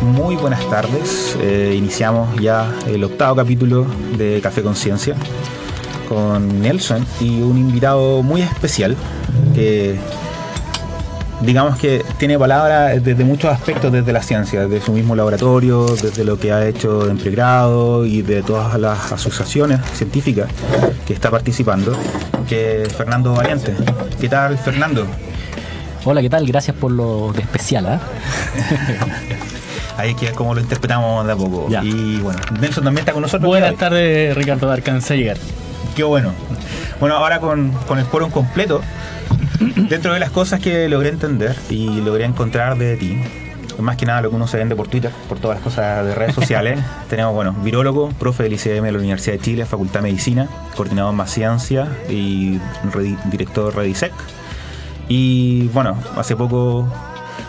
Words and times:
Muy 0.00 0.36
buenas 0.36 0.66
tardes. 0.70 1.36
Eh, 1.42 1.74
iniciamos 1.76 2.34
ya 2.40 2.74
el 2.86 3.04
octavo 3.04 3.36
capítulo 3.36 3.86
de 4.16 4.40
Café 4.40 4.62
Conciencia 4.62 5.16
con 6.08 6.60
Nelson 6.60 7.04
y 7.20 7.42
un 7.42 7.58
invitado 7.58 8.22
muy 8.22 8.42
especial 8.42 8.96
que 9.54 9.98
digamos 11.40 11.78
que 11.78 12.04
tiene 12.18 12.38
palabras 12.38 13.02
desde 13.04 13.24
muchos 13.24 13.52
aspectos 13.52 13.92
desde 13.92 14.12
la 14.12 14.22
ciencia, 14.22 14.66
desde 14.66 14.84
su 14.84 14.92
mismo 14.92 15.14
laboratorio, 15.14 15.86
desde 15.86 16.24
lo 16.24 16.38
que 16.38 16.52
ha 16.52 16.66
hecho 16.66 17.08
en 17.10 17.18
pregrado 17.18 18.06
y 18.06 18.22
de 18.22 18.42
todas 18.42 18.78
las 18.78 19.12
asociaciones 19.12 19.80
científicas 19.92 20.48
que 21.06 21.12
está 21.12 21.30
participando, 21.30 21.96
que 22.48 22.82
es 22.82 22.92
Fernando 22.94 23.34
Valiente. 23.34 23.74
¿Qué 24.20 24.28
tal, 24.28 24.56
Fernando? 24.58 25.06
Hola, 26.04 26.22
¿qué 26.22 26.30
tal? 26.30 26.46
Gracias 26.46 26.76
por 26.76 26.92
lo 26.92 27.32
de 27.32 27.42
especial. 27.42 27.86
¿eh? 27.86 27.98
Ahí 29.96 30.10
es 30.10 30.16
que 30.16 30.30
como 30.32 30.54
lo 30.54 30.60
interpretamos 30.60 31.26
de 31.26 31.32
a 31.32 31.36
poco. 31.36 31.68
Ya. 31.68 31.82
Y 31.82 32.18
bueno, 32.18 32.38
Nelson 32.60 32.84
también 32.84 33.02
está 33.02 33.12
con 33.12 33.22
nosotros. 33.22 33.48
Buenas 33.48 33.76
tardes, 33.76 34.34
Ricardo 34.36 34.70
Alcanza 34.70 35.14
a 35.14 35.16
llegar. 35.16 35.38
Qué 35.96 36.04
bueno. 36.04 36.32
Bueno, 37.00 37.16
ahora 37.16 37.40
con, 37.40 37.72
con 37.88 37.98
el 37.98 38.04
quórum 38.04 38.30
completo, 38.30 38.82
dentro 39.88 40.12
de 40.12 40.20
las 40.20 40.30
cosas 40.30 40.60
que 40.60 40.90
logré 40.90 41.08
entender 41.08 41.56
y 41.70 42.02
logré 42.02 42.26
encontrar 42.26 42.76
de 42.76 42.98
ti, 42.98 43.18
más 43.78 43.96
que 43.96 44.04
nada 44.04 44.20
lo 44.20 44.28
que 44.28 44.36
uno 44.36 44.46
se 44.46 44.58
vende 44.58 44.76
por 44.76 44.88
Twitter, 44.88 45.10
por 45.26 45.38
todas 45.38 45.56
las 45.56 45.64
cosas 45.64 46.04
de 46.04 46.14
redes 46.14 46.34
sociales, 46.40 46.78
tenemos, 47.08 47.32
bueno, 47.34 47.54
virólogo, 47.62 48.10
profe 48.10 48.42
del 48.42 48.52
ICM 48.52 48.84
de 48.84 48.92
la 48.92 48.98
Universidad 48.98 49.36
de 49.36 49.40
Chile, 49.40 49.64
Facultad 49.64 50.00
de 50.00 50.10
Medicina, 50.10 50.48
coordinador 50.76 51.14
más 51.14 51.30
ciencia 51.30 51.88
y 52.10 52.60
director 53.30 53.74
Redisec. 53.74 54.12
Y 55.08 55.68
bueno, 55.68 55.96
hace 56.18 56.36
poco 56.36 56.86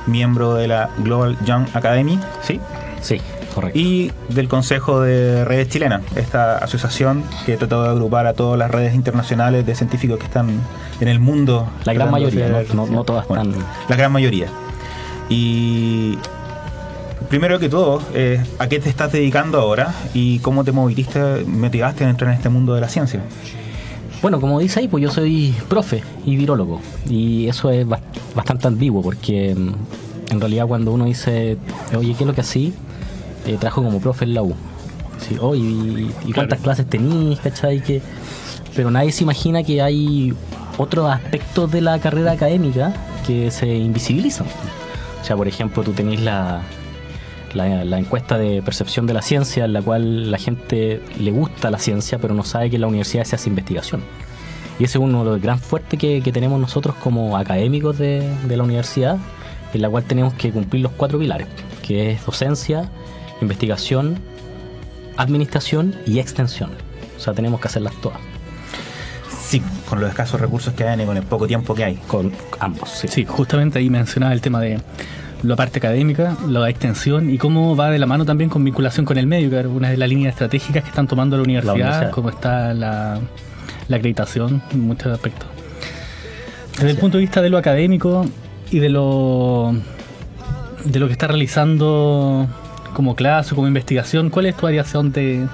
miembro 0.06 0.54
de 0.54 0.70
la 0.70 0.90
Global 1.00 1.38
Young 1.44 1.68
Academy, 1.74 2.18
¿sí? 2.44 2.62
Sí, 3.02 3.20
correcto. 3.62 3.80
y 3.80 4.12
del 4.30 4.48
Consejo 4.48 5.02
de 5.02 5.44
Redes 5.46 5.70
Chilenas, 5.70 6.02
esta 6.16 6.58
asociación 6.58 7.24
que 7.46 7.58
trata 7.58 7.84
de 7.84 7.90
agrupar 7.90 8.26
a 8.28 8.34
todas 8.34 8.58
las 8.58 8.72
redes 8.72 8.96
internacionales 8.96 9.66
de 9.66 9.76
científicos 9.76 10.18
que 10.20 10.26
están 10.26 10.50
en 11.02 11.08
el 11.08 11.20
mundo. 11.20 11.68
La 11.86 11.94
gran 11.94 12.12
mayoría, 12.12 12.48
¿no? 12.74 12.86
No- 12.86 12.92
no 12.92 13.04
todas 13.04 13.28
Bueno, 13.28 13.44
están- 13.44 13.66
La 13.90 13.96
gran 13.96 14.12
mayoría. 14.12 14.48
Y 15.30 16.18
primero 17.30 17.60
que 17.60 17.70
todo, 17.70 18.02
eh, 18.14 18.44
¿a 18.60 18.68
qué 18.68 18.80
te 18.80 18.90
estás 18.90 19.12
dedicando 19.12 19.60
ahora 19.60 19.94
y 20.14 20.40
cómo 20.40 20.64
te 20.64 20.72
movilizaste, 20.72 21.44
motivaste 21.46 22.06
a 22.06 22.10
entrar 22.10 22.32
en 22.32 22.38
este 22.38 22.50
mundo 22.50 22.74
de 22.74 22.82
la 22.82 22.90
ciencia? 22.90 23.22
Bueno, 24.22 24.40
como 24.42 24.60
dice 24.60 24.80
ahí, 24.80 24.88
pues 24.88 25.04
yo 25.04 25.12
soy 25.12 25.54
profe 25.70 26.02
y 26.26 26.36
virólogo. 26.38 26.82
Y 27.10 27.48
eso 27.48 27.70
es 27.70 27.86
bas- 27.86 28.00
bastante 28.36 28.68
ambiguo 28.68 29.02
porque 29.02 29.54
mm, 29.56 30.32
en 30.34 30.40
realidad 30.42 30.66
cuando 30.66 30.92
uno 30.92 31.06
dice, 31.06 31.58
oye, 31.96 32.14
¿qué 32.18 32.24
es 32.24 32.28
lo 32.28 32.34
que 32.34 32.42
así? 32.42 32.74
Eh, 33.48 33.58
trabajo 33.58 33.82
como 33.82 34.00
profe 34.00 34.26
en 34.26 34.34
la 34.34 34.44
U. 34.44 34.54
Sí, 35.20 35.38
oh, 35.42 35.56
y, 35.56 36.14
y 36.26 36.34
cuántas 36.34 36.60
clases 36.60 36.86
tenís, 36.88 37.40
¿cachai? 37.40 37.82
Que, 37.82 38.02
pero 38.76 38.92
nadie 38.92 39.12
se 39.12 39.24
imagina 39.24 39.64
que 39.64 39.82
hay 39.82 40.34
otros 40.78 41.10
aspectos 41.10 41.72
de 41.72 41.82
la 41.82 41.98
carrera 42.00 42.34
académica 42.34 42.94
que 43.26 43.50
se 43.50 43.68
invisibilizan. 43.78 44.46
O 45.22 45.26
sea, 45.26 45.36
por 45.36 45.48
ejemplo, 45.48 45.82
tú 45.82 45.94
tenés 45.94 46.22
la, 46.22 46.62
la, 47.54 47.84
la 47.84 47.98
encuesta 47.98 48.38
de 48.38 48.62
percepción 48.62 49.08
de 49.08 49.14
la 49.14 49.22
ciencia, 49.22 49.66
en 49.66 49.74
la 49.74 49.82
cual 49.82 50.30
la 50.30 50.38
gente 50.38 51.02
le 51.20 51.32
gusta 51.32 51.72
la 51.72 51.80
ciencia, 51.80 52.20
pero 52.20 52.34
no 52.34 52.44
sabe 52.44 52.70
que 52.70 52.76
en 52.76 52.82
la 52.82 52.88
universidad 52.88 53.24
se 53.24 53.36
hace 53.36 53.50
investigación. 53.50 54.02
Y 54.80 54.84
ese 54.84 55.00
es 55.00 55.04
uno 55.04 55.24
de 55.24 55.32
los 55.32 55.42
gran 55.42 55.60
fuertes 55.60 55.98
que, 56.00 56.22
que 56.22 56.32
tenemos 56.32 56.60
nosotros 56.60 56.96
como 57.04 57.36
académicos 57.38 57.98
de, 57.98 58.30
de 58.48 58.58
la 58.58 58.64
universidad, 58.64 59.18
en 59.74 59.82
la 59.82 59.90
cual 59.90 60.04
tenemos 60.04 60.34
que 60.36 60.52
cumplir 60.52 60.84
los 60.84 60.92
cuatro 60.92 61.18
pilares, 61.18 61.48
que 61.82 62.12
es 62.12 62.24
docencia, 62.26 62.90
investigación, 63.42 64.20
administración 65.18 65.96
y 66.06 66.20
extensión. 66.20 66.72
O 67.18 67.20
sea, 67.20 67.34
tenemos 67.34 67.60
que 67.60 67.68
hacerlas 67.68 67.94
todas, 68.02 68.20
Sí, 69.48 69.62
con 69.90 70.02
los 70.02 70.10
escasos 70.10 70.42
recursos 70.42 70.74
que 70.74 70.84
hay 70.84 71.02
y 71.02 71.06
con 71.06 71.16
el 71.16 71.24
poco 71.24 71.48
tiempo 71.48 71.74
que 71.74 71.86
hay. 71.86 71.96
con 72.08 72.34
ambos. 72.60 72.90
sí. 72.90 73.08
Sí, 73.08 73.26
justamente 73.26 73.80
ahí 73.80 73.90
mencionaba 73.90 74.34
el 74.34 74.42
tema 74.42 74.60
de 74.60 74.78
la 75.44 75.56
parte 75.56 75.80
académica, 75.80 76.36
la 76.48 76.70
extensión 76.70 77.30
y 77.30 77.38
cómo 77.38 77.76
va 77.76 77.90
de 77.90 77.98
la 78.00 78.06
mano 78.08 78.26
también 78.26 78.50
con 78.50 78.64
vinculación 78.64 79.06
con 79.06 79.18
el 79.18 79.26
medio, 79.26 79.50
que 79.50 79.60
es 79.60 79.66
una 79.66 79.90
de 79.90 79.96
las 79.98 80.10
líneas 80.10 80.34
estratégicas 80.34 80.84
que 80.84 80.90
están 80.90 81.08
tomando 81.08 81.38
la 81.38 81.44
universidad, 81.44 81.76
universidad. 81.76 82.12
cómo 82.12 82.30
está 82.30 82.74
la, 82.74 83.20
la 83.88 83.96
acreditación 83.96 84.62
en 84.72 84.82
muchos 84.82 85.14
aspectos. 85.14 85.48
Desde 86.74 86.92
el 86.92 86.98
punto 86.98 87.18
de 87.18 87.22
vista 87.22 87.42
de 87.42 87.50
lo 87.50 87.58
académico 87.58 88.26
y 88.70 88.80
de 88.80 88.90
lo 88.90 89.74
de 90.84 91.00
lo 91.00 91.08
que 91.08 91.14
está 91.14 91.28
realizando 91.28 92.48
como 92.98 93.16
clase, 93.16 93.54
como 93.54 93.68
investigación, 93.68 94.32
¿cuál 94.32 94.48
es 94.48 94.56
tu 94.58 94.64
variación 94.64 95.12
de, 95.12 95.42
de- 95.42 95.48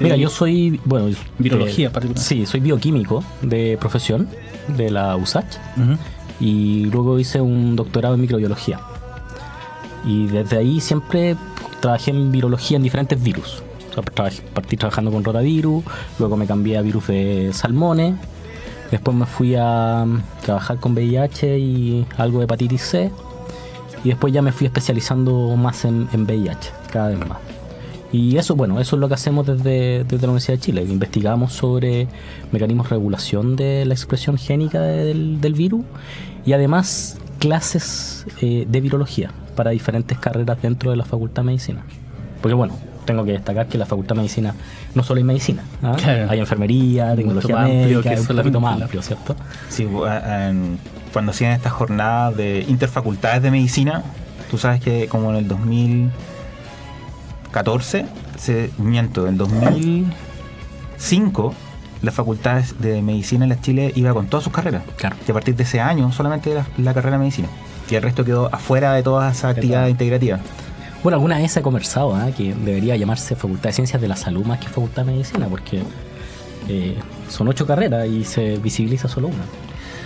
Mira, 0.00 0.16
yo 0.16 0.28
soy, 0.28 0.80
bueno, 0.84 1.06
Virología, 1.38 1.86
eh, 1.86 1.90
particular. 1.90 2.20
Sí, 2.20 2.44
soy 2.46 2.58
bioquímico 2.58 3.22
de 3.42 3.78
profesión 3.80 4.28
de 4.76 4.90
la 4.90 5.14
USACH 5.16 5.56
y 6.40 6.86
luego 6.86 7.18
hice 7.20 7.40
un 7.40 7.76
doctorado 7.76 8.16
en 8.16 8.20
microbiología. 8.22 8.80
Y 10.04 10.26
desde 10.26 10.56
ahí 10.58 10.80
siempre 10.80 11.36
trabajé 11.80 12.10
en 12.10 12.32
virología 12.32 12.76
en 12.76 12.82
diferentes 12.82 13.22
virus. 13.22 13.62
O 13.90 13.94
sea, 13.94 14.02
trabajé- 14.02 14.42
partí 14.52 14.76
trabajando 14.76 15.12
con 15.12 15.22
rotavirus, 15.22 15.84
luego 16.18 16.36
me 16.36 16.46
cambié 16.46 16.76
a 16.76 16.82
virus 16.82 17.06
de 17.06 17.50
salmones, 17.52 18.14
después 18.90 19.16
me 19.16 19.26
fui 19.26 19.54
a 19.56 20.04
mm, 20.06 20.22
trabajar 20.44 20.78
con 20.78 20.92
VIH 20.94 21.56
y 21.58 22.04
algo 22.16 22.38
de 22.38 22.44
hepatitis 22.46 22.82
C, 22.82 23.10
y 24.02 24.08
después 24.08 24.32
ya 24.32 24.42
me 24.42 24.50
fui 24.52 24.66
especializando 24.66 25.54
más 25.56 25.84
en, 25.84 26.08
en 26.14 26.22
VIH, 26.22 26.70
cada 26.90 27.08
vez 27.08 27.18
más. 27.18 27.38
Y 28.12 28.36
eso, 28.38 28.56
bueno, 28.56 28.80
eso 28.80 28.96
es 28.96 29.00
lo 29.00 29.08
que 29.08 29.14
hacemos 29.14 29.46
desde, 29.46 30.04
desde 30.04 30.26
la 30.26 30.32
Universidad 30.32 30.54
de 30.54 30.60
Chile. 30.60 30.82
Investigamos 30.82 31.52
sobre 31.52 32.08
mecanismos 32.50 32.88
de 32.88 32.96
regulación 32.96 33.54
de 33.54 33.84
la 33.84 33.94
expresión 33.94 34.36
génica 34.36 34.80
del, 34.80 35.40
del 35.40 35.54
virus 35.54 35.84
y 36.44 36.52
además 36.52 37.18
clases 37.38 38.26
eh, 38.40 38.66
de 38.68 38.80
virología 38.80 39.30
para 39.54 39.70
diferentes 39.70 40.18
carreras 40.18 40.60
dentro 40.60 40.90
de 40.90 40.96
la 40.96 41.04
Facultad 41.04 41.42
de 41.42 41.46
Medicina. 41.46 41.82
Porque 42.42 42.54
bueno, 42.54 42.74
tengo 43.04 43.24
que 43.24 43.32
destacar 43.32 43.66
que 43.66 43.78
la 43.78 43.86
Facultad 43.86 44.14
de 44.14 44.22
Medicina 44.22 44.54
no 44.94 45.02
solo 45.02 45.18
hay 45.18 45.24
medicina, 45.24 45.62
¿ah? 45.82 45.96
Claro. 45.96 46.30
hay 46.30 46.38
enfermería, 46.38 47.14
tecnología 47.14 47.54
más 47.54 47.64
amplio 47.64 47.82
médica, 47.82 48.10
que 48.10 48.14
es 48.14 48.30
un 48.30 48.36
poquito 48.36 48.60
más 48.60 48.82
amplio, 48.82 49.02
¿cierto? 49.02 49.36
Sí, 49.68 49.86
cuando 51.12 51.32
hacían 51.32 51.52
estas 51.52 51.72
jornadas 51.72 52.36
de 52.36 52.64
interfacultades 52.68 53.42
de 53.42 53.50
medicina, 53.50 54.02
tú 54.50 54.58
sabes 54.58 54.80
que 54.80 55.08
como 55.08 55.30
en 55.30 55.36
el 55.36 55.48
2014, 57.50 58.06
se, 58.38 58.70
miento, 58.78 59.26
en 59.26 59.36
2005, 59.36 61.54
las 62.02 62.14
facultades 62.14 62.80
de 62.80 63.02
medicina 63.02 63.44
en 63.44 63.50
la 63.50 63.60
Chile 63.60 63.92
iba 63.96 64.14
con 64.14 64.28
todas 64.28 64.44
sus 64.44 64.52
carreras. 64.52 64.84
Claro. 64.96 65.16
Y 65.26 65.30
a 65.30 65.34
partir 65.34 65.56
de 65.56 65.64
ese 65.64 65.80
año 65.80 66.12
solamente 66.12 66.54
la, 66.54 66.64
la 66.78 66.94
carrera 66.94 67.16
de 67.16 67.20
medicina. 67.20 67.48
Y 67.90 67.96
el 67.96 68.02
resto 68.02 68.24
quedó 68.24 68.54
afuera 68.54 68.94
de 68.94 69.02
todas 69.02 69.36
esas 69.36 69.56
actividades 69.56 69.90
integrativas. 69.90 70.40
Bueno, 71.02 71.16
alguna 71.16 71.38
vez 71.38 71.56
ha 71.56 71.62
conversado 71.62 72.14
¿ah? 72.14 72.28
que 72.36 72.54
debería 72.54 72.94
llamarse 72.96 73.34
Facultad 73.34 73.70
de 73.70 73.72
Ciencias 73.72 74.00
de 74.00 74.06
la 74.06 74.14
Salud 74.16 74.44
más 74.44 74.60
que 74.60 74.68
Facultad 74.68 75.04
de 75.04 75.12
Medicina, 75.12 75.48
porque 75.48 75.82
eh, 76.68 76.96
son 77.28 77.48
ocho 77.48 77.66
carreras 77.66 78.06
y 78.06 78.22
se 78.24 78.58
visibiliza 78.58 79.08
solo 79.08 79.26
una. 79.28 79.44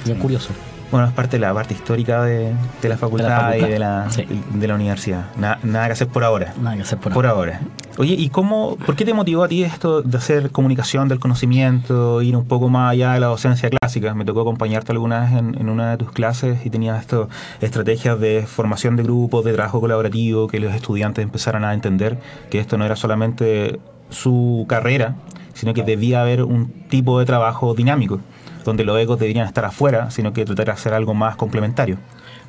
Bien 0.05 0.19
curioso. 0.19 0.51
Bueno, 0.91 1.09
es 1.09 1.13
parte 1.13 1.37
de 1.37 1.41
la 1.41 1.53
parte 1.53 1.75
histórica 1.75 2.23
de, 2.23 2.53
de 2.83 2.89
la 2.89 2.97
facultad, 2.97 3.29
facultad, 3.29 3.67
y 3.69 3.71
de 3.73 3.79
la, 3.79 4.11
sí. 4.11 4.27
de 4.55 4.69
la 4.69 4.75
universidad. 4.77 5.25
Na- 5.37 5.59
nada 5.65 5.87
que 5.87 5.93
hacer 5.93 6.07
por 6.09 6.23
ahora. 6.23 6.55
Nada 6.61 6.77
que 6.77 6.83
hacer 6.83 6.99
por, 6.99 7.13
Por 7.13 7.27
ahora. 7.27 7.57
ahora. 7.57 7.69
Oye, 7.99 8.15
¿y 8.15 8.29
cómo, 8.29 8.77
por 8.85 8.95
qué 8.97 9.05
te 9.05 9.15
motivó 9.15 9.45
a 9.45 9.49
ti 9.49 9.63
esto 9.65 10.03
de 10.03 10.17
hacer 10.19 10.51
comunicación 10.51 11.09
del 11.09 11.19
conocimiento, 11.21 12.23
ir 12.23 12.37
un 12.37 12.45
poco 12.45 12.69
más 12.69 12.93
allá 12.93 13.13
de 13.15 13.21
la 13.21 13.27
docencia 13.27 13.71
clásica? 13.71 14.15
Me 14.15 14.25
tocó 14.25 14.41
acompañarte 14.43 14.93
alguna 14.93 15.21
vez 15.21 15.33
en, 15.33 15.69
una 15.69 15.93
de 15.93 15.97
tus 15.97 16.13
clases 16.13 16.65
y 16.65 16.71
tenías 16.71 17.01
esto, 17.01 17.29
estrategias 17.61 18.19
de 18.21 18.45
formación 18.47 18.97
de 18.97 19.03
grupos, 19.05 19.45
de 19.45 19.53
trabajo 19.53 19.81
colaborativo, 19.81 20.49
que 20.49 20.59
los 20.61 20.75
estudiantes 20.75 21.23
empezaran 21.23 21.65
a 21.65 21.73
entender 21.75 22.19
que 22.51 22.59
esto 22.59 22.79
no 22.79 22.85
era 22.85 22.97
solamente 22.97 23.79
su 24.11 24.65
carrera, 24.69 25.15
sino 25.55 25.73
que 25.73 25.83
debía 25.85 26.21
haber 26.21 26.43
un 26.43 26.67
tipo 26.89 27.19
de 27.21 27.27
trabajo 27.27 27.75
dinámico, 27.75 28.21
donde 28.65 28.85
los 28.85 28.99
egos 28.99 29.19
deberían 29.19 29.47
estar 29.47 29.65
afuera, 29.65 30.11
sino 30.11 30.33
que 30.33 30.45
tratar 30.45 30.67
de 30.67 30.73
hacer 30.73 30.95
algo 30.95 31.15
más 31.15 31.37
complementario. 31.37 31.99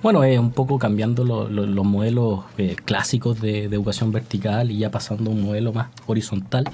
Bueno, 0.02 0.24
es 0.24 0.38
un 0.38 0.52
poco 0.52 0.78
cambiando 0.78 1.24
los 1.24 1.86
modelos 1.86 2.42
eh, 2.58 2.76
clásicos 2.84 3.42
de, 3.42 3.66
educación 3.66 4.12
vertical 4.12 4.70
y 4.72 4.78
ya 4.78 4.92
pasando 4.92 5.32
a 5.32 5.34
un 5.34 5.42
modelo 5.42 5.74
más 5.74 5.88
horizontal, 6.06 6.66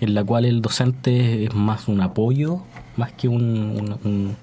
en 0.00 0.14
la 0.14 0.22
cual 0.22 0.44
el 0.44 0.60
docente 0.60 1.44
es 1.44 1.54
más 1.54 1.88
un 1.88 2.00
apoyo, 2.00 2.60
más 2.96 3.12
que 3.12 3.28
un, 3.28 4.36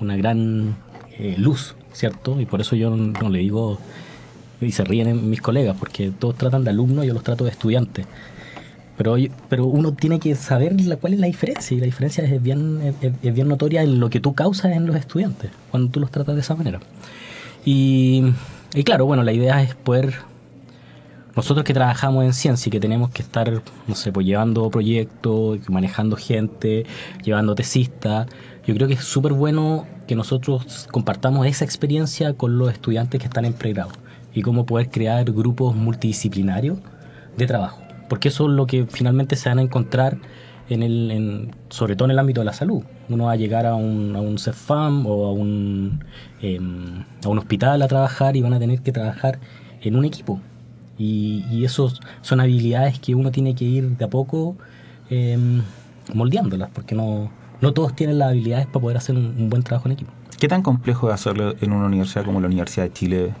una 0.00 0.16
gran 0.16 0.76
eh, 1.18 1.34
luz, 1.38 1.74
¿cierto? 1.92 2.40
Y 2.40 2.46
por 2.46 2.60
eso 2.60 2.76
yo 2.76 2.90
no, 2.90 3.28
le 3.28 3.40
digo, 3.40 3.78
y 4.60 4.72
se 4.72 4.84
ríen 4.84 5.28
mis 5.28 5.42
colegas, 5.42 5.76
porque 5.78 6.10
todos 6.10 6.36
tratan 6.36 6.64
de 6.64 6.70
alumnos, 6.70 7.04
yo 7.04 7.14
los 7.14 7.22
trato 7.22 7.44
de 7.44 7.50
estudiantes. 7.50 8.06
Pero, 8.96 9.16
pero 9.48 9.66
uno 9.66 9.92
tiene 9.92 10.18
que 10.18 10.34
saber 10.34 10.80
la, 10.80 10.96
cuál 10.96 11.14
es 11.14 11.20
la 11.20 11.26
diferencia, 11.26 11.76
y 11.76 11.80
la 11.80 11.86
diferencia 11.86 12.24
es 12.24 12.42
bien, 12.42 12.94
es 13.22 13.34
bien 13.34 13.48
notoria 13.48 13.82
en 13.82 14.00
lo 14.00 14.08
que 14.08 14.20
tú 14.20 14.34
causas 14.34 14.72
en 14.72 14.86
los 14.86 14.96
estudiantes, 14.96 15.50
cuando 15.70 15.90
tú 15.90 16.00
los 16.00 16.10
tratas 16.10 16.34
de 16.34 16.40
esa 16.40 16.54
manera. 16.54 16.80
Y, 17.64 18.32
claro, 18.84 19.06
bueno, 19.06 19.24
la 19.24 19.32
idea 19.32 19.60
es 19.60 19.74
poder 19.74 20.14
nosotros 21.34 21.64
que 21.64 21.74
trabajamos 21.74 22.24
en 22.24 22.32
ciencia 22.32 22.70
y 22.70 22.72
que 22.72 22.80
tenemos 22.80 23.10
que 23.10 23.20
estar, 23.20 23.60
no 23.86 23.94
sé, 23.94 24.10
pues 24.12 24.24
llevando 24.24 24.70
proyectos, 24.70 25.58
manejando 25.68 26.16
gente, 26.16 26.86
llevando 27.22 27.54
tesistas, 27.54 28.28
yo 28.66 28.74
creo 28.74 28.88
que 28.88 28.94
es 28.94 29.04
súper 29.04 29.32
bueno 29.32 29.86
que 30.06 30.14
nosotros 30.14 30.88
compartamos 30.90 31.46
esa 31.46 31.64
experiencia 31.64 32.32
con 32.32 32.56
los 32.56 32.72
estudiantes 32.72 33.20
que 33.20 33.26
están 33.26 33.44
en 33.44 33.52
pregrado 33.52 33.90
y 34.32 34.42
cómo 34.42 34.64
poder 34.64 34.88
crear 34.88 35.30
grupos 35.30 35.74
multidisciplinarios 35.74 36.78
de 37.36 37.46
trabajo, 37.46 37.82
porque 38.08 38.28
eso 38.28 38.46
es 38.46 38.52
lo 38.52 38.66
que 38.66 38.86
finalmente 38.86 39.36
se 39.36 39.48
van 39.48 39.58
a 39.58 39.62
encontrar 39.62 40.18
en 40.68 40.82
el, 40.82 41.50
sobre 41.68 41.96
todo 41.96 42.06
en 42.06 42.12
el 42.12 42.18
ámbito 42.18 42.40
de 42.40 42.46
la 42.46 42.52
salud. 42.52 42.82
Uno 43.08 43.26
va 43.26 43.32
a 43.32 43.36
llegar 43.36 43.66
a 43.66 43.74
un, 43.74 44.16
a 44.16 44.20
un 44.20 44.38
CEFAM 44.38 45.06
o 45.06 45.26
a 45.26 45.32
un, 45.32 46.04
em, 46.42 47.04
a 47.24 47.28
un 47.28 47.38
hospital 47.38 47.82
a 47.82 47.88
trabajar 47.88 48.36
y 48.36 48.42
van 48.42 48.52
a 48.54 48.58
tener 48.58 48.80
que 48.82 48.92
trabajar 48.92 49.38
en 49.82 49.96
un 49.96 50.04
equipo. 50.04 50.40
Y, 50.98 51.44
y 51.50 51.64
esos 51.64 52.00
son 52.22 52.40
habilidades 52.40 52.98
que 52.98 53.14
uno 53.14 53.30
tiene 53.30 53.54
que 53.54 53.64
ir 53.64 53.96
de 53.96 54.04
a 54.04 54.08
poco 54.08 54.56
em, 55.10 55.62
moldeándolas, 56.14 56.70
porque 56.70 56.94
no, 56.94 57.30
no 57.60 57.72
todos 57.72 57.94
tienen 57.94 58.18
las 58.18 58.30
habilidades 58.30 58.66
para 58.66 58.80
poder 58.80 58.96
hacer 58.96 59.16
un, 59.16 59.48
buen 59.48 59.62
trabajo 59.62 59.88
en 59.88 59.92
equipo. 59.92 60.12
¿Qué 60.38 60.48
tan 60.48 60.62
complejo 60.62 61.08
es 61.08 61.14
hacerlo 61.14 61.54
en 61.60 61.72
una 61.72 61.86
universidad 61.86 62.24
como 62.24 62.40
la 62.40 62.46
Universidad 62.46 62.86
de 62.86 62.92
Chile? 62.92 63.34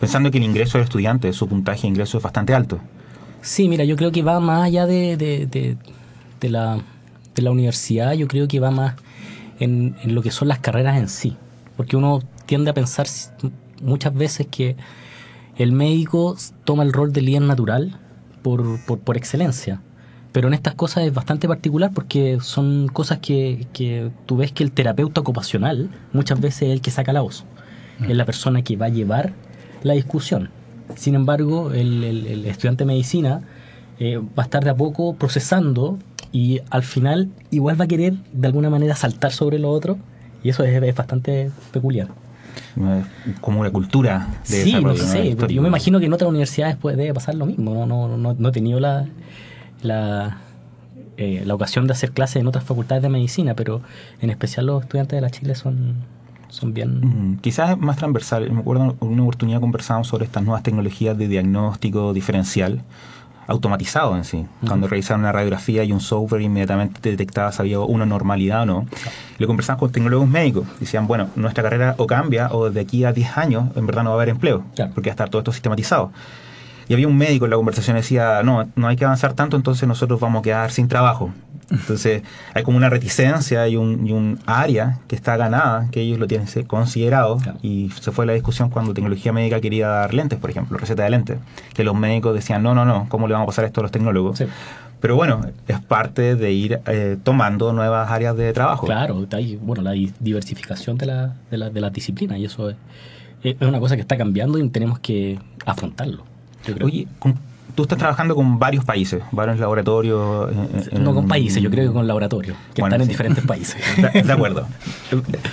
Pensando 0.00 0.30
que 0.30 0.38
el 0.38 0.44
ingreso 0.44 0.78
del 0.78 0.84
estudiante, 0.84 1.32
su 1.32 1.48
puntaje 1.48 1.82
de 1.82 1.88
ingreso 1.88 2.18
es 2.18 2.24
bastante 2.24 2.54
alto. 2.54 2.80
Sí, 3.42 3.68
mira, 3.68 3.84
yo 3.84 3.96
creo 3.96 4.12
que 4.12 4.22
va 4.22 4.40
más 4.40 4.64
allá 4.64 4.86
de 4.86 5.76
de 6.42 6.48
la, 6.50 6.80
de 7.34 7.42
la 7.42 7.50
universidad 7.50 8.12
yo 8.12 8.28
creo 8.28 8.48
que 8.48 8.60
va 8.60 8.70
más 8.70 8.96
en, 9.60 9.96
lo 10.04 10.22
que 10.22 10.30
son 10.30 10.48
las 10.48 10.58
carreras 10.58 10.98
en 10.98 11.08
sí. 11.08 11.36
Porque 11.76 11.96
uno 11.96 12.20
tiende 12.46 12.70
a 12.70 12.74
pensar 12.74 13.06
muchas 13.80 14.12
veces 14.12 14.46
que 14.50 14.76
el 15.56 15.72
médico 15.72 16.36
toma 16.64 16.82
el 16.82 16.92
rol 16.92 17.12
de 17.12 17.22
líder 17.22 17.42
natural 17.42 17.98
por, 18.42 18.84
por, 18.84 19.16
excelencia. 19.16 19.80
Pero 20.32 20.48
en 20.48 20.54
estas 20.54 20.74
cosas 20.74 21.04
es 21.04 21.14
bastante 21.14 21.46
particular 21.46 21.92
porque 21.94 22.38
son 22.40 22.88
cosas 22.88 23.18
que, 23.18 23.66
que 23.72 24.10
tú 24.26 24.36
ves 24.36 24.50
que 24.50 24.64
el 24.64 24.72
terapeuta 24.72 25.20
ocupacional 25.20 25.90
muchas 26.12 26.40
veces 26.40 26.62
es 26.62 26.70
el 26.70 26.80
que 26.80 26.90
saca 26.90 27.12
la 27.12 27.20
voz. 27.20 27.44
Mm. 28.00 28.10
Es 28.10 28.16
la 28.16 28.24
persona 28.24 28.62
que 28.62 28.76
va 28.76 28.86
a 28.86 28.90
llevar 28.90 29.32
la 29.82 29.94
discusión. 29.94 30.50
Sin 30.96 31.14
embargo, 31.14 31.72
el, 31.72 32.04
el, 32.04 32.44
estudiante 32.46 32.84
de 32.84 32.88
medicina 32.88 33.42
eh, 33.98 34.18
va 34.18 34.42
a 34.42 34.42
estar 34.42 34.64
de 34.64 34.70
a 34.70 34.76
poco 34.76 35.14
procesando 35.14 35.98
y 36.32 36.60
al 36.70 36.82
final 36.82 37.28
igual 37.50 37.80
va 37.80 37.84
a 37.84 37.88
querer 37.88 38.14
de 38.32 38.46
alguna 38.46 38.70
manera 38.70 38.96
saltar 38.96 39.32
sobre 39.32 39.58
lo 39.58 39.70
otro 39.70 39.98
y 40.42 40.48
eso 40.48 40.64
es, 40.64 40.94
bastante 40.94 41.50
peculiar. 41.72 42.08
Como 43.40 43.60
una 43.60 43.70
cultura 43.70 44.28
de 44.48 44.64
sí, 44.64 44.74
no 44.82 44.94
sé, 44.96 45.36
yo 45.48 45.62
me 45.62 45.68
imagino 45.68 46.00
que 46.00 46.06
en 46.06 46.12
otras 46.12 46.28
universidades 46.28 46.76
puede 46.76 47.12
pasar 47.14 47.34
lo 47.34 47.46
mismo. 47.46 47.74
No, 47.74 47.86
no, 47.86 48.16
no, 48.16 48.34
no 48.34 48.48
he 48.48 48.52
tenido 48.52 48.80
la, 48.80 49.06
la, 49.82 50.38
eh, 51.18 51.42
la 51.44 51.54
ocasión 51.54 51.86
de 51.86 51.92
hacer 51.92 52.12
clases 52.12 52.36
en 52.36 52.46
otras 52.46 52.64
facultades 52.64 53.02
de 53.02 53.08
medicina, 53.08 53.54
pero 53.54 53.82
en 54.20 54.30
especial 54.30 54.66
los 54.66 54.82
estudiantes 54.82 55.16
de 55.16 55.20
la 55.20 55.30
Chile 55.30 55.54
son, 55.54 55.96
son 56.52 56.74
bien... 56.74 57.00
Mm, 57.00 57.38
quizás 57.38 57.78
más 57.78 57.96
transversal. 57.96 58.50
Me 58.50 58.60
acuerdo 58.60 58.94
en 59.00 59.08
una 59.08 59.22
oportunidad 59.22 59.60
conversamos 59.60 60.06
sobre 60.06 60.26
estas 60.26 60.44
nuevas 60.44 60.62
tecnologías 60.62 61.16
de 61.16 61.26
diagnóstico 61.26 62.12
diferencial 62.12 62.82
automatizado 63.48 64.16
en 64.16 64.24
sí. 64.24 64.46
Cuando 64.66 64.86
revisaron 64.86 65.20
una 65.22 65.32
radiografía 65.32 65.82
y 65.82 65.92
un 65.92 66.00
software 66.00 66.42
inmediatamente 66.42 67.10
detectaba 67.10 67.50
si 67.50 67.60
había 67.60 67.80
una 67.80 68.06
normalidad 68.06 68.62
o 68.62 68.66
no. 68.66 68.86
Lo 69.38 69.46
conversamos 69.46 69.80
con 69.80 69.90
tecnólogos 69.90 70.28
médicos. 70.28 70.66
Decían, 70.78 71.06
bueno, 71.06 71.28
nuestra 71.34 71.62
carrera 71.62 71.94
o 71.98 72.06
cambia 72.06 72.48
o 72.52 72.70
de 72.70 72.80
aquí 72.80 73.04
a 73.04 73.12
10 73.12 73.38
años 73.38 73.64
en 73.74 73.86
verdad 73.86 74.04
no 74.04 74.10
va 74.10 74.16
a 74.16 74.18
haber 74.18 74.28
empleo, 74.28 74.62
porque 74.94 75.10
va 75.10 75.12
a 75.12 75.14
estar 75.14 75.28
todo 75.28 75.40
esto 75.40 75.52
sistematizado. 75.52 76.12
Y 76.88 76.94
había 76.94 77.08
un 77.08 77.16
médico 77.16 77.44
en 77.44 77.50
la 77.50 77.56
conversación 77.56 77.96
que 77.96 78.02
decía, 78.02 78.42
no, 78.42 78.68
no 78.76 78.88
hay 78.88 78.96
que 78.96 79.04
avanzar 79.04 79.34
tanto, 79.34 79.56
entonces 79.56 79.88
nosotros 79.88 80.20
vamos 80.20 80.40
a 80.40 80.42
quedar 80.42 80.70
sin 80.70 80.88
trabajo. 80.88 81.32
Entonces 81.70 82.22
hay 82.54 82.62
como 82.62 82.76
una 82.76 82.88
reticencia 82.90 83.66
y 83.68 83.76
un, 83.76 84.06
y 84.06 84.12
un 84.12 84.38
área 84.46 84.98
que 85.08 85.16
está 85.16 85.36
ganada, 85.36 85.88
que 85.90 86.00
ellos 86.00 86.18
lo 86.18 86.26
tienen 86.26 86.46
considerado. 86.66 87.38
Y 87.62 87.90
se 88.00 88.12
fue 88.12 88.26
la 88.26 88.32
discusión 88.32 88.70
cuando 88.70 88.94
tecnología 88.94 89.32
médica 89.32 89.60
quería 89.60 89.88
dar 89.88 90.14
lentes, 90.14 90.38
por 90.38 90.50
ejemplo, 90.50 90.78
receta 90.78 91.04
de 91.04 91.10
lentes. 91.10 91.38
Que 91.74 91.84
los 91.84 91.94
médicos 91.94 92.34
decían, 92.34 92.62
no, 92.62 92.74
no, 92.74 92.84
no, 92.84 93.06
¿cómo 93.08 93.26
le 93.26 93.34
vamos 93.34 93.46
a 93.46 93.48
pasar 93.48 93.64
esto 93.64 93.80
a 93.80 93.82
los 93.82 93.90
tecnólogos? 93.90 94.42
Pero 95.00 95.16
bueno, 95.16 95.40
es 95.66 95.80
parte 95.80 96.36
de 96.36 96.52
ir 96.52 96.80
eh, 96.86 97.16
tomando 97.20 97.72
nuevas 97.72 98.08
áreas 98.08 98.36
de 98.36 98.52
trabajo. 98.52 98.86
Claro, 98.86 99.26
hay, 99.32 99.56
bueno, 99.56 99.82
la 99.82 99.92
diversificación 100.20 100.96
de 100.96 101.06
la, 101.06 101.34
de 101.50 101.58
la, 101.58 101.70
de 101.70 101.80
la 101.80 101.90
disciplina 101.90 102.38
y 102.38 102.44
eso 102.44 102.70
es, 102.70 102.76
es 103.42 103.60
una 103.60 103.80
cosa 103.80 103.96
que 103.96 104.02
está 104.02 104.16
cambiando 104.16 104.58
y 104.58 104.68
tenemos 104.68 105.00
que 105.00 105.40
afrontarlo. 105.66 106.31
Oye, 106.82 107.06
tú 107.74 107.82
estás 107.82 107.98
trabajando 107.98 108.34
con 108.34 108.58
varios 108.58 108.84
países, 108.84 109.22
varios 109.32 109.58
laboratorios. 109.58 110.50
no 110.92 111.14
con 111.14 111.28
países, 111.28 111.62
yo 111.62 111.70
creo 111.70 111.88
que 111.88 111.94
con 111.94 112.06
laboratorios, 112.06 112.56
que 112.74 112.82
están 112.82 113.00
en 113.00 113.08
diferentes 113.08 113.44
países. 113.46 113.80
De 113.96 114.32
acuerdo. 114.32 114.66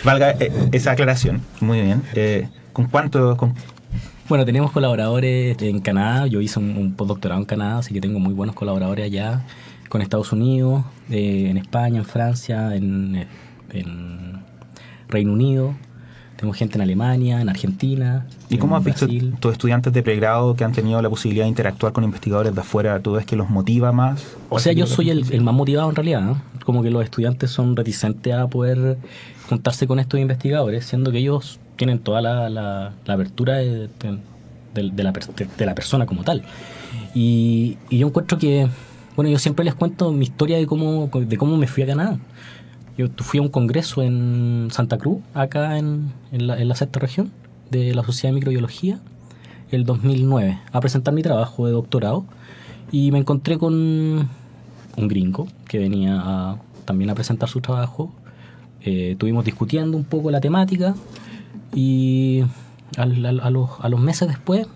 Valga 0.03 0.31
eh, 0.31 0.51
esa 0.71 0.91
aclaración. 0.91 1.41
Muy 1.61 1.81
bien. 1.81 2.03
Eh, 2.13 2.49
¿Con 2.73 2.87
cuántos? 2.87 3.37
Bueno, 4.27 4.45
tenemos 4.45 4.71
colaboradores 4.71 5.59
en 5.61 5.79
Canadá. 5.79 6.27
Yo 6.27 6.41
hice 6.41 6.59
un, 6.59 6.93
postdoctorado 6.95 7.41
en 7.41 7.45
Canadá, 7.45 7.79
así 7.79 7.93
que 7.93 8.01
tengo 8.01 8.19
muy 8.19 8.33
buenos 8.33 8.55
colaboradores 8.55 9.05
allá. 9.05 9.45
Con 9.89 10.03
Estados 10.03 10.31
Unidos, 10.31 10.85
eh, 11.09 11.47
en 11.49 11.57
España, 11.57 11.97
en 11.97 12.05
Francia, 12.05 12.75
en 12.75 13.27
Reino 15.07 15.33
Unido. 15.33 15.73
Tengo 16.39 16.53
gente 16.53 16.77
en 16.77 16.81
Alemania, 16.81 17.41
en 17.41 17.49
Argentina. 17.49 18.25
¿Y 18.49 18.57
cómo 18.57 18.77
has 18.77 18.83
visto 18.85 19.05
tus 19.41 19.51
estudiantes 19.51 19.91
de 19.91 20.01
pregrado 20.01 20.55
que 20.55 20.63
han 20.63 20.71
tenido 20.71 21.01
la 21.01 21.09
posibilidad 21.09 21.43
de 21.43 21.49
interactuar 21.49 21.91
con 21.91 22.05
investigadores 22.05 22.55
de 22.55 22.61
afuera? 22.61 23.01
¿Tú 23.01 23.11
ves 23.11 23.25
que 23.25 23.35
los 23.35 23.49
motiva 23.49 23.91
más? 23.91 24.23
O 24.47 24.57
sea, 24.57 24.71
yo 24.71 24.87
soy 24.87 25.09
el, 25.09 25.41
más 25.41 25.53
motivado 25.53 25.89
en 25.89 25.95
realidad. 25.97 26.37
Como 26.63 26.81
que 26.81 26.91
los 26.91 27.03
estudiantes 27.03 27.51
son 27.51 27.75
reticentes 27.75 28.33
a 28.33 28.47
poder 28.47 28.97
juntarse 29.49 29.85
con 29.85 29.99
estos 29.99 30.17
investigadores, 30.17 30.85
siendo 30.85 31.11
que 31.11 31.17
ellos 31.17 31.59
tienen 31.75 31.99
toda 31.99 32.21
la, 32.21 32.93
apertura 33.05 33.57
de, 33.57 33.89
la, 34.73 35.11
de, 35.57 35.65
la, 35.65 35.75
persona 35.75 36.05
como 36.05 36.23
tal. 36.23 36.43
Y, 37.13 37.77
y 37.89 37.97
yo 37.97 38.07
encuentro 38.07 38.37
que, 38.37 38.69
bueno, 39.17 39.29
yo 39.29 39.39
siempre 39.39 39.65
les 39.65 39.75
cuento 39.75 40.13
mi 40.13 40.23
historia 40.23 40.57
de 40.57 40.65
cómo, 40.67 41.09
de 41.13 41.37
cómo 41.37 41.57
me 41.57 41.67
fui 41.67 41.83
a 41.83 41.87
Canadá. 41.87 42.17
Yo 42.99 43.07
fui 43.19 43.39
a 43.39 43.41
un 43.41 43.47
congreso 43.47 44.03
en 44.03 44.67
Santa 44.71 44.97
Cruz, 44.97 45.19
acá 45.33 45.77
en, 45.77 46.11
la, 46.33 46.75
sexta 46.75 46.99
región, 46.99 47.31
de 47.71 47.95
la 47.95 48.03
Sociedad 48.03 48.33
de 48.33 48.35
Microbiología, 48.35 48.99
el 49.71 49.85
2009, 49.85 50.59
a 50.69 50.81
presentar 50.81 51.13
mi 51.13 51.21
trabajo 51.21 51.65
de 51.65 51.71
doctorado. 51.71 52.25
Y 52.91 53.11
me 53.13 53.19
encontré 53.19 53.57
con 53.57 53.73
un 53.73 55.07
gringo 55.07 55.47
que 55.69 55.79
venía 55.79 56.57
también 56.83 57.09
a 57.09 57.15
presentar 57.15 57.47
su 57.47 57.61
trabajo. 57.61 58.11
Eh, 58.81 59.11
estuvimos 59.11 59.45
discutiendo 59.45 59.95
un 59.95 60.03
poco 60.03 60.29
la 60.29 60.41
temática 60.41 60.93
y 61.73 62.43
a, 62.97 63.05
los, 63.05 64.01
meses 64.01 64.27
después 64.27 64.67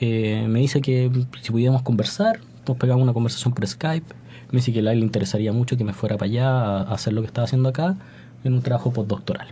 eh, 0.00 0.44
me 0.48 0.58
dice 0.58 0.80
que 0.80 1.08
si 1.40 1.52
pudiéramos 1.52 1.82
conversar, 1.82 2.40
nos 2.66 2.76
pegamos 2.76 3.04
una 3.04 3.12
conversación 3.12 3.54
por 3.54 3.64
Skype 3.64 4.12
me 4.50 4.58
dice 4.58 4.72
que 4.72 4.78
a 4.80 4.92
él 4.92 5.00
le 5.00 5.04
interesaría 5.04 5.52
mucho 5.52 5.76
que 5.76 5.84
me 5.84 5.92
fuera 5.92 6.16
para 6.16 6.30
allá 6.30 6.48
a 6.80 6.94
hacer 6.94 7.12
lo 7.12 7.20
que 7.20 7.26
estaba 7.26 7.44
haciendo 7.44 7.68
acá 7.68 7.96
en 8.44 8.54
un 8.54 8.62
trabajo 8.62 8.92
postdoctoral. 8.92 9.48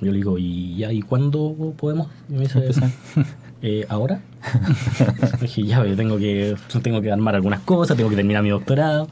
Yo 0.00 0.10
le 0.10 0.18
digo, 0.18 0.38
¿y, 0.38 0.76
ya, 0.76 0.92
¿y 0.92 1.00
cuándo 1.02 1.74
podemos? 1.76 2.08
Y 2.28 2.34
me 2.34 2.40
dice, 2.40 2.70
eh, 3.62 3.86
¿ahora? 3.88 4.20
dije, 5.40 5.62
ya, 5.62 5.84
yo 5.86 5.96
tengo 5.96 6.18
que, 6.18 6.56
tengo 6.82 7.00
que 7.00 7.10
armar 7.10 7.36
algunas 7.36 7.60
cosas, 7.60 7.96
tengo 7.96 8.10
que 8.10 8.16
terminar 8.16 8.42
mi 8.42 8.50
doctorado. 8.50 9.08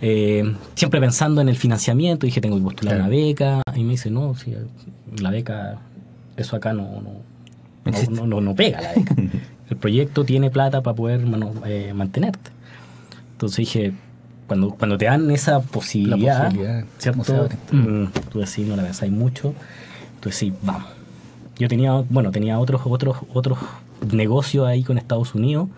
Eh, 0.00 0.54
siempre 0.74 1.00
pensando 1.00 1.40
en 1.40 1.48
el 1.48 1.56
financiamiento, 1.56 2.26
dije, 2.26 2.40
tengo 2.40 2.56
que 2.56 2.62
postular 2.62 2.96
una 2.96 3.08
beca. 3.08 3.62
Y 3.74 3.84
me 3.84 3.92
dice, 3.92 4.10
no, 4.10 4.34
si 4.34 4.54
la 5.20 5.30
beca, 5.30 5.78
eso 6.36 6.56
acá 6.56 6.72
no, 6.72 7.02
no, 7.02 8.26
no, 8.26 8.40
no, 8.40 8.54
pega 8.54 8.80
la 8.80 8.92
beca. 8.94 9.14
el 9.70 9.76
proyecto 9.76 10.24
tiene 10.24 10.50
plata 10.50 10.82
para 10.82 10.94
poder 10.94 11.24
eh, 11.66 11.92
mantenerte. 11.94 12.50
Entonces 13.44 13.58
dije, 13.58 13.92
cuando, 14.46 14.70
cuando 14.70 14.96
te 14.96 15.04
dan 15.04 15.30
esa 15.30 15.60
posibilidad, 15.60 16.50
¿cierto? 16.96 17.48
Mm, 17.72 18.06
tú 18.32 18.38
decís, 18.40 18.66
no 18.66 18.74
la 18.74 18.82
pensáis 18.82 19.12
mucho, 19.12 19.52
tú 20.20 20.30
decís, 20.30 20.50
vamos. 20.62 20.84
Yo 21.58 21.68
tenía, 21.68 21.92
bueno, 22.08 22.30
tenía 22.30 22.58
otros, 22.58 22.80
otros, 22.86 23.18
otros 23.34 23.58
negocios 24.10 24.66
ahí 24.66 24.82
con 24.82 24.96
Estados 24.96 25.34
Unidos, 25.34 25.68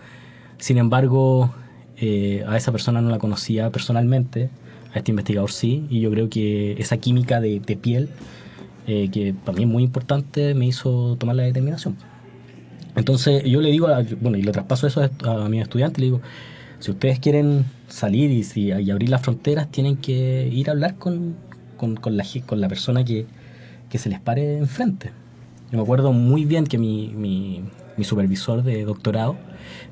sin 0.59 0.77
embargo, 0.77 1.53
eh, 1.97 2.45
a 2.47 2.55
esa 2.55 2.71
persona 2.71 3.01
no 3.01 3.09
la 3.09 3.19
conocía 3.19 3.69
personalmente, 3.69 4.49
a 4.93 4.99
este 4.99 5.11
investigador 5.11 5.51
sí, 5.51 5.85
y 5.89 5.99
yo 5.99 6.09
creo 6.09 6.29
que 6.29 6.71
esa 6.79 6.95
química 6.95 7.41
de, 7.41 7.59
piel, 7.81 8.07
eh, 8.87 9.09
que 9.11 9.33
para 9.33 9.57
mí 9.57 9.65
es 9.65 9.69
muy 9.69 9.83
importante, 9.83 10.53
me 10.53 10.67
hizo 10.67 11.17
tomar 11.19 11.35
la 11.35 11.43
determinación. 11.43 11.97
Entonces 12.95 13.43
yo 13.43 13.59
le 13.59 13.71
digo, 13.71 13.89
bueno, 14.21 14.37
y 14.37 14.41
le 14.41 14.53
traspaso 14.53 14.87
eso 14.87 15.01
a, 15.01 15.31
a 15.31 15.49
mis 15.49 15.61
estudiantes, 15.61 15.99
le 15.99 16.05
digo, 16.05 16.21
si 16.79 16.91
ustedes 16.91 17.19
quieren 17.19 17.65
salir 17.87 18.31
y, 18.31 18.43
si, 18.43 18.71
abrir 18.71 19.09
las 19.09 19.21
fronteras, 19.21 19.69
tienen 19.69 19.97
que 19.97 20.49
ir 20.51 20.69
a 20.69 20.73
hablar 20.73 20.95
con, 20.95 21.35
la, 22.05 22.25
con 22.45 22.61
la 22.61 22.67
persona 22.67 23.03
que, 23.03 23.25
se 23.93 24.09
les 24.09 24.19
pare 24.19 24.57
enfrente. 24.57 25.11
Yo 25.71 25.77
me 25.77 25.83
acuerdo 25.83 26.13
muy 26.13 26.45
bien 26.45 26.65
que 26.65 26.77
mi, 26.77 27.09
mi, 27.15 28.03
supervisor 28.03 28.63
de 28.63 28.85
doctorado 28.85 29.37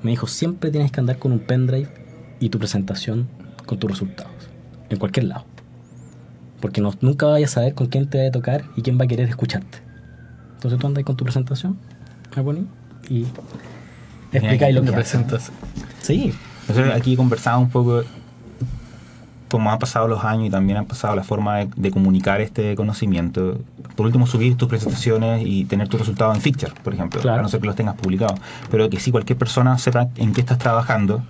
me 0.04 0.12
dijo, 0.12 0.27
siempre 0.27 0.70
tienes 0.70 0.92
que 0.92 1.00
andar 1.00 1.18
con 1.18 1.32
un 1.32 1.39
pendrive 1.39 1.89
y 2.39 2.50
tu 2.50 2.60
presentación 2.60 3.27
con 3.65 3.80
tus 3.80 3.89
resultados, 3.89 4.32
en 4.89 5.00
cualquier 5.00 5.25
lado. 5.25 5.46
Porque 6.62 6.82
no, 6.82 6.94
nunca 7.01 7.25
vayas 7.25 7.51
a 7.51 7.54
saber 7.56 7.74
con 7.74 7.88
quién 7.88 8.08
te 8.08 8.22
va 8.22 8.27
a 8.27 8.32
tocar 8.32 8.65
y 8.75 8.84
quién 8.84 9.00
va 9.00 9.06
a 9.06 9.08
querer 9.08 9.27
escucharte. 9.27 9.80
Entonces 10.56 10.80
tú 10.80 10.88
andas 10.88 11.04
con 11.04 11.18
tu 11.18 11.24
presentación, 11.24 11.77
y 13.10 13.25
explicáis 14.32 14.75
lo 14.75 14.84
que 14.84 14.92
presentas. 14.92 15.51
Sí, 16.01 16.34
nosotros 16.67 16.93
aquí 16.95 17.15
conversamos 17.15 17.65
un 17.65 17.72
poco 17.72 18.03
cómo 19.50 19.72
han 19.72 19.79
pasado 19.79 20.07
los 20.07 20.24
años 20.24 20.48
y 20.48 20.50
también 20.50 20.79
han 20.79 20.86
pasado 20.86 21.15
la 21.15 21.24
forma 21.24 21.65
de, 21.65 21.91
comunicar 21.91 22.41
este 22.41 22.75
conocimiento. 22.75 23.57
Por 23.95 24.05
último, 24.05 24.27
subir 24.27 24.57
tus 24.57 24.67
presentaciones 24.67 25.43
y 25.45 25.65
tener 25.65 25.88
tus 25.88 26.00
resultados 26.00 26.36
en 26.36 26.41
Fixture, 26.41 26.74
por 26.84 26.93
ejemplo, 26.93 27.22
a 27.31 27.41
no 27.41 27.48
ser 27.48 27.62
que 27.62 27.67
los 27.67 27.75
tengas 27.75 27.95
publicados. 27.95 28.39
Pero 28.69 28.89
que 28.89 29.00
si 29.00 29.12
cualquier 29.12 29.38
persona 29.38 29.77
sepa 29.77 30.10
en 30.17 30.34
qué 30.34 30.41
estás 30.41 30.57
trabajando, 30.57 31.24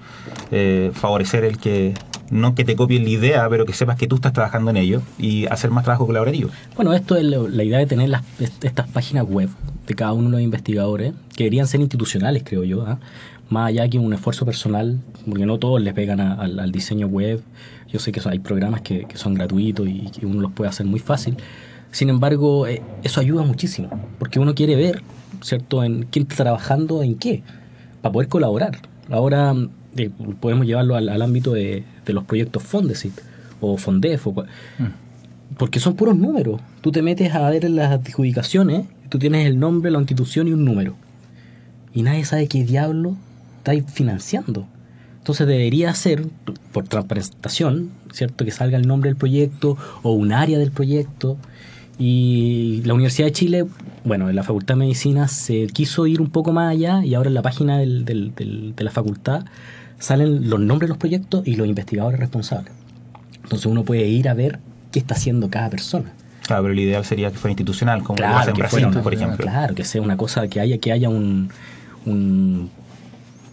eh, 0.52 0.92
favorecer 0.94 1.44
el 1.44 1.58
que 1.58 1.94
no 2.32 2.56
que 2.56 2.66
te 2.66 2.76
copien 2.76 3.04
la 3.04 3.10
idea, 3.10 3.48
pero 3.50 3.66
que 3.66 3.74
sepas 3.74 3.98
que 3.98 4.08
tú 4.08 4.16
estás 4.16 4.34
trabajando 4.34 4.72
en 4.72 4.78
ello 4.78 5.02
y 5.20 5.46
hacer 5.48 5.70
más 5.70 5.84
trabajo 5.84 6.08
colaborativo. 6.08 6.50
Bueno, 6.76 6.94
esto 6.94 7.16
es 7.18 7.24
la 7.24 7.64
idea 7.64 7.78
de 7.78 7.86
tener 7.86 8.10
las, 8.10 8.24
estas 8.40 8.90
páginas 8.90 9.26
web 9.28 9.50
de 9.86 9.94
cada 9.94 10.14
uno 10.14 10.30
de 10.30 10.32
los 10.32 10.42
investigadores, 10.42 11.14
que 11.36 11.44
deberían 11.44 11.68
ser 11.68 11.82
institucionales, 11.82 12.44
creo 12.44 12.64
yo. 12.64 12.86
¿ah? 12.88 12.98
Más 13.50 13.70
allá 13.70 13.88
que 13.88 14.00
un 14.00 14.14
esfuerzo 14.14 14.46
personal, 14.46 15.00
porque 15.28 15.46
no 15.46 15.58
todos 15.60 15.82
les 15.82 15.94
pegan 15.94 16.20
al 16.20 16.72
diseño 16.72 17.08
web. 17.08 17.42
Yo 17.88 18.00
sé 18.00 18.12
que 18.12 18.22
hay 18.26 18.40
programas 18.40 18.82
que, 18.82 19.08
son 19.16 19.34
gratuitos 19.34 19.88
y 19.88 20.10
que 20.10 20.26
uno 20.26 20.42
los 20.42 20.52
puede 20.52 20.70
hacer 20.70 20.86
muy 20.86 21.00
fácil. 21.00 21.38
Sin 21.92 22.10
embargo, 22.10 22.68
eh, 22.68 22.82
eso 23.04 23.22
ayuda 23.22 23.44
muchísimo, 23.44 23.90
porque 24.20 24.40
uno 24.40 24.54
quiere 24.54 24.76
ver, 24.76 25.02
¿cierto?, 25.42 25.84
en 25.84 26.04
quién 26.04 26.24
está 26.24 26.44
trabajando 26.44 27.04
en 27.04 27.16
qué, 27.16 27.44
para 28.02 28.12
poder 28.12 28.28
colaborar. 28.28 28.80
Ahora 29.10 29.54
eh, 29.96 30.10
podemos 30.40 30.66
llevarlo 30.66 30.96
al, 30.96 31.22
ámbito 31.22 31.54
de, 31.54 31.84
los 32.08 32.26
proyectos 32.26 32.64
Fondesit 32.64 33.14
o 33.62 33.78
Fondef, 33.78 34.28
mm. 34.28 35.54
porque 35.58 35.80
son 35.80 35.96
puros 35.96 36.18
números. 36.18 36.60
Tú 36.82 36.92
te 36.92 37.02
metes 37.02 37.34
a 37.34 37.50
ver 37.50 37.70
las 37.70 37.92
adjudicaciones, 37.92 38.88
tú 39.08 39.18
tienes 39.18 39.46
el 39.46 39.58
nombre, 39.58 39.90
la 39.90 40.00
institución 40.00 40.50
y 40.50 40.52
un 40.52 40.66
número. 40.66 40.96
Y 41.94 42.02
nadie 42.02 42.26
sabe 42.26 42.50
qué 42.50 42.66
diablo 42.66 43.16
estáis 43.66 43.84
financiando. 43.92 44.68
Entonces 45.18 45.48
debería 45.48 45.94
ser, 45.96 46.28
por 46.72 46.88
transparentación, 46.88 47.90
¿cierto? 48.14 48.46
Que 48.46 48.52
salga 48.52 48.78
el 48.78 48.88
nombre 48.88 49.10
del 49.10 49.18
proyecto 49.18 49.76
o 50.04 50.12
un 50.12 50.32
área 50.32 50.60
del 50.60 50.72
proyecto. 50.72 51.38
Y 51.98 52.84
la 52.86 52.94
Universidad 52.94 53.28
de 53.28 53.32
Chile, 53.32 53.66
bueno, 54.04 54.30
en 54.30 54.36
la 54.36 54.44
Facultad 54.44 54.76
de 54.76 54.80
Medicina 54.80 55.28
se 55.28 55.66
quiso 55.68 56.06
ir 56.06 56.22
un 56.22 56.30
poco 56.30 56.52
más 56.52 56.72
allá 56.72 57.04
y 57.04 57.16
ahora 57.16 57.30
en 57.30 57.34
la 57.34 57.42
página 57.42 57.80
del, 57.80 58.06
de 58.06 58.84
la 58.84 58.92
facultad 58.92 59.46
salen 59.98 60.50
los 60.50 60.60
nombres 60.60 60.88
de 60.88 60.90
los 60.90 60.98
proyectos 60.98 61.48
y 61.48 61.56
los 61.56 61.68
investigadores 61.68 62.20
responsables. 62.20 62.72
Entonces 63.42 63.66
uno 63.66 63.84
puede 63.84 64.06
ir 64.06 64.30
a 64.30 64.36
ver 64.36 64.60
qué 64.92 65.00
está 65.00 65.16
haciendo 65.16 65.50
cada 65.50 65.70
persona. 65.70 66.14
Claro, 66.46 66.64
pero 66.64 66.76
lo 66.76 66.82
ideal 66.82 67.04
sería 67.04 67.32
que 67.32 67.38
fuera 67.38 67.54
institucional, 67.54 68.04
como 68.04 68.18
claro, 68.18 68.52
en 68.52 68.58
Brasil, 68.58 68.88
por 69.02 69.14
ejemplo. 69.14 69.38
Claro, 69.38 69.74
que 69.74 69.84
sea 69.84 70.02
una 70.02 70.18
cosa, 70.18 70.48
que 70.48 70.60
haya, 70.60 70.78
que 70.78 70.92
haya 70.92 71.10
un, 71.10 71.50
un 72.06 72.70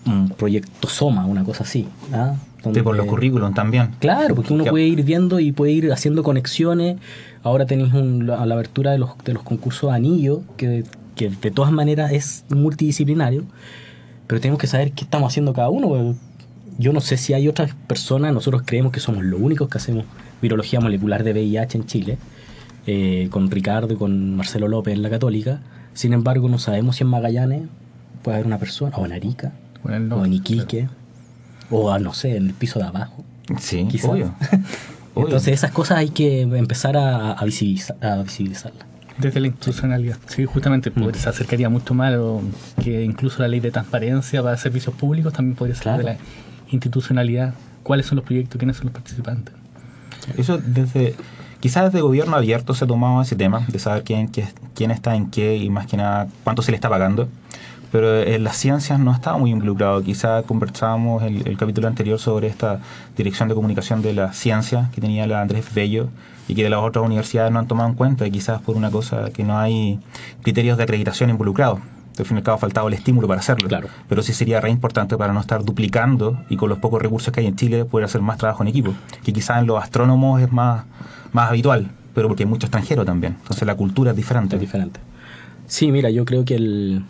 un 0.06 0.28
proyecto 0.30 0.88
Soma, 0.88 1.26
una 1.26 1.44
cosa 1.44 1.64
así. 1.64 1.88
¿ah? 2.12 2.34
por 2.62 2.96
los 2.96 3.06
currículums 3.06 3.54
también. 3.54 3.90
Claro, 3.98 4.34
porque 4.34 4.52
uno 4.52 4.64
puede 4.64 4.86
ir 4.86 5.02
viendo 5.02 5.40
y 5.40 5.52
puede 5.52 5.72
ir 5.72 5.92
haciendo 5.92 6.22
conexiones. 6.22 6.96
Ahora 7.42 7.66
tenéis 7.66 7.92
la, 7.92 8.46
la, 8.46 8.54
abertura 8.54 8.92
de 8.92 8.98
los, 8.98 9.10
de 9.24 9.32
los 9.32 9.42
concursos 9.42 9.90
anillo, 9.92 10.42
que, 10.56 10.84
que 11.16 11.30
de 11.30 11.50
todas 11.50 11.72
maneras 11.72 12.12
es 12.12 12.44
multidisciplinario, 12.50 13.44
pero 14.26 14.40
tenemos 14.40 14.60
que 14.60 14.66
saber 14.66 14.92
qué 14.92 15.04
estamos 15.04 15.32
haciendo 15.32 15.52
cada 15.52 15.70
uno. 15.70 16.14
Yo 16.78 16.92
no 16.92 17.00
sé 17.00 17.16
si 17.16 17.34
hay 17.34 17.48
otras 17.48 17.74
personas, 17.86 18.32
nosotros 18.32 18.62
creemos 18.64 18.92
que 18.92 19.00
somos 19.00 19.24
los 19.24 19.40
únicos 19.40 19.68
que 19.68 19.78
hacemos 19.78 20.04
virología 20.40 20.80
molecular 20.80 21.22
de 21.24 21.32
VIH 21.32 21.78
en 21.78 21.86
Chile, 21.86 22.18
eh, 22.86 23.28
con 23.30 23.50
Ricardo 23.50 23.92
y 23.92 23.96
con 23.96 24.36
Marcelo 24.36 24.68
López 24.68 24.94
en 24.94 25.02
la 25.02 25.10
Católica. 25.10 25.60
Sin 25.94 26.12
embargo, 26.12 26.48
no 26.48 26.58
sabemos 26.58 26.96
si 26.96 27.04
en 27.04 27.10
Magallanes 27.10 27.62
puede 28.22 28.36
haber 28.36 28.46
una 28.46 28.58
persona, 28.58 28.96
o 28.96 29.04
en 29.04 29.12
Arica, 29.12 29.52
o 29.84 30.24
en 30.24 30.32
Iquique, 30.32 30.88
o 31.70 31.98
no 31.98 32.12
sé, 32.12 32.36
en 32.36 32.46
el 32.48 32.54
piso 32.54 32.78
de 32.78 32.86
abajo. 32.86 33.24
Sí, 33.58 33.88
obvio. 34.04 34.34
Entonces 35.14 35.54
esas 35.54 35.72
cosas 35.72 35.98
hay 35.98 36.10
que 36.10 36.42
empezar 36.42 36.96
a, 36.96 37.32
a, 37.32 37.44
visibilizarlas. 37.44 38.86
Desde 39.18 39.40
la 39.40 39.48
institucionalidad. 39.48 40.16
Sí, 40.26 40.46
justamente 40.46 40.90
mm. 40.90 41.14
se 41.14 41.28
acercaría 41.28 41.68
mucho 41.68 41.92
más 41.94 42.14
que 42.82 43.04
incluso 43.04 43.42
la 43.42 43.48
ley 43.48 43.60
de 43.60 43.70
transparencia 43.70 44.42
para 44.42 44.56
servicios 44.56 44.94
públicos 44.94 45.32
también 45.32 45.54
podría 45.54 45.76
ser 45.76 45.98
de 45.98 46.04
la 46.04 46.16
institucionalidad. 46.70 47.54
¿Cuáles 47.82 48.06
son 48.06 48.16
los 48.16 48.24
proyectos? 48.24 48.58
¿Quiénes 48.58 48.76
son 48.76 48.86
los 48.86 48.94
participantes? 48.94 49.54
Eso 50.38 50.58
desde, 50.58 51.14
quizás 51.60 51.86
desde 51.86 52.00
gobierno 52.00 52.36
abierto 52.36 52.74
se 52.74 52.84
ha 52.84 52.88
tomado 52.88 53.20
ese 53.20 53.36
tema, 53.36 53.66
de 53.68 53.78
saber 53.78 54.02
quién, 54.02 54.28
quién 54.28 54.90
está 54.90 55.14
en 55.14 55.30
qué 55.30 55.56
y 55.56 55.68
más 55.68 55.86
que 55.86 55.96
nada 55.96 56.28
cuánto 56.44 56.62
se 56.62 56.70
le 56.70 56.76
está 56.76 56.88
pagando 56.88 57.28
pero 57.92 58.22
en 58.22 58.42
las 58.42 58.56
ciencias 58.56 58.98
no 58.98 59.12
estaba 59.12 59.36
muy 59.36 59.50
involucrado. 59.50 60.02
Quizá 60.02 60.42
conversábamos 60.42 61.22
el, 61.22 61.46
el 61.46 61.56
capítulo 61.58 61.86
anterior 61.86 62.18
sobre 62.18 62.48
esta 62.48 62.80
dirección 63.16 63.48
de 63.50 63.54
comunicación 63.54 64.00
de 64.00 64.14
la 64.14 64.32
ciencia 64.32 64.88
que 64.94 65.00
tenía 65.02 65.26
la 65.26 65.42
Andrés 65.42 65.72
Bello 65.74 66.08
y 66.48 66.54
que 66.54 66.64
de 66.64 66.70
las 66.70 66.80
otras 66.80 67.04
universidades 67.04 67.52
no 67.52 67.58
han 67.58 67.68
tomado 67.68 67.90
en 67.90 67.94
cuenta, 67.94 68.28
quizás 68.30 68.62
por 68.62 68.76
una 68.76 68.90
cosa 68.90 69.30
que 69.30 69.44
no 69.44 69.58
hay 69.58 70.00
criterios 70.42 70.78
de 70.78 70.84
acreditación 70.84 71.30
involucrados. 71.30 71.80
Al 72.18 72.26
fin 72.26 72.36
y 72.36 72.40
al 72.40 72.44
cabo 72.44 72.56
ha 72.56 72.58
faltado 72.58 72.88
el 72.88 72.94
estímulo 72.94 73.26
para 73.26 73.40
hacerlo. 73.40 73.68
Claro. 73.68 73.88
Pero 74.08 74.22
sí 74.22 74.32
sería 74.32 74.60
re 74.60 74.70
importante 74.70 75.16
para 75.16 75.32
no 75.32 75.40
estar 75.40 75.64
duplicando 75.64 76.42
y 76.50 76.56
con 76.56 76.68
los 76.68 76.78
pocos 76.78 77.00
recursos 77.00 77.32
que 77.32 77.40
hay 77.40 77.46
en 77.46 77.56
Chile 77.56 77.84
poder 77.84 78.04
hacer 78.04 78.20
más 78.20 78.38
trabajo 78.38 78.62
en 78.62 78.68
equipo. 78.68 78.92
Que 79.22 79.32
quizás 79.32 79.60
en 79.60 79.66
los 79.66 79.82
astrónomos 79.82 80.42
es 80.42 80.52
más, 80.52 80.84
más 81.32 81.48
habitual, 81.48 81.90
pero 82.14 82.28
porque 82.28 82.42
hay 82.42 82.48
mucho 82.48 82.66
extranjero 82.66 83.04
también. 83.04 83.36
Entonces 83.40 83.66
la 83.66 83.74
cultura 83.74 84.10
es 84.10 84.16
diferente. 84.16 84.56
Es 84.56 84.60
diferente. 84.60 85.00
Sí, 85.66 85.90
mira, 85.90 86.10
yo 86.10 86.26
creo 86.26 86.44
que 86.44 86.56
el, 86.56 87.04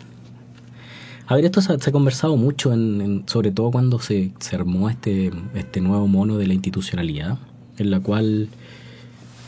a 1.27 1.35
ver, 1.35 1.45
esto 1.45 1.61
se, 1.61 1.73
ha 1.73 1.91
conversado 1.91 2.35
mucho, 2.35 2.73
en, 2.73 3.23
sobre 3.27 3.51
todo 3.51 3.71
cuando 3.71 3.99
se, 3.99 4.31
se, 4.39 4.55
armó 4.55 4.89
este, 4.89 5.31
este 5.55 5.79
nuevo 5.79 6.07
mono 6.07 6.37
de 6.37 6.47
la 6.47 6.53
institucionalidad, 6.53 7.37
en 7.77 7.91
la 7.91 7.99
cual 8.01 8.49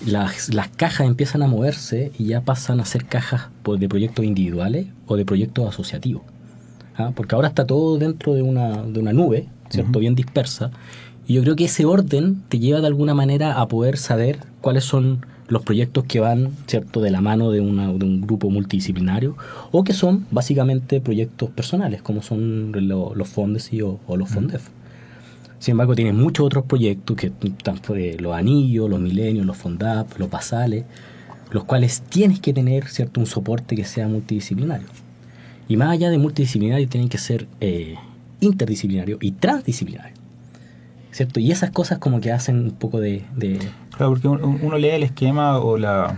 las, 0.05 0.53
las 0.53 0.69
cajas 0.69 1.07
empiezan 1.07 1.41
a 1.41 1.47
moverse 1.47 2.11
y 2.17 2.25
ya 2.25 2.41
pasan 2.41 2.79
a 2.79 2.85
ser 2.85 3.05
cajas 3.05 3.49
de 3.77 3.89
proyectos 3.89 4.23
individuales 4.23 4.87
o 5.07 5.17
de 5.17 5.25
proyectos 5.25 5.67
asociativos. 5.67 6.23
¿ah? 6.97 7.11
Porque 7.15 7.35
ahora 7.35 7.49
está 7.49 7.65
todo 7.65 7.97
dentro 7.97 8.33
de 8.33 8.41
una, 8.41 8.83
de 8.83 8.99
una 8.99 9.13
nube, 9.13 9.47
¿cierto? 9.69 9.99
Bien 9.99 10.15
dispersa. 10.15 10.71
Y 11.27 11.33
yo 11.33 11.41
creo 11.41 11.55
que 11.55 11.65
ese 11.65 11.85
orden 11.85 12.43
te 12.49 12.59
lleva 12.59 12.81
de 12.81 12.87
alguna 12.87 13.13
manera 13.13 13.59
a 13.59 13.67
poder 13.67 13.97
saber 13.97 14.39
cuáles 14.61 14.83
son 14.83 15.25
los 15.47 15.61
proyectos 15.63 16.05
que 16.05 16.19
van 16.19 16.51
cierto 16.67 17.01
de 17.01 17.11
la 17.11 17.21
mano 17.21 17.51
de, 17.51 17.61
una, 17.61 17.87
de 17.93 18.05
un 18.05 18.21
grupo 18.21 18.49
multidisciplinario 18.49 19.37
o 19.71 19.83
que 19.83 19.93
son 19.93 20.25
básicamente 20.31 21.01
proyectos 21.01 21.49
personales 21.51 22.01
como 22.01 22.21
son 22.23 22.71
los 22.71 23.27
fondes 23.27 23.69
o, 23.83 23.99
o, 24.07 24.17
los 24.17 24.29
fondef. 24.29 24.69
Sin 25.59 25.73
embargo, 25.73 25.95
tienen 25.95 26.17
muchos 26.17 26.45
otros 26.45 26.65
proyectos 26.65 27.15
que 27.15 27.31
están 27.43 27.79
los 28.19 28.35
anillos, 28.35 28.89
los 28.89 28.99
milenios, 28.99 29.45
los 29.45 29.57
fondap, 29.57 30.17
los 30.19 30.29
basales, 30.29 30.85
los 31.51 31.63
cuales 31.63 32.01
tienes 32.01 32.39
que 32.39 32.53
tener 32.53 32.87
cierto 32.87 33.19
un 33.19 33.25
soporte 33.25 33.75
que 33.75 33.85
sea 33.85 34.07
multidisciplinario. 34.07 34.87
Y 35.67 35.77
más 35.77 35.89
allá 35.89 36.09
de 36.09 36.17
multidisciplinario, 36.17 36.87
tienen 36.87 37.09
que 37.09 37.17
ser 37.17 37.47
eh, 37.61 37.95
interdisciplinario 38.41 39.17
y 39.21 39.31
transdisciplinario. 39.31 40.15
¿Cierto? 41.11 41.39
Y 41.39 41.51
esas 41.51 41.71
cosas 41.71 41.97
como 41.97 42.19
que 42.19 42.31
hacen 42.31 42.59
un 42.59 42.71
poco 42.71 42.99
de... 42.99 43.23
de 43.35 43.57
Claro, 43.97 44.11
porque 44.11 44.27
un- 44.27 44.59
uno 44.61 44.77
lee 44.77 44.89
el 44.89 45.03
esquema 45.03 45.57
o 45.59 45.77
la 45.77 46.17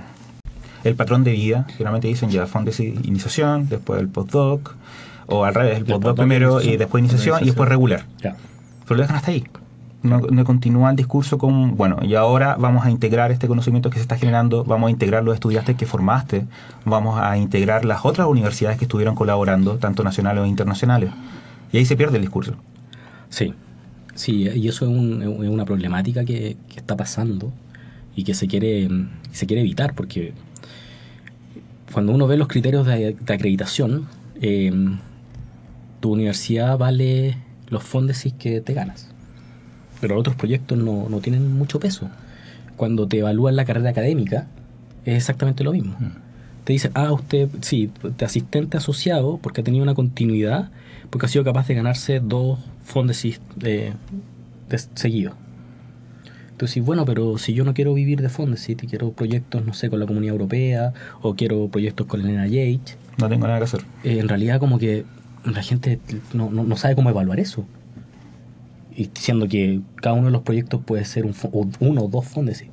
el 0.83 0.95
patrón 0.95 1.23
de 1.23 1.31
vida, 1.31 1.65
generalmente 1.69 2.07
dicen 2.07 2.29
ya 2.29 2.45
fondos 2.47 2.77
de 2.77 2.85
iniciación, 3.03 3.67
después 3.67 3.99
el 3.99 4.07
postdoc, 4.07 4.75
o 5.25 5.43
al 5.43 5.53
revés, 5.53 5.79
el 5.79 5.85
postdoc 5.85 6.15
primero 6.15 6.61
y 6.61 6.77
después 6.77 7.01
iniciación 7.01 7.39
y 7.41 7.45
después 7.47 7.67
regular. 7.67 8.05
Claro. 8.21 8.37
Pero 8.85 8.95
lo 8.95 9.01
dejan 9.01 9.17
hasta 9.17 9.31
ahí. 9.31 9.43
No, 10.03 10.19
no 10.19 10.45
continúa 10.45 10.89
el 10.91 10.95
discurso 10.95 11.37
con, 11.37 11.75
bueno, 11.75 11.97
y 12.03 12.13
ahora 12.15 12.55
vamos 12.57 12.85
a 12.85 12.91
integrar 12.91 13.31
este 13.31 13.47
conocimiento 13.47 13.89
que 13.89 13.95
se 13.97 14.03
está 14.03 14.15
generando, 14.15 14.63
vamos 14.63 14.87
a 14.87 14.91
integrar 14.91 15.23
los 15.23 15.33
estudiantes 15.33 15.75
que 15.75 15.85
formaste, 15.85 16.45
vamos 16.85 17.19
a 17.19 17.35
integrar 17.37 17.83
las 17.83 18.05
otras 18.05 18.27
universidades 18.27 18.77
que 18.77 18.85
estuvieron 18.85 19.15
colaborando, 19.15 19.77
tanto 19.79 20.03
nacionales 20.03 20.43
o 20.43 20.45
internacionales. 20.45 21.09
Y 21.73 21.77
ahí 21.79 21.85
se 21.85 21.97
pierde 21.97 22.15
el 22.17 22.21
discurso. 22.21 22.53
Sí, 23.29 23.53
sí, 24.15 24.47
y 24.47 24.67
eso 24.69 24.85
es, 24.85 24.91
un- 24.91 25.21
es 25.43 25.49
una 25.49 25.65
problemática 25.65 26.23
que, 26.23 26.55
que 26.69 26.79
está 26.79 26.95
pasando 26.95 27.51
y 28.17 28.23
que 28.23 28.33
se 28.33 28.47
quiere, 28.47 28.89
se 29.31 29.45
quiere 29.45 29.61
evitar, 29.61 29.93
porque 29.93 30.33
cuando 31.93 32.11
uno 32.11 32.27
ve 32.27 32.35
los 32.35 32.47
criterios 32.47 32.85
de, 32.85 33.13
de 33.13 33.33
acreditación, 33.33 34.07
eh, 34.41 34.73
tu 35.99 36.13
universidad 36.13 36.77
vale 36.79 37.37
los 37.69 37.83
fondos 37.83 38.25
que 38.39 38.59
te 38.59 38.73
ganas, 38.73 39.09
pero 40.01 40.15
los 40.15 40.21
otros 40.21 40.35
proyectos 40.35 40.79
no, 40.79 41.07
no 41.07 41.19
tienen 41.19 41.53
mucho 41.53 41.79
peso. 41.79 42.09
Cuando 42.75 43.07
te 43.07 43.19
evalúan 43.19 43.55
la 43.55 43.65
carrera 43.65 43.91
académica, 43.91 44.47
es 45.05 45.15
exactamente 45.15 45.63
lo 45.63 45.71
mismo. 45.71 45.95
Te 46.63 46.73
dicen, 46.73 46.91
ah, 46.95 47.13
usted, 47.13 47.49
sí, 47.61 47.91
de 48.17 48.25
asistente 48.25 48.77
asociado, 48.77 49.37
porque 49.41 49.61
ha 49.61 49.63
tenido 49.63 49.83
una 49.83 49.93
continuidad, 49.93 50.71
porque 51.11 51.27
ha 51.27 51.29
sido 51.29 51.43
capaz 51.43 51.67
de 51.67 51.75
ganarse 51.75 52.19
dos 52.19 52.59
fondos 52.83 53.23
de, 53.55 53.93
de 54.69 54.77
seguidos. 56.65 56.67
Entonces, 56.77 56.83
bueno, 56.85 57.05
pero 57.05 57.37
si 57.37 57.53
yo 57.53 57.63
no 57.63 57.73
quiero 57.73 57.93
vivir 57.93 58.21
de 58.21 58.29
Fondesit 58.29 58.83
y 58.83 58.87
quiero 58.87 59.11
proyectos, 59.11 59.65
no 59.65 59.73
sé, 59.73 59.89
con 59.89 59.99
la 59.99 60.05
Comunidad 60.07 60.33
Europea 60.33 60.93
o 61.21 61.35
quiero 61.35 61.67
proyectos 61.67 62.07
con 62.07 62.21
el 62.21 62.35
NIH, 62.35 62.95
No 63.19 63.29
tengo 63.29 63.45
nada 63.47 63.59
que 63.59 63.65
hacer. 63.65 63.81
eh, 64.03 64.19
en 64.19 64.27
realidad 64.27 64.59
como 64.59 64.79
que 64.79 65.05
la 65.45 65.61
gente 65.61 65.99
no, 66.33 66.49
no, 66.49 66.63
no 66.63 66.75
sabe 66.75 66.95
cómo 66.95 67.09
evaluar 67.09 67.39
eso. 67.39 67.65
Y 68.95 69.09
siendo 69.13 69.47
que 69.47 69.81
cada 69.97 70.15
uno 70.15 70.25
de 70.25 70.31
los 70.31 70.41
proyectos 70.41 70.81
puede 70.83 71.05
ser 71.05 71.25
un, 71.25 71.35
o 71.51 71.67
uno 71.79 72.01
o 72.05 72.07
dos 72.07 72.25
Fondesit 72.25 72.71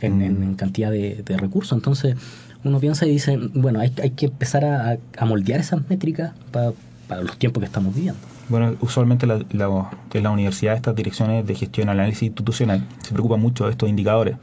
en, 0.00 0.20
en- 0.22 0.42
en 0.42 0.54
cantidad 0.54 0.90
de, 0.90 1.22
de 1.24 1.36
recursos. 1.36 1.76
Entonces 1.78 2.16
uno 2.64 2.80
piensa 2.80 3.06
y 3.06 3.10
dice, 3.12 3.38
bueno, 3.54 3.78
hay, 3.80 3.92
hay 4.02 4.10
que 4.10 4.26
empezar 4.26 4.64
a, 4.64 4.98
a 5.16 5.24
moldear 5.24 5.60
esas 5.60 5.88
métricas 5.88 6.32
pa- 6.50 6.72
para 7.06 7.22
los 7.22 7.38
tiempos 7.38 7.60
que 7.60 7.66
estamos 7.66 7.94
viviendo. 7.94 8.20
Bueno, 8.50 8.74
usualmente 8.80 9.26
la, 9.26 9.38
la, 9.52 9.90
en 10.12 10.22
la 10.22 10.30
universidad 10.30 10.74
estas 10.74 10.94
direcciones 10.94 11.46
de 11.46 11.54
gestión 11.54 11.88
y 11.88 11.90
análisis 11.92 12.24
institucional 12.24 12.84
se 13.00 13.12
preocupan 13.12 13.40
mucho 13.40 13.64
de 13.64 13.70
estos 13.70 13.88
indicadores, 13.88 14.36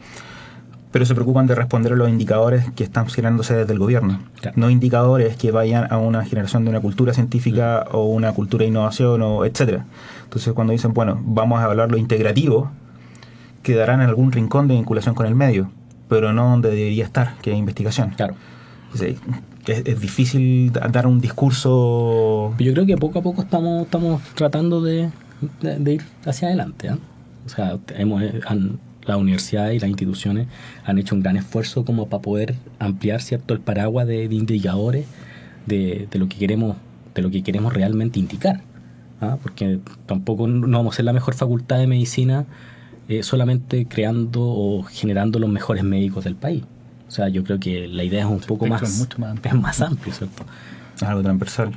pero 0.92 1.06
se 1.06 1.14
preocupan 1.14 1.46
de 1.46 1.54
responder 1.56 1.92
a 1.94 1.96
los 1.98 2.08
indicadores 2.10 2.72
que 2.72 2.84
están 2.86 3.08
generándose 3.08 3.54
desde 3.56 3.74
el 3.74 3.80
gobierno, 3.80 4.20
Claro. 4.42 4.56
no 4.58 4.70
indicadores 4.70 5.36
que 5.36 5.52
vayan 5.52 5.92
a 5.92 5.98
una 5.98 6.24
generación 6.26 6.64
de 6.64 6.70
una 6.70 6.80
cultura 6.80 7.14
científica 7.14 7.86
o 7.92 8.06
una 8.06 8.32
cultura 8.32 8.64
de 8.64 8.70
innovación 8.70 9.22
o 9.22 9.44
etcétera. 9.46 9.86
Entonces 10.24 10.54
cuando 10.54 10.72
dicen, 10.72 10.94
bueno, 10.94 11.20
vamos 11.24 11.60
a 11.60 11.66
evaluar 11.66 11.92
lo 11.92 11.98
integrativo, 11.98 12.72
quedarán 13.62 14.02
en 14.02 14.08
algún 14.08 14.32
rincón 14.32 14.70
de 14.70 14.76
vinculación 14.76 15.14
con 15.14 15.26
el 15.26 15.36
medio, 15.36 15.70
pero 16.08 16.32
no 16.32 16.50
donde 16.50 16.70
debería 16.70 17.04
estar, 17.04 17.36
que 17.42 17.52
es 17.52 17.58
investigación. 17.58 18.12
Claro. 18.12 18.36
Sí, 18.94 19.18
Es, 19.68 20.00
difícil 20.00 20.72
da- 20.72 20.88
dar 20.88 21.08
un 21.08 21.20
discurso 21.20 22.54
Yo 22.58 22.74
creo 22.74 22.86
que 22.86 22.96
poco 22.98 23.20
a 23.20 23.22
poco 23.22 23.42
estamos, 23.42 23.84
estamos 23.84 24.22
tratando 24.36 24.82
de, 24.82 25.10
ir 25.86 26.02
hacia 26.26 26.48
adelante. 26.48 26.90
¿ah? 26.90 26.98
O 27.46 27.50
sea, 27.50 27.78
hemos, 27.98 28.22
eh, 28.24 28.40
han- 28.48 28.80
la 29.06 29.18
universidad 29.18 29.72
y 29.72 29.80
las 29.80 29.90
instituciones 29.90 30.48
han 30.86 30.98
hecho 30.98 31.16
un 31.16 31.22
gran 31.22 31.38
esfuerzo 31.38 31.86
como 31.86 32.08
para 32.08 32.22
poder 32.22 32.56
ampliar 32.78 33.22
cierto 33.22 33.54
el 33.54 33.62
paraguas 33.62 34.06
de, 34.06 34.28
de 34.28 34.36
indicadores 34.36 35.06
de, 35.66 36.08
de 36.12 36.20
lo 36.20 36.28
que 36.28 36.38
queremos 36.38 36.76
de 37.15 37.22
lo 37.24 37.32
que 37.32 37.41
queremos 37.41 37.74
realmente 37.74 38.20
indicar. 38.20 38.62
¿ah? 39.22 39.38
Porque 39.41 39.80
tampoco 40.06 40.48
no 40.48 40.78
vamos 40.78 40.94
a 40.94 40.98
ser 40.98 41.06
la 41.06 41.13
mejor 41.13 41.34
facultad 41.34 41.80
de 41.80 41.88
medicina 41.88 42.46
eh, 43.10 43.24
solamente 43.24 43.86
creando 43.88 44.41
o 44.44 44.84
generando 44.84 45.39
los 45.39 45.50
mejores 45.50 45.84
médicos 45.84 46.26
del 46.26 46.36
país. 46.36 46.63
O 47.08 47.12
sea, 47.12 47.30
yo 47.30 47.43
creo 47.43 47.60
que 47.60 47.88
la 47.88 48.04
idea 48.04 48.22
es 48.22 48.26
un 48.26 48.39
poco 48.39 48.65
más, 48.65 48.82
es 48.82 49.00
mucho 49.00 49.20
más 49.20 49.32
amplio. 49.32 49.54
es 49.54 49.62
más 49.62 49.82
amplio, 49.82 50.13
¿cierto? 50.13 50.43
algo 51.06 51.22
transversal. 51.22 51.72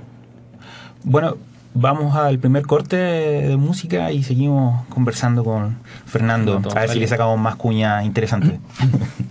Bueno, 1.04 1.36
vamos 1.74 2.16
al 2.16 2.38
primer 2.38 2.66
corte 2.66 2.96
de 2.96 3.56
música 3.56 4.12
y 4.12 4.22
seguimos 4.22 4.86
conversando 4.88 5.44
con 5.44 5.76
Fernando. 6.06 6.60
No, 6.60 6.70
a 6.70 6.80
ver 6.80 6.90
si 6.90 6.98
le 6.98 7.06
sacamos 7.06 7.38
más 7.38 7.56
cuña 7.56 8.02
interesante. 8.04 8.60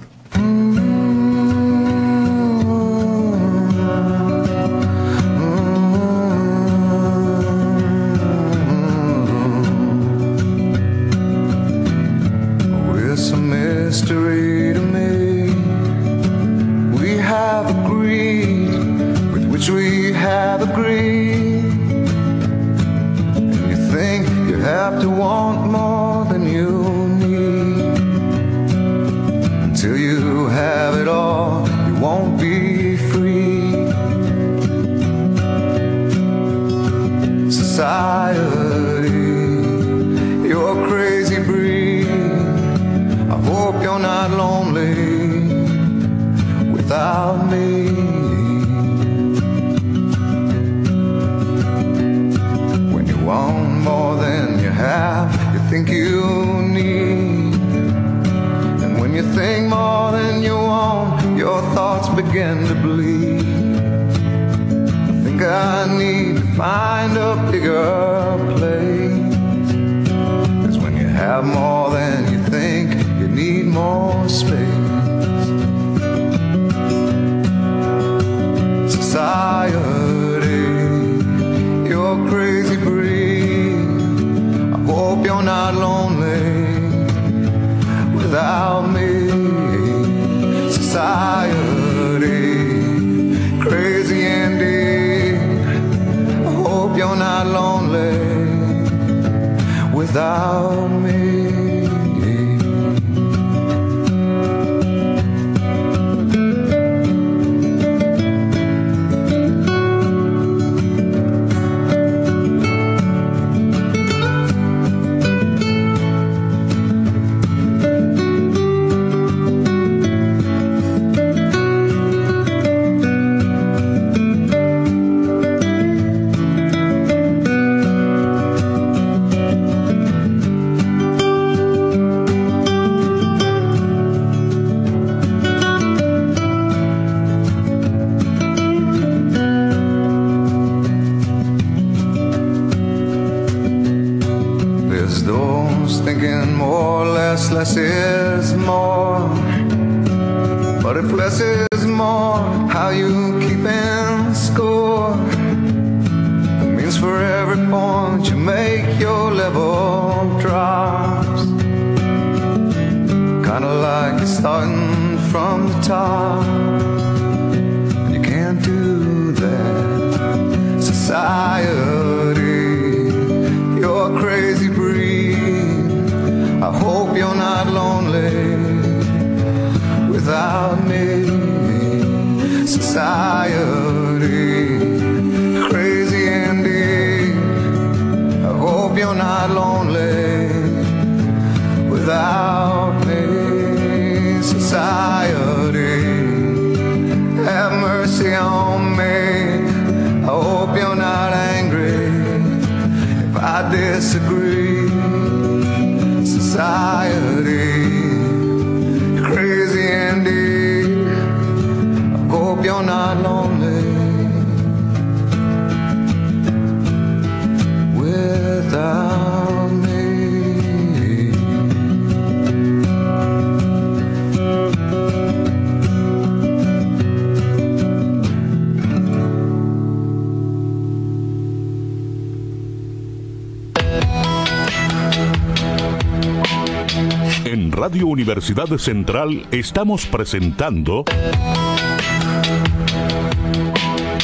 Universidad 238.39 238.77
Central 238.77 239.45
estamos 239.51 240.05
presentando 240.05 241.03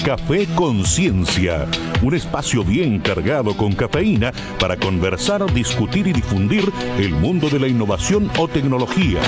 Café 0.06 0.48
Conciencia, 0.56 1.66
un 2.02 2.16
espacio 2.16 2.64
bien 2.64 3.00
cargado 3.00 3.58
con 3.58 3.74
cafeína 3.74 4.32
para 4.58 4.78
conversar, 4.78 5.54
discutir 5.54 6.08
y 6.08 6.14
difundir 6.14 6.72
el 6.98 7.10
mundo 7.10 7.50
de 7.50 7.60
la 7.60 7.68
innovación 7.68 8.32
o 8.38 8.48
tecnología. 8.48 9.20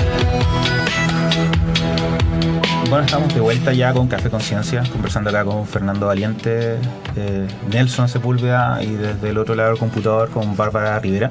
Bueno, 2.88 3.04
estamos 3.04 3.34
de 3.34 3.40
vuelta 3.40 3.74
ya 3.74 3.92
con 3.92 4.08
Café 4.08 4.30
Conciencia, 4.30 4.84
conversando 4.90 5.28
acá 5.28 5.44
con 5.44 5.66
Fernando 5.66 6.06
Valiente, 6.06 6.78
eh, 7.14 7.46
Nelson 7.70 8.08
Sepúlveda 8.08 8.82
y 8.82 8.92
desde 8.92 9.28
el 9.28 9.36
otro 9.36 9.54
lado 9.54 9.68
del 9.68 9.78
computador 9.78 10.30
con 10.30 10.56
Bárbara 10.56 10.98
Rivera. 10.98 11.28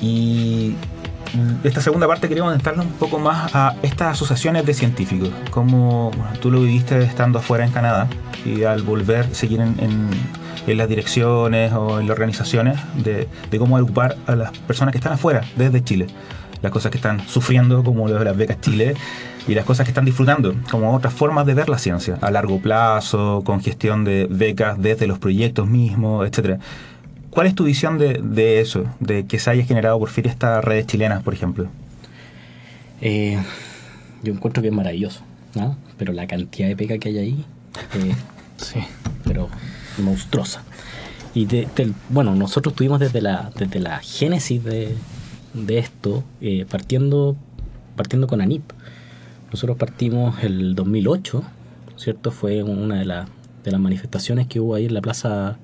Y 0.00 0.76
esta 1.64 1.80
segunda 1.80 2.06
parte 2.06 2.28
queríamos 2.28 2.50
orientarnos 2.52 2.86
un 2.86 2.92
poco 2.92 3.18
más 3.18 3.54
a 3.54 3.74
estas 3.82 4.12
asociaciones 4.12 4.64
de 4.66 4.74
científicos, 4.74 5.30
como 5.50 6.10
bueno, 6.10 6.32
tú 6.40 6.50
lo 6.50 6.60
viviste 6.60 7.02
estando 7.02 7.38
afuera 7.38 7.64
en 7.64 7.72
Canadá 7.72 8.08
y 8.44 8.64
al 8.64 8.82
volver 8.82 9.34
seguir 9.34 9.60
en, 9.60 9.74
en- 9.80 10.10
en 10.66 10.78
las 10.78 10.88
direcciones 10.88 11.72
o 11.74 12.00
en 12.00 12.06
las 12.06 12.14
organizaciones 12.14 12.78
de, 13.02 13.28
de 13.50 13.58
cómo 13.58 13.76
agrupar 13.76 14.16
a 14.26 14.34
las 14.34 14.50
personas 14.60 14.92
que 14.92 14.98
están 14.98 15.12
afuera 15.12 15.42
desde 15.56 15.84
Chile. 15.84 16.06
Las 16.62 16.72
cosas 16.72 16.90
que 16.90 16.96
están 16.96 17.20
sufriendo, 17.28 17.84
como 17.84 18.08
las 18.08 18.34
becas 18.34 18.58
Chile, 18.62 18.94
y 19.46 19.54
las 19.54 19.66
cosas 19.66 19.84
que 19.84 19.90
están 19.90 20.06
disfrutando, 20.06 20.54
como 20.70 20.94
otras 20.96 21.12
formas 21.12 21.44
de 21.44 21.52
ver 21.52 21.68
la 21.68 21.76
ciencia, 21.76 22.16
a 22.22 22.30
largo 22.30 22.58
plazo, 22.60 23.42
con 23.44 23.60
gestión 23.60 24.04
de 24.04 24.26
becas 24.30 24.80
desde 24.80 25.06
los 25.06 25.18
proyectos 25.18 25.66
mismos, 25.68 26.26
etcétera. 26.26 26.58
¿Cuál 27.34 27.48
es 27.48 27.54
tu 27.54 27.64
visión 27.64 27.98
de, 27.98 28.20
de 28.22 28.60
eso, 28.60 28.84
de 29.00 29.26
que 29.26 29.38
se 29.40 29.50
haya 29.50 29.64
generado 29.64 29.98
por 29.98 30.08
fin 30.08 30.26
estas 30.26 30.64
redes 30.64 30.86
chilenas, 30.86 31.22
por 31.22 31.34
ejemplo? 31.34 31.66
Eh, 33.00 33.38
yo 34.22 34.32
encuentro 34.32 34.62
que 34.62 34.68
es 34.68 34.74
maravilloso, 34.74 35.20
¿no? 35.54 35.76
Pero 35.98 36.12
la 36.12 36.26
cantidad 36.26 36.68
de 36.68 36.76
pega 36.76 36.96
que 36.98 37.08
hay 37.08 37.18
ahí, 37.18 37.44
eh, 37.94 38.14
Sí. 38.56 38.80
pero 39.24 39.48
monstruosa. 39.98 40.62
Y 41.34 41.46
de- 41.46 41.66
del- 41.74 41.94
bueno, 42.08 42.36
nosotros 42.36 42.74
tuvimos 42.74 43.00
desde 43.00 43.20
la, 43.20 43.50
desde 43.58 43.80
la 43.80 43.98
génesis 43.98 44.62
de, 44.62 44.94
de 45.54 45.78
esto, 45.78 46.22
eh, 46.40 46.64
partiendo, 46.70 47.36
partiendo 47.96 48.28
con 48.28 48.40
ANIP. 48.40 48.62
Nosotros 49.50 49.76
partimos 49.76 50.42
el 50.44 50.76
2008, 50.76 51.42
¿cierto? 51.96 52.30
Fue 52.30 52.62
una 52.62 52.96
de, 53.00 53.04
la- 53.04 53.26
de 53.64 53.72
las 53.72 53.80
manifestaciones 53.80 54.46
que 54.46 54.60
hubo 54.60 54.76
ahí 54.76 54.86
en 54.86 54.94
la 54.94 55.00
Plaza 55.02 55.56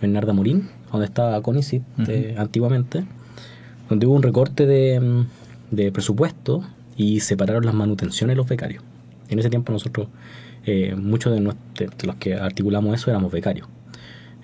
Bernarda 0.00 0.32
Morín, 0.32 0.68
donde 0.90 1.06
estaba 1.06 1.40
CONICIT 1.42 1.82
eh, 2.08 2.34
antiguamente, 2.38 3.04
donde 3.88 4.06
hubo 4.06 4.14
un 4.14 4.22
recorte 4.22 4.66
de, 4.66 5.00
mm, 5.00 5.26
de 5.70 5.92
presupuesto 5.92 6.64
y 6.96 7.20
separaron 7.20 7.64
las 7.64 7.74
manutenciones 7.74 8.34
de 8.34 8.36
los 8.36 8.48
becarios. 8.48 8.82
En 9.28 9.38
ese 9.38 9.48
tiempo 9.48 9.72
nosotros, 9.72 10.08
eh, 10.66 10.94
muchos 10.96 11.32
de, 11.32 11.40
los 11.40 12.16
que 12.16 12.34
articulamos 12.34 12.94
eso 12.94 13.10
éramos 13.10 13.32
becarios. 13.32 13.68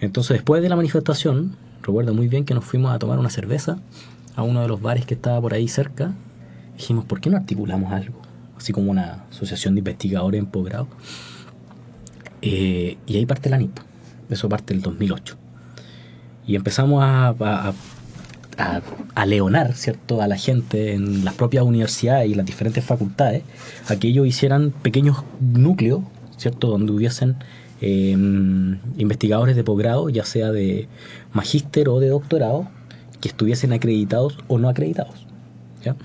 Entonces 0.00 0.36
después 0.36 0.62
de 0.62 0.68
la 0.68 0.76
manifestación, 0.76 1.56
recuerdo 1.82 2.14
muy 2.14 2.28
bien 2.28 2.44
que 2.44 2.54
nos 2.54 2.64
fuimos 2.64 2.94
a 2.94 2.98
tomar 2.98 3.18
una 3.18 3.30
cerveza 3.30 3.78
a 4.36 4.42
uno 4.42 4.62
de 4.62 4.68
los 4.68 4.80
bares 4.80 5.04
que 5.04 5.14
estaba 5.14 5.40
por 5.40 5.54
ahí 5.54 5.68
cerca. 5.68 6.14
Dijimos, 6.76 7.04
¿por 7.04 7.20
qué 7.20 7.30
no 7.30 7.36
articulamos 7.36 7.92
algo? 7.92 8.20
Así 8.56 8.72
como 8.72 8.90
una 8.90 9.24
asociación 9.30 9.74
de 9.74 9.80
investigadores 9.80 10.38
en 10.38 10.46
posgrado. 10.46 10.88
Eh, 12.42 12.96
y 13.06 13.16
ahí 13.16 13.26
parte 13.26 13.50
la 13.50 13.58
NIP. 13.58 13.78
Eso 14.30 14.48
parte 14.48 14.72
del 14.72 14.82
2008. 14.82 15.36
Y 16.46 16.56
empezamos 16.56 17.02
a, 17.02 17.28
a, 17.28 17.74
a, 18.58 18.82
a 19.14 19.26
leonar, 19.26 19.74
¿cierto? 19.74 20.22
A 20.22 20.28
la 20.28 20.36
gente 20.36 20.94
en 20.94 21.24
las 21.24 21.34
propias 21.34 21.64
universidades 21.64 22.30
y 22.30 22.34
las 22.34 22.46
diferentes 22.46 22.84
facultades 22.84 23.42
a 23.88 23.96
que 23.96 24.08
ellos 24.08 24.26
hicieran 24.26 24.70
pequeños 24.70 25.24
núcleos, 25.40 26.02
¿cierto? 26.36 26.68
Donde 26.68 26.92
hubiesen 26.92 27.36
eh, 27.80 28.12
investigadores 28.96 29.56
de 29.56 29.64
posgrado, 29.64 30.08
ya 30.08 30.24
sea 30.24 30.50
de 30.50 30.88
magíster 31.32 31.88
o 31.88 32.00
de 32.00 32.08
doctorado, 32.08 32.68
que 33.20 33.28
estuviesen 33.28 33.72
acreditados 33.72 34.38
o 34.48 34.58
no 34.58 34.68
acreditados. 34.68 35.26
¿ya? 35.84 35.96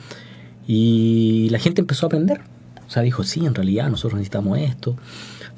Y 0.67 1.49
la 1.49 1.59
gente 1.59 1.81
empezó 1.81 2.05
a 2.05 2.07
aprender. 2.07 2.41
O 2.87 2.91
sea, 2.91 3.03
dijo, 3.03 3.23
sí, 3.23 3.45
en 3.45 3.55
realidad 3.55 3.89
nosotros 3.89 4.15
necesitamos 4.15 4.57
esto. 4.59 4.97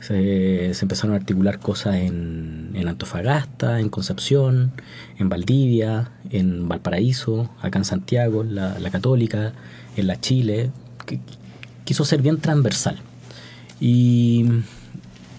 Se, 0.05 0.71
empezaron 0.81 1.13
a 1.13 1.19
articular 1.19 1.59
cosas 1.59 1.95
en, 1.95 2.73
Antofagasta, 2.85 3.79
en 3.79 3.87
Concepción, 3.87 4.73
en 5.17 5.29
Valdivia, 5.29 6.11
en 6.29 6.67
Valparaíso, 6.67 7.49
acá 7.61 7.79
en 7.79 7.85
Santiago, 7.85 8.43
la, 8.43 8.77
Católica, 8.91 9.53
en 9.95 10.07
la 10.07 10.19
Chile. 10.19 10.71
que- 11.05 11.19
quiso 11.85 12.03
ser 12.05 12.21
bien 12.21 12.37
transversal. 12.37 12.97
Y, 13.79 14.45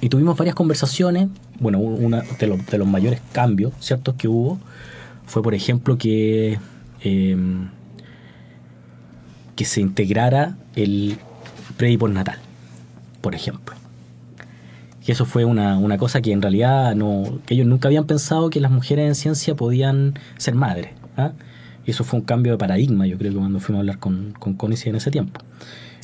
y 0.01 0.09
tuvimos 0.09 0.37
varias 0.37 0.55
conversaciones. 0.55 1.29
Bueno, 1.61 1.79
una 1.79 2.23
de 2.23 2.47
los, 2.79 2.89
mayores 2.89 3.21
cambios, 3.33 3.73
¿cierto?, 3.81 4.17
que 4.17 4.29
hubo 4.29 4.59
fue, 5.27 5.43
por 5.43 5.55
ejemplo, 5.55 5.99
que, 5.99 6.59
eh, 7.03 7.37
que 9.57 9.65
se 9.65 9.81
integrara 9.81 10.57
el 10.75 11.19
pre 11.77 11.91
y 11.93 11.97
por 11.97 13.35
ejemplo. 13.35 13.84
Y 15.07 15.13
eso 15.13 15.27
fue 15.27 15.45
una, 15.45 15.79
una 15.79 15.99
cosa 15.99 16.23
que 16.23 16.33
en 16.33 16.41
realidad 16.41 16.95
no, 16.95 17.41
ellos 17.49 17.67
nunca 17.67 17.89
habían 17.89 18.07
pensado 18.07 18.49
que 18.49 18.61
las 18.61 18.71
mujeres 18.71 19.07
en 19.07 19.15
ciencia 19.15 19.55
podían 19.55 20.15
ser 20.39 20.55
madres. 20.55 20.91
¿ah? 21.17 21.33
Y 21.85 21.91
eso 21.91 22.05
fue 22.05 22.21
un 22.21 22.25
cambio 22.25 22.53
de 22.53 22.59
paradigma, 22.59 23.07
yo 23.07 23.19
creo 23.19 23.33
que 23.33 23.39
cuando 23.39 23.61
fuimos 23.61 23.79
a 23.79 23.81
hablar 23.81 23.99
con, 23.99 24.33
con 24.39 24.57
en 24.61 24.97
ese 24.97 25.11
tiempo. 25.11 25.41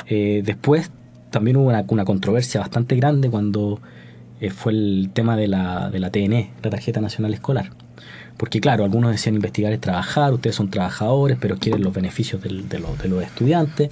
Eh, 0.06 0.42
después 0.44 0.90
también 1.30 1.56
hubo 1.56 1.68
una, 1.68 1.84
una 1.88 2.04
controversia 2.04 2.60
bastante 2.60 2.96
grande 2.96 3.30
cuando 3.30 3.80
eh, 4.40 4.50
fue 4.50 4.72
el 4.72 5.10
tema 5.14 5.36
de 5.36 5.48
la, 5.48 5.90
de 5.90 5.98
la 5.98 6.10
TNE, 6.10 6.50
la 6.62 6.70
Tarjeta 6.70 7.00
Nacional 7.00 7.32
Escolar. 7.32 7.70
Porque 8.36 8.60
claro, 8.60 8.84
algunos 8.84 9.12
decían 9.12 9.34
investigar 9.34 9.72
es 9.72 9.80
trabajar, 9.80 10.32
ustedes 10.32 10.56
son 10.56 10.70
trabajadores, 10.70 11.38
pero 11.40 11.56
quieren 11.56 11.82
los 11.82 11.92
beneficios 11.92 12.42
de, 12.42 12.50
los, 12.50 12.98
de 12.98 13.08
los 13.08 13.22
estudiantes. 13.22 13.90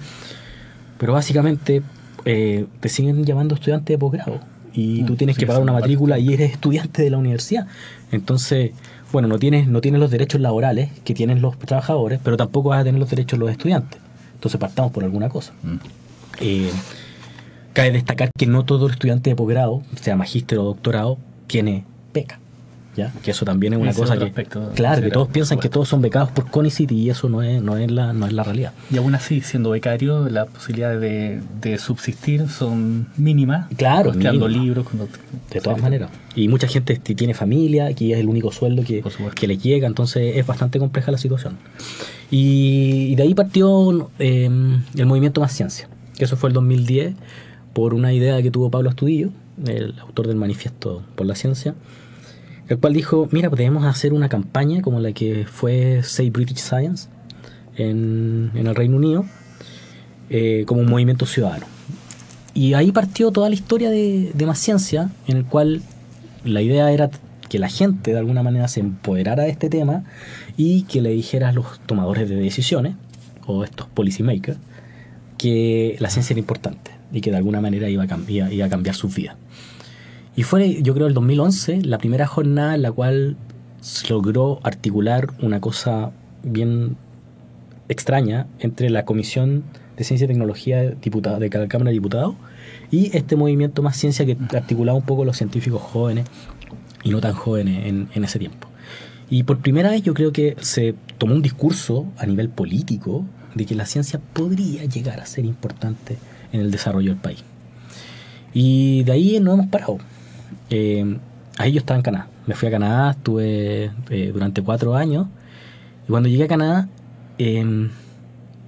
Pero 0.99 1.13
básicamente 1.13 1.83
eh, 2.25 2.67
te 2.81 2.89
siguen 2.89 3.25
llamando 3.25 3.55
estudiante 3.55 3.93
de 3.93 3.99
posgrado. 3.99 4.41
Y 4.81 5.03
tú 5.03 5.17
tienes 5.17 5.37
sí, 5.37 5.41
que 5.41 5.47
pagar 5.47 5.63
una 5.63 5.73
matrícula 5.73 6.19
y 6.19 6.33
eres 6.33 6.53
estudiante 6.53 7.03
de 7.03 7.11
la 7.11 7.19
universidad. 7.19 7.67
Entonces, 8.13 8.73
bueno, 9.13 9.27
no 9.27 9.39
tienes, 9.39 9.67
no 9.67 9.81
tienes 9.81 10.01
los 10.01 10.11
derechos 10.11 10.41
laborales 10.41 10.91
que 11.05 11.15
tienen 11.15 11.43
los 11.43 11.59
trabajadores, 11.59 12.21
pero 12.23 12.37
tampoco 12.37 12.69
vas 12.69 12.81
a 12.81 12.85
tener 12.85 13.01
los 13.01 13.11
derechos 13.11 13.39
los 13.39 13.51
estudiantes. 13.51 14.01
Entonces 14.35 14.61
partamos 14.61 14.93
por 14.93 15.03
alguna 15.03 15.29
cosa. 15.29 15.53
Eh, 16.41 16.71
cabe 17.73 17.91
destacar 17.91 18.31
que 18.37 18.47
no 18.47 18.65
todo 18.65 18.89
estudiante 18.89 19.31
de 19.31 19.37
posgrado, 19.37 19.83
sea 20.01 20.15
magíster 20.15 20.59
o 20.59 20.65
doctorado, 20.65 21.19
tiene 21.49 21.85
beca. 22.15 22.39
¿Ya? 22.99 23.13
Que 23.23 23.31
eso 23.31 23.45
también 23.45 23.73
es 23.73 23.81
una 23.81 23.91
Ese 23.91 24.01
cosa 24.01 24.19
que. 24.19 24.25
aspecto, 24.25 24.71
claro, 24.75 25.01
que 25.03 25.11
todos 25.11 25.29
piensan 25.29 25.59
que 25.59 25.69
todos 25.69 25.89
son 25.89 26.03
becados 26.03 26.31
por 26.31 26.51
CONICIT 26.51 26.93
y 26.93 27.09
eso 27.09 27.29
no 27.29 27.43
es, 27.43 27.63
no 27.63 27.77
es, 27.79 27.91
la, 27.91 28.13
no 28.13 28.27
es 28.27 28.33
la 28.33 28.43
realidad. 28.43 28.73
Y 28.91 28.99
aún 28.99 29.15
así, 29.15 29.41
siendo 29.41 29.71
becario, 29.71 30.29
las 30.29 30.49
posibilidades 30.49 31.01
de, 31.01 31.41
de 31.61 31.79
subsistir 31.79 32.49
son 32.49 33.07
mínimas. 33.17 33.69
Claro, 33.77 34.13
mínimas. 34.13 34.51
libros. 34.51 34.87
De 35.51 35.61
todas 35.61 35.81
maneras. 35.81 36.11
Y 36.35 36.49
mucha 36.49 36.69
gente 36.69 36.97
tiene 36.97 37.35
familia, 37.35 37.87
aquí 37.87 38.13
es 38.13 38.19
el 38.19 38.29
único 38.29 38.53
sueldo 38.53 38.83
que, 38.85 39.03
que 39.35 39.47
les 39.47 39.63
llega, 39.63 39.87
entonces 39.87 40.37
es 40.37 40.47
bastante 40.47 40.79
compleja 40.79 41.11
la 41.11 41.19
situación. 41.19 41.57
Y, 42.31 43.09
y 43.11 43.15
de 43.15 43.23
ahí 43.23 43.35
partió 43.35 44.11
eh, 44.19 44.51
el 44.97 45.07
movimiento 45.07 45.41
Más 45.41 45.53
Ciencia, 45.53 45.89
que 46.17 46.25
eso 46.25 46.37
fue 46.37 46.51
el 46.51 46.55
2010, 46.55 47.15
por 47.73 47.95
una 47.95 48.13
idea 48.13 48.43
que 48.43 48.51
tuvo 48.51 48.71
Pablo 48.71 48.91
Astudillo, 48.91 49.31
el 49.67 49.95
autor 50.01 50.27
del 50.29 50.37
manifiesto 50.37 51.03
por 51.15 51.27
la 51.27 51.35
ciencia, 51.35 51.75
el 52.69 52.79
cual 52.79 52.93
dijo, 52.93 53.29
mira, 53.33 53.49
debemos 53.49 53.85
hacer 53.85 54.13
una 54.13 54.29
campaña 54.29 54.83
como 54.83 55.01
la 55.01 55.13
que 55.13 55.47
fue 55.51 56.03
Say 56.03 56.31
British 56.31 56.59
Science 56.59 57.09
en, 57.77 58.51
el 58.55 58.75
Reino 58.75 58.97
Unido, 58.97 59.25
eh, 60.31 60.65
como 60.67 60.81
un 60.83 60.89
movimiento 60.89 61.27
ciudadano. 61.27 61.67
Y 62.55 62.75
ahí 62.75 62.93
partió 62.93 63.31
toda 63.31 63.49
la 63.49 63.55
historia 63.55 63.89
de, 63.91 64.33
de 64.35 64.47
Más 64.47 64.59
Ciencia, 64.59 65.11
en 65.27 65.37
el 65.39 65.45
cual 65.45 65.81
la 66.45 66.61
idea 66.61 66.91
era 66.93 67.11
que 67.49 67.59
la 67.59 67.69
gente 67.69 68.13
de 68.13 68.19
alguna 68.19 68.43
manera 68.43 68.69
se 68.69 68.81
empoderara 68.81 69.45
de 69.45 69.51
este 69.51 69.71
tema 69.71 70.05
y 70.57 70.83
que 70.83 71.01
le 71.01 71.11
dijera 71.11 71.49
a 71.49 71.53
los 71.53 71.81
tomadores 71.87 72.29
de 72.29 72.37
decisiones, 72.37 72.95
o 73.47 73.65
estos 73.65 73.87
policy 73.87 74.23
makers, 74.23 74.59
que 75.39 75.97
la 76.01 76.11
ciencia 76.11 76.35
era 76.35 76.41
importante 76.41 76.91
y 77.13 77.21
que 77.23 77.31
de 77.31 77.39
alguna 77.39 77.61
manera 77.63 77.89
iba 77.89 78.03
a, 78.03 78.07
cam- 78.07 78.29
iba- 78.29 78.53
iba 78.53 78.67
a 78.67 78.69
cambiar 78.69 78.95
sus 78.95 79.15
vidas. 79.15 79.37
Y 80.39 80.45
fue, 80.45 80.81
yo 80.85 80.95
creo, 80.95 81.09
el 81.09 81.15
2011, 81.15 81.83
la 81.83 81.99
primera 81.99 82.25
jornada 82.25 82.77
en 82.77 82.83
la 82.83 82.93
cual 82.93 83.37
se 83.81 84.09
logró 84.09 84.61
articular 84.63 85.33
una 85.43 85.61
cosa 85.61 86.13
bien 86.45 86.97
extraña 87.89 88.47
entre 88.61 88.89
la 88.89 89.05
Comisión 89.05 89.65
de 89.97 90.05
Ciencia 90.05 90.27
y 90.27 90.29
Tecnología 90.29 90.81
de, 90.81 90.97
diputada, 91.03 91.41
de 91.41 91.51
cada 91.51 91.67
Cámara 91.67 91.89
de 91.89 91.95
Diputados 91.95 92.37
y 92.93 93.17
este 93.17 93.35
movimiento 93.35 93.83
más 93.83 93.97
ciencia 93.97 94.25
que 94.27 94.37
articulaba 94.57 94.97
un 94.97 95.05
poco 95.05 95.25
los 95.25 95.37
científicos 95.37 95.83
jóvenes 95.83 96.27
y 97.03 97.11
no 97.11 97.21
tan 97.21 97.33
jóvenes 97.33 97.87
en, 97.87 98.09
en 98.15 98.23
ese 98.23 98.39
tiempo. 98.39 98.69
Y 99.29 99.43
por 99.43 99.59
primera 99.59 99.91
vez 99.91 100.03
yo 100.03 100.15
creo 100.15 100.33
que 100.33 100.55
se 100.61 100.95
tomó 101.19 101.35
un 101.35 101.43
discurso 101.43 102.07
a 102.17 102.27
nivel 102.27 102.49
político 102.49 103.25
de 103.57 103.67
que 103.67 103.75
la 103.75 103.87
ciencia 103.87 104.21
podría 104.35 104.85
llegar 104.85 105.19
a 105.19 105.27
ser 105.27 105.45
importante 105.45 106.17
en 106.53 106.61
el 106.61 106.71
desarrollo 106.71 107.11
del 107.11 107.21
país. 107.21 107.43
Y 108.55 109.03
de 109.03 109.11
ahí 109.11 109.41
no 109.41 109.55
hemos 109.55 109.67
parado. 109.67 109.99
Eh, 110.71 111.19
ahí 111.57 111.73
yo 111.73 111.81
estaba 111.81 111.97
en 111.97 112.03
Canadá. 112.03 112.29
Me 112.47 112.55
fui 112.55 112.69
a 112.69 112.71
Canadá, 112.71 113.11
estuve 113.13 113.91
eh, 114.11 114.31
durante 114.33 114.63
cuatro 114.63 114.95
años. 114.95 115.27
Y 116.07 116.11
cuando 116.11 116.29
llegué 116.29 116.45
a 116.45 116.49
Canadá, 116.49 116.89
eh, 117.39 117.91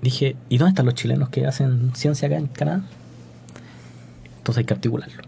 dije, 0.02 0.36
¿y 0.48 0.58
dónde 0.58 0.70
están 0.70 0.86
los 0.86 0.94
chilenos 0.94 1.28
que 1.28 1.46
hacen 1.46 1.92
ciencia 1.94 2.28
acá 2.28 2.36
en 2.36 2.46
Canadá? 2.46 2.82
Entonces 4.38 4.58
hay 4.58 4.64
que 4.64 4.74
articularlo, 4.74 5.22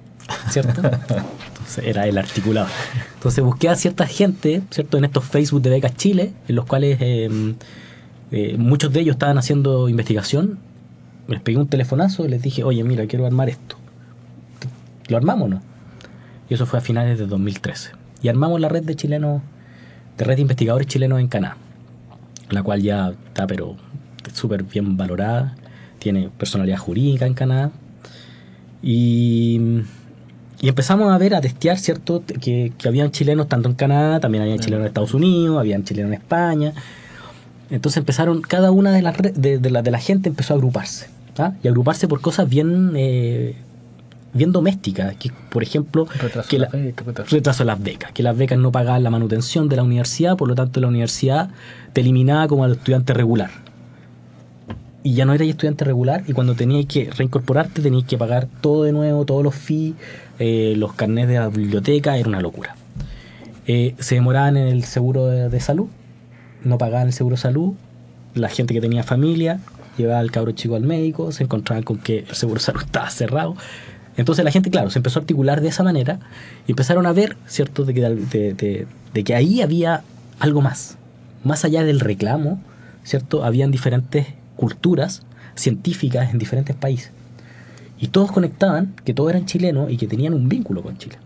¿cierto? 0.51 0.81
Entonces 1.49 1.85
era 1.85 2.07
el 2.07 2.17
articulado. 2.17 2.69
Entonces 3.15 3.45
busqué 3.45 3.69
a 3.69 3.77
cierta 3.77 4.07
gente, 4.07 4.63
¿cierto? 4.71 4.97
En 4.99 5.05
estos 5.05 5.25
Facebook 5.25 5.63
de 5.63 5.71
Becas 5.71 5.97
Chile, 5.97 6.33
en 6.49 6.55
los 6.55 6.65
cuales 6.65 6.99
eh, 7.01 7.55
eh, 8.31 8.57
muchos 8.59 8.93
de 8.93 9.01
ellos 9.01 9.15
estaban 9.15 9.39
haciendo 9.39 9.89
investigación. 9.89 10.59
Les 11.29 11.41
pegué 11.41 11.59
un 11.59 11.69
telefonazo 11.69 12.25
y 12.25 12.29
les 12.29 12.43
dije, 12.43 12.65
oye, 12.65 12.83
mira, 12.85 13.07
quiero 13.07 13.27
armar 13.27 13.49
esto. 13.49 13.77
¿Lo 15.09 15.17
armamos 15.19 15.47
o 15.47 15.49
no? 15.51 15.63
Y 16.53 16.55
eso 16.55 16.67
fue 16.67 16.81
a 16.81 16.83
finales 16.83 17.19
de 17.19 17.27
2013. 17.27 17.93
Y 18.21 18.29
armamos 18.29 18.61
la 18.61 18.69
red 18.69 18.83
de 18.83 18.95
chilenos, 18.95 19.41
de 20.19 20.25
red 20.27 20.37
de 20.37 20.43
investigadores 20.43 20.87
chilenos 20.87 21.19
en 21.19 21.27
Canadá, 21.27 21.57
la 22.51 22.63
cual 22.63 22.83
ya 22.83 23.15
está 23.29 23.47
pero 23.47 23.79
súper 24.35 24.63
bien 24.63 24.99
valorada, 24.99 25.57
tiene 25.99 26.29
personalidad 26.29 26.77
jurídica 26.77 27.25
en 27.25 27.33
Canadá. 27.33 27.71
Y, 28.83 29.81
y 30.61 30.69
empezamos 30.69 31.11
a 31.11 31.17
ver, 31.17 31.35
a 31.35 31.41
testear, 31.41 31.79
¿cierto? 31.79 32.23
Que, 32.27 32.75
que 32.77 32.87
habían 32.87 33.13
chilenos 33.13 33.49
tanto 33.49 33.71
en 33.71 33.75
Canadá, 33.75 34.21
también 34.21 34.43
habían 34.43 34.59
chilenos 34.59 34.83
en 34.83 34.89
Estados 34.89 35.15
Unidos, 35.15 35.59
habían 35.59 35.85
chilenos 35.85 36.13
en 36.13 36.19
España. 36.19 36.75
Entonces 37.71 37.97
empezaron, 37.97 38.43
cada 38.43 38.73
una 38.73 38.93
de 38.93 39.01
las 39.01 39.17
de, 39.17 39.57
de 39.57 39.71
la, 39.71 39.81
de 39.81 39.91
la 39.91 39.99
gente 40.01 40.29
empezó 40.29 40.53
a 40.53 40.57
agruparse. 40.59 41.09
¿ah? 41.39 41.55
Y 41.63 41.69
agruparse 41.69 42.09
por 42.09 42.21
cosas 42.21 42.47
bien, 42.47 42.93
eh, 42.95 43.57
bien 44.35 44.53
domésticas. 44.53 45.15
Que, 45.17 45.31
por 45.51 45.63
ejemplo, 45.63 46.07
Retraso 46.21 46.49
que 46.49 46.59
la- 46.59 46.69
retraso. 46.69 47.25
retraso 47.35 47.65
las 47.65 47.83
becas. 47.83 48.13
Que 48.13 48.23
las 48.23 48.37
becas 48.37 48.59
no 48.59 48.73
pagaban 48.73 49.03
la 49.03 49.11
manutención 49.11 49.69
de 49.69 49.77
la 49.77 49.83
universidad, 49.83 50.37
por 50.37 50.49
lo 50.49 50.55
tanto 50.55 50.81
la 50.81 50.89
universidad 50.89 51.51
te 51.93 52.01
eliminaba 52.01 52.49
como 52.49 52.65
al 52.65 52.73
estudiante 52.73 53.13
regular. 53.15 53.51
Y 55.05 55.15
ya 55.15 55.25
no 55.25 55.35
eras 55.35 55.49
estudiante 55.49 55.85
regular 55.85 56.23
y 56.29 56.33
cuando 56.33 56.55
tenías 56.55 56.87
que 56.87 57.11
reincorporarte 57.11 57.83
tenías 57.83 58.05
que 58.05 58.17
pagar 58.17 58.47
todo 58.61 58.85
de 58.85 58.93
nuevo, 58.93 59.25
todos 59.25 59.43
los 59.43 59.55
fees, 59.55 59.95
eh, 60.39 60.75
los 60.77 60.93
carnets 60.93 61.29
de 61.29 61.35
la 61.41 61.49
biblioteca, 61.49 62.17
era 62.17 62.29
una 62.29 62.41
locura. 62.41 62.77
Eh, 63.67 63.97
se 63.99 64.15
demoraban 64.15 64.57
en 64.57 64.69
el 64.69 64.85
seguro 64.85 65.27
de, 65.27 65.49
de 65.49 65.61
salud, 65.61 65.89
no 66.63 66.79
pagaban 66.79 67.09
el 67.09 67.13
seguro 67.13 67.35
de 67.35 67.43
salud, 67.43 67.73
la 68.35 68.49
gente 68.49 68.75
que 68.75 68.81
tenía 68.81 69.03
familia 69.03 69.59
llevaba 69.99 70.21
al 70.21 70.31
cabro 70.31 70.53
chico 70.53 70.77
al 70.77 70.83
médico, 70.85 71.33
se 71.33 71.43
encontraban 71.45 71.83
con 71.83 71.99
que 71.99 72.21
el 72.21 72.35
seguro 72.37 72.61
de 72.61 72.65
salud 72.65 72.83
estaba 72.85 73.11
cerrado. 73.11 73.57
Entonces 74.17 74.45
la 74.45 74.51
gente, 74.51 74.71
claro, 74.71 74.91
se 74.91 74.99
empezó 74.99 75.19
a 75.19 75.23
articular 75.23 75.61
de 75.61 75.69
esa 75.69 75.83
manera 75.83 76.19
y 76.67 76.73
empezaron 76.73 77.07
a 77.07 77.13
ver, 77.13 77.37
¿cierto?, 77.47 77.85
de 77.85 77.95
que, 79.25 79.35
ahí 79.35 79.63
había 79.63 80.03
algo 80.39 80.61
más. 80.61 80.99
Más 81.45 81.65
allá 81.65 81.83
del 81.83 82.01
reclamo, 82.01 82.61
¿cierto?, 83.05 83.45
habían 83.45 83.71
diferentes 83.71 84.27
culturas 84.57 85.23
científicas 85.55 86.31
en 86.31 86.39
diferentes 86.39 86.77
países. 86.77 87.11
Y 87.99 88.09
todos 88.09 88.33
conectaban 88.33 88.95
que 89.05 89.15
todos 89.15 89.31
eran 89.31 89.47
chilenos 89.47 89.91
y 89.91 89.97
que 89.97 90.07
tenían 90.07 90.35
un 90.35 90.49
vínculo 90.49 90.83
con 90.83 90.99
Chile. 90.99 91.17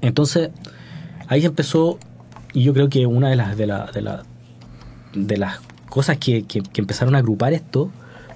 Entonces, 0.00 0.50
ahí 1.28 1.44
empezó, 1.44 1.98
y 2.52 2.62
yo 2.62 2.72
creo 2.72 2.88
que 2.88 3.06
una 3.06 3.28
de 3.28 3.36
las, 3.36 3.56
de 3.56 3.66
la- 3.66 3.90
de 3.92 4.00
la- 4.02 4.22
de 5.14 5.36
las 5.36 5.58
cosas 5.88 6.18
que- 6.18 6.44
que 6.44 6.62
empezaron 6.76 7.14
a 7.14 7.18
agrupar 7.18 7.52
esto 7.52 7.90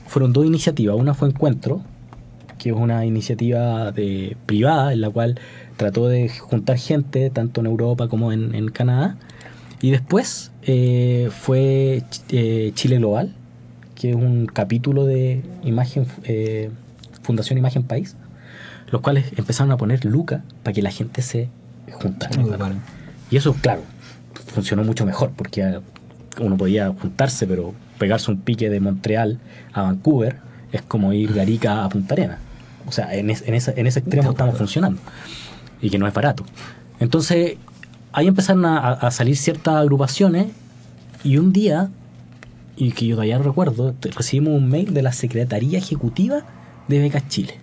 fueron 0.06 0.32
dos 0.32 0.44
iniciativas. 0.46 0.96
Una 0.96 1.14
fue 1.14 1.28
Encuentro, 1.28 1.82
que 2.58 2.70
es 2.70 2.76
una 2.76 3.06
iniciativa 3.06 3.92
de, 3.92 4.36
privada 4.46 4.92
en 4.92 5.00
la 5.00 5.10
cual 5.10 5.38
trató 5.76 6.08
de 6.08 6.28
juntar 6.28 6.78
gente 6.78 7.30
tanto 7.30 7.60
en 7.60 7.66
Europa 7.66 8.08
como 8.08 8.32
en, 8.32 8.54
en 8.54 8.68
Canadá. 8.68 9.16
Y 9.80 9.90
después 9.90 10.50
eh, 10.62 11.30
fue 11.30 12.02
eh, 12.30 12.72
Chile 12.74 12.96
Global, 12.98 13.34
que 13.94 14.10
es 14.10 14.16
un 14.16 14.46
capítulo 14.46 15.06
de 15.06 15.42
Imagen 15.62 16.06
eh, 16.24 16.70
Fundación 17.22 17.58
Imagen 17.58 17.84
País, 17.84 18.16
los 18.90 19.00
cuales 19.00 19.26
empezaron 19.36 19.70
a 19.70 19.76
poner 19.76 20.04
lucas 20.04 20.42
para 20.62 20.74
que 20.74 20.82
la 20.82 20.90
gente 20.90 21.22
se 21.22 21.48
juntara. 21.92 22.36
Bueno. 22.42 22.76
Y 23.30 23.36
eso, 23.36 23.54
claro, 23.54 23.82
funcionó 24.46 24.82
mucho 24.82 25.06
mejor 25.06 25.30
porque 25.36 25.62
ah, 25.62 25.80
uno 26.40 26.56
podía 26.56 26.88
juntarse, 26.88 27.46
pero 27.46 27.74
pegarse 27.98 28.30
un 28.30 28.40
pique 28.40 28.70
de 28.70 28.80
Montreal 28.80 29.38
a 29.72 29.82
Vancouver 29.82 30.36
es 30.72 30.82
como 30.82 31.12
ir 31.12 31.32
de 31.32 31.40
Arica 31.40 31.84
a 31.84 31.88
Punta 31.88 32.14
Arena. 32.14 32.38
O 32.88 32.92
sea, 32.92 33.14
en, 33.14 33.30
es- 33.30 33.44
en 33.46 33.54
esa- 33.54 33.72
en 33.76 33.86
ese 33.86 34.00
extremo 34.00 34.30
estamos 34.30 34.56
funcionando 34.58 35.00
y 35.80 35.90
que 35.90 35.98
no 35.98 36.06
es 36.08 36.14
barato. 36.14 36.44
Entonces, 37.00 37.56
ahí 38.12 38.26
empezaron 38.26 38.64
a, 38.66 39.10
salir 39.10 39.36
ciertas 39.36 39.74
agrupaciones 39.76 40.46
y 41.22 41.36
un 41.36 41.52
día, 41.52 41.90
y 42.76 42.92
que 42.92 43.06
yo 43.06 43.14
todavía 43.16 43.38
no 43.38 43.44
recuerdo, 43.44 43.94
recibimos 44.16 44.54
un 44.54 44.68
mail 44.68 44.94
de 44.94 45.02
la 45.02 45.12
Secretaría 45.12 45.78
Ejecutiva 45.78 46.42
de 46.88 46.98
Becas 47.00 47.28
Chile 47.28 47.54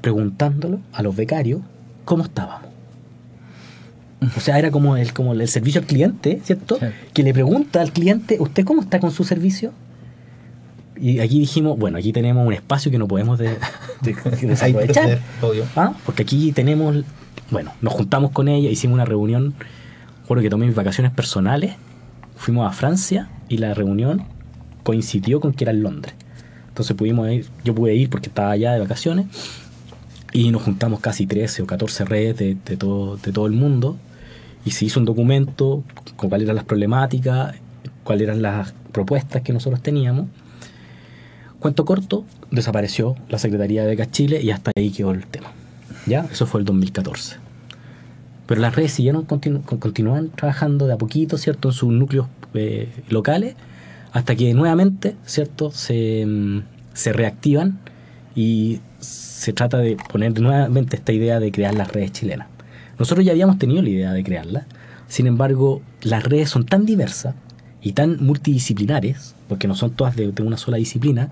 preguntándolo 0.00 0.80
a 0.92 1.02
los 1.02 1.16
becarios 1.16 1.60
cómo 2.04 2.24
estábamos. 2.24 2.68
O 4.36 4.40
sea, 4.40 4.58
era 4.58 4.70
como 4.70 4.96
el, 4.96 5.12
como 5.12 5.32
el 5.34 5.46
servicio 5.48 5.80
al 5.80 5.86
cliente, 5.86 6.40
¿cierto? 6.44 6.78
Sí. 6.78 6.86
Que 7.12 7.22
le 7.22 7.32
pregunta 7.32 7.80
al 7.80 7.92
cliente, 7.92 8.36
¿usted 8.40 8.64
cómo 8.64 8.80
está 8.82 8.98
con 9.00 9.10
su 9.12 9.24
servicio? 9.24 9.72
Y 11.00 11.18
aquí 11.20 11.40
dijimos, 11.40 11.78
bueno, 11.78 11.98
aquí 11.98 12.12
tenemos 12.12 12.46
un 12.46 12.52
espacio 12.52 12.90
que 12.90 12.98
no 12.98 13.08
podemos 13.08 13.38
de, 13.38 13.56
de- 14.02 14.14
de 14.40 14.46
desaprovechar. 14.48 15.08
¿Ah? 15.76 15.92
Porque 16.06 16.22
aquí 16.22 16.52
tenemos, 16.52 17.04
bueno, 17.50 17.72
nos 17.80 17.92
juntamos 17.94 18.30
con 18.30 18.48
ella, 18.48 18.70
hicimos 18.70 18.94
una 18.94 19.04
reunión, 19.04 19.54
recuerdo 20.22 20.42
que 20.42 20.50
tomé 20.50 20.66
mis 20.66 20.74
vacaciones 20.76 21.12
personales, 21.12 21.74
fuimos 22.36 22.68
a 22.68 22.72
Francia 22.72 23.28
y 23.48 23.58
la 23.58 23.74
reunión 23.74 24.22
coincidió 24.84 25.40
con 25.40 25.52
que 25.52 25.64
era 25.64 25.72
en 25.72 25.82
Londres. 25.82 26.14
Entonces 26.68 26.96
pudimos 26.96 27.30
ir, 27.30 27.46
yo 27.64 27.74
pude 27.74 27.94
ir 27.94 28.08
porque 28.10 28.28
estaba 28.28 28.50
allá 28.50 28.72
de 28.72 28.80
vacaciones 28.80 29.26
y 30.32 30.50
nos 30.50 30.62
juntamos 30.62 31.00
casi 31.00 31.26
13 31.26 31.62
o 31.62 31.66
14 31.66 32.04
redes 32.04 32.36
de, 32.36 32.56
de 32.64 32.76
todo, 32.76 33.16
de 33.16 33.32
todo 33.32 33.46
el 33.46 33.52
mundo 33.52 33.96
y 34.64 34.72
se 34.72 34.84
hizo 34.84 34.98
un 35.00 35.06
documento 35.06 35.84
con 36.16 36.28
cuáles 36.28 36.46
eran 36.46 36.56
las 36.56 36.64
problemáticas, 36.64 37.54
cuáles 38.02 38.24
eran 38.28 38.42
las 38.42 38.72
propuestas 38.92 39.42
que 39.42 39.52
nosotros 39.52 39.82
teníamos 39.82 40.26
Cuento 41.64 41.86
corto, 41.86 42.26
desapareció 42.50 43.16
la 43.30 43.38
Secretaría 43.38 43.80
de 43.84 43.88
Becas 43.88 44.10
Chile 44.10 44.38
y 44.42 44.50
hasta 44.50 44.70
ahí 44.76 44.90
quedó 44.90 45.12
el 45.12 45.24
tema. 45.26 45.50
¿Ya? 46.04 46.26
Eso 46.30 46.44
fue 46.46 46.60
el 46.60 46.66
2014. 46.66 47.36
Pero 48.44 48.60
las 48.60 48.76
redes 48.76 48.92
siguieron, 48.92 49.26
continu- 49.26 49.64
con- 49.64 49.78
continúan 49.78 50.28
trabajando 50.28 50.86
de 50.86 50.92
a 50.92 50.98
poquito, 50.98 51.38
¿cierto? 51.38 51.68
En 51.70 51.72
sus 51.72 51.90
núcleos 51.90 52.26
eh, 52.52 52.90
locales, 53.08 53.54
hasta 54.12 54.36
que 54.36 54.52
nuevamente, 54.52 55.16
¿cierto? 55.24 55.70
Se, 55.70 56.26
mm, 56.26 56.58
se 56.92 57.14
reactivan 57.14 57.78
y 58.36 58.80
se 59.00 59.54
trata 59.54 59.78
de 59.78 59.96
poner 60.12 60.38
nuevamente 60.38 60.96
esta 60.96 61.12
idea 61.14 61.40
de 61.40 61.50
crear 61.50 61.72
las 61.72 61.90
redes 61.90 62.12
chilenas. 62.12 62.46
Nosotros 62.98 63.24
ya 63.24 63.32
habíamos 63.32 63.58
tenido 63.58 63.80
la 63.80 63.88
idea 63.88 64.12
de 64.12 64.22
crearlas, 64.22 64.64
sin 65.08 65.26
embargo, 65.26 65.80
las 66.02 66.24
redes 66.24 66.50
son 66.50 66.66
tan 66.66 66.84
diversas 66.84 67.34
y 67.84 67.92
tan 67.92 68.16
multidisciplinares, 68.24 69.34
porque 69.48 69.68
no 69.68 69.76
son 69.76 69.90
todas 69.92 70.16
de, 70.16 70.32
de 70.32 70.42
una 70.42 70.56
sola 70.56 70.78
disciplina, 70.78 71.30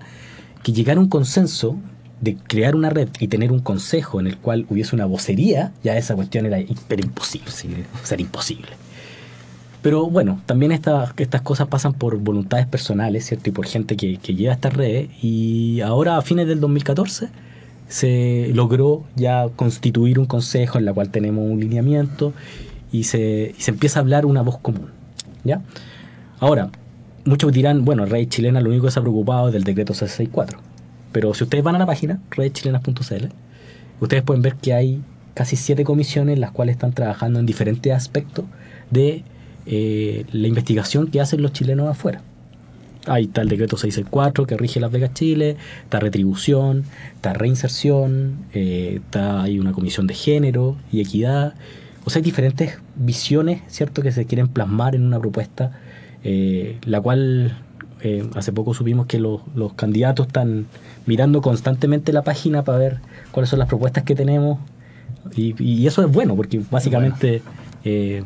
que 0.63 0.71
llegar 0.71 0.95
a 0.97 1.01
un 1.01 1.09
consenso 1.09 1.77
de 2.21 2.37
crear 2.37 2.75
una 2.75 2.89
red 2.89 3.09
y 3.19 3.27
tener 3.27 3.51
un 3.51 3.59
consejo 3.59 4.21
en 4.21 4.27
el 4.27 4.37
cual 4.37 4.65
hubiese 4.69 4.95
una 4.95 5.05
vocería, 5.05 5.73
ya 5.83 5.97
esa 5.97 6.15
cuestión 6.15 6.45
era 6.45 6.59
hiper 6.61 7.03
imposible. 7.03 7.51
Era 8.09 8.21
imposible. 8.21 8.69
Pero 9.81 10.09
bueno, 10.09 10.41
también 10.45 10.71
esta- 10.71 11.13
estas 11.17 11.41
cosas 11.41 11.67
pasan 11.67 11.93
por 11.93 12.17
voluntades 12.17 12.65
personales, 12.67 13.25
¿cierto? 13.25 13.49
Y 13.49 13.51
por 13.51 13.65
gente 13.65 13.97
que, 13.97 14.17
que 14.17 14.33
lleva 14.35 14.53
estas 14.53 14.73
redes. 14.73 15.09
Y 15.21 15.81
ahora, 15.81 16.15
a 16.15 16.21
fines 16.21 16.47
del 16.47 16.61
2014, 16.61 17.27
se 17.89 18.51
logró 18.53 19.03
ya 19.17 19.49
constituir 19.55 20.19
un 20.19 20.25
consejo 20.25 20.77
en 20.77 20.85
la 20.85 20.93
cual 20.93 21.09
tenemos 21.09 21.43
un 21.49 21.59
lineamiento 21.59 22.31
y 22.93 23.03
se, 23.03 23.53
y 23.57 23.61
se 23.61 23.71
empieza 23.71 23.99
a 23.99 24.01
hablar 24.01 24.25
una 24.25 24.41
voz 24.41 24.57
común. 24.59 24.87
¿Ya? 25.43 25.61
Ahora, 26.39 26.69
muchos 27.25 27.51
dirán, 27.51 27.85
bueno, 27.85 28.05
Red 28.05 28.27
Chilena 28.29 28.61
lo 28.61 28.69
único 28.69 28.85
que 28.85 28.91
se 28.91 28.99
ha 28.99 29.03
preocupado 29.03 29.47
es 29.47 29.53
del 29.53 29.63
decreto 29.63 29.93
664. 29.93 30.59
Pero 31.11 31.33
si 31.33 31.43
ustedes 31.43 31.63
van 31.63 31.75
a 31.75 31.79
la 31.79 31.85
página, 31.85 32.19
redchilenas.cl, 32.31 33.27
ustedes 33.99 34.23
pueden 34.23 34.41
ver 34.41 34.55
que 34.55 34.73
hay 34.73 35.01
casi 35.33 35.55
siete 35.55 35.83
comisiones 35.83 36.39
las 36.39 36.51
cuales 36.51 36.73
están 36.73 36.93
trabajando 36.93 37.39
en 37.39 37.45
diferentes 37.45 37.93
aspectos 37.93 38.45
de 38.89 39.23
eh, 39.65 40.25
la 40.31 40.47
investigación 40.47 41.07
que 41.07 41.21
hacen 41.21 41.41
los 41.41 41.53
chilenos 41.53 41.87
afuera. 41.87 42.21
Ahí 43.05 43.25
está 43.25 43.41
el 43.41 43.49
decreto 43.49 43.75
664 43.75 44.47
que 44.47 44.55
rige 44.55 44.79
las 44.79 44.91
becas 44.91 45.13
Chile, 45.13 45.57
está 45.83 45.99
retribución, 45.99 46.85
está 47.15 47.33
reinserción, 47.33 48.45
eh, 48.53 49.01
está 49.03 49.43
hay 49.43 49.59
una 49.59 49.73
comisión 49.73 50.07
de 50.07 50.13
género 50.13 50.77
y 50.91 51.01
equidad. 51.01 51.53
O 52.05 52.09
sea, 52.09 52.19
hay 52.19 52.23
diferentes 52.23 52.79
visiones, 52.95 53.61
¿cierto?, 53.67 54.01
que 54.01 54.11
se 54.11 54.25
quieren 54.25 54.47
plasmar 54.47 54.95
en 54.95 55.05
una 55.05 55.19
propuesta, 55.19 55.79
eh, 56.23 56.77
la 56.85 57.01
cual 57.01 57.57
eh, 58.01 58.27
hace 58.35 58.51
poco 58.51 58.73
supimos 58.73 59.05
que 59.07 59.19
los, 59.19 59.41
los 59.55 59.73
candidatos 59.73 60.27
están 60.27 60.65
mirando 61.05 61.41
constantemente 61.41 62.11
la 62.13 62.21
página 62.23 62.63
para 62.63 62.77
ver 62.77 62.99
cuáles 63.31 63.49
son 63.49 63.59
las 63.59 63.67
propuestas 63.67 64.03
que 64.03 64.15
tenemos. 64.15 64.59
Y, 65.35 65.55
y 65.63 65.87
eso 65.87 66.03
es 66.05 66.11
bueno, 66.11 66.35
porque 66.35 66.61
básicamente... 66.69 67.41
eh, 67.85 68.23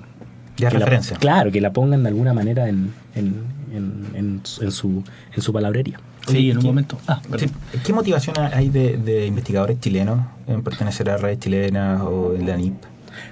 Ya 0.57 0.69
que 0.69 0.75
la- 0.79 0.85
referencia. 0.85 1.17
claro, 1.17 1.51
que 1.51 1.61
la 1.61 1.71
pongan 1.73 2.01
de 2.03 2.09
alguna 2.09 2.33
manera 2.33 2.67
en, 2.69 2.91
en, 3.15 3.35
en- 3.73 4.05
en 4.15 4.41
su- 4.43 4.63
en 4.63 4.71
su, 4.71 5.03
en 5.35 5.41
su 5.41 5.53
palabrería. 5.53 5.99
Sí, 6.27 6.49
en 6.49 6.57
un 6.57 6.61
¿Qué- 6.63 6.67
momento. 6.67 6.97
Ah. 7.07 7.21
Sí, 7.37 7.45
¿Qué 7.85 7.93
motivación 7.93 8.35
hay 8.53 8.69
de, 8.69 8.97
de 8.97 9.27
investigadores 9.27 9.79
chilenos 9.79 10.19
en 10.47 10.61
pertenecer 10.63 11.09
a 11.09 11.17
redes 11.17 11.39
chilenas 11.39 12.01
o 12.01 12.33
en 12.35 12.47
la 12.47 12.57
NIP? 12.57 12.73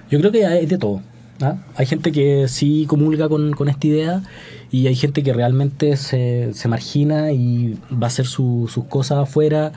Yo 0.09 0.19
creo 0.19 0.31
que 0.31 0.45
hay 0.45 0.65
de 0.67 0.77
todo. 0.77 1.01
¿Ah? 1.41 1.57
Hay 1.75 1.85
gente 1.85 2.11
que 2.11 2.47
sí 2.47 2.85
comulga 2.87 3.27
con, 3.29 3.53
con 3.53 3.69
esta 3.69 3.87
idea 3.87 4.23
y 4.71 4.87
hay 4.87 4.95
gente 4.95 5.23
que 5.23 5.33
realmente 5.33 5.97
se, 5.97 6.53
se 6.53 6.67
margina 6.67 7.31
y 7.31 7.79
va 7.91 8.05
a 8.05 8.07
hacer 8.07 8.25
su- 8.25 8.69
sus 8.71 8.85
cosas 8.85 9.19
afuera. 9.19 9.71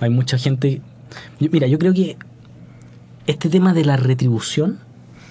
Hay 0.00 0.10
mucha 0.10 0.38
gente... 0.38 0.80
yo- 1.40 1.48
Mira, 1.52 1.66
yo 1.66 1.78
creo 1.78 1.92
que 1.94 2.16
este 3.26 3.48
tema 3.48 3.72
de 3.74 3.84
la 3.84 3.96
retribución, 3.96 4.78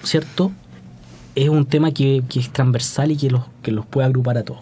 ¿cierto? 0.02 0.52
Es 1.34 1.48
un 1.48 1.66
tema 1.66 1.92
que, 1.92 2.22
que 2.28 2.40
es 2.40 2.50
transversal 2.52 3.10
y 3.10 3.16
que 3.16 3.30
los, 3.30 3.44
que 3.62 3.72
los 3.72 3.86
puede 3.86 4.06
agrupar 4.06 4.38
a 4.38 4.42
todos. 4.44 4.60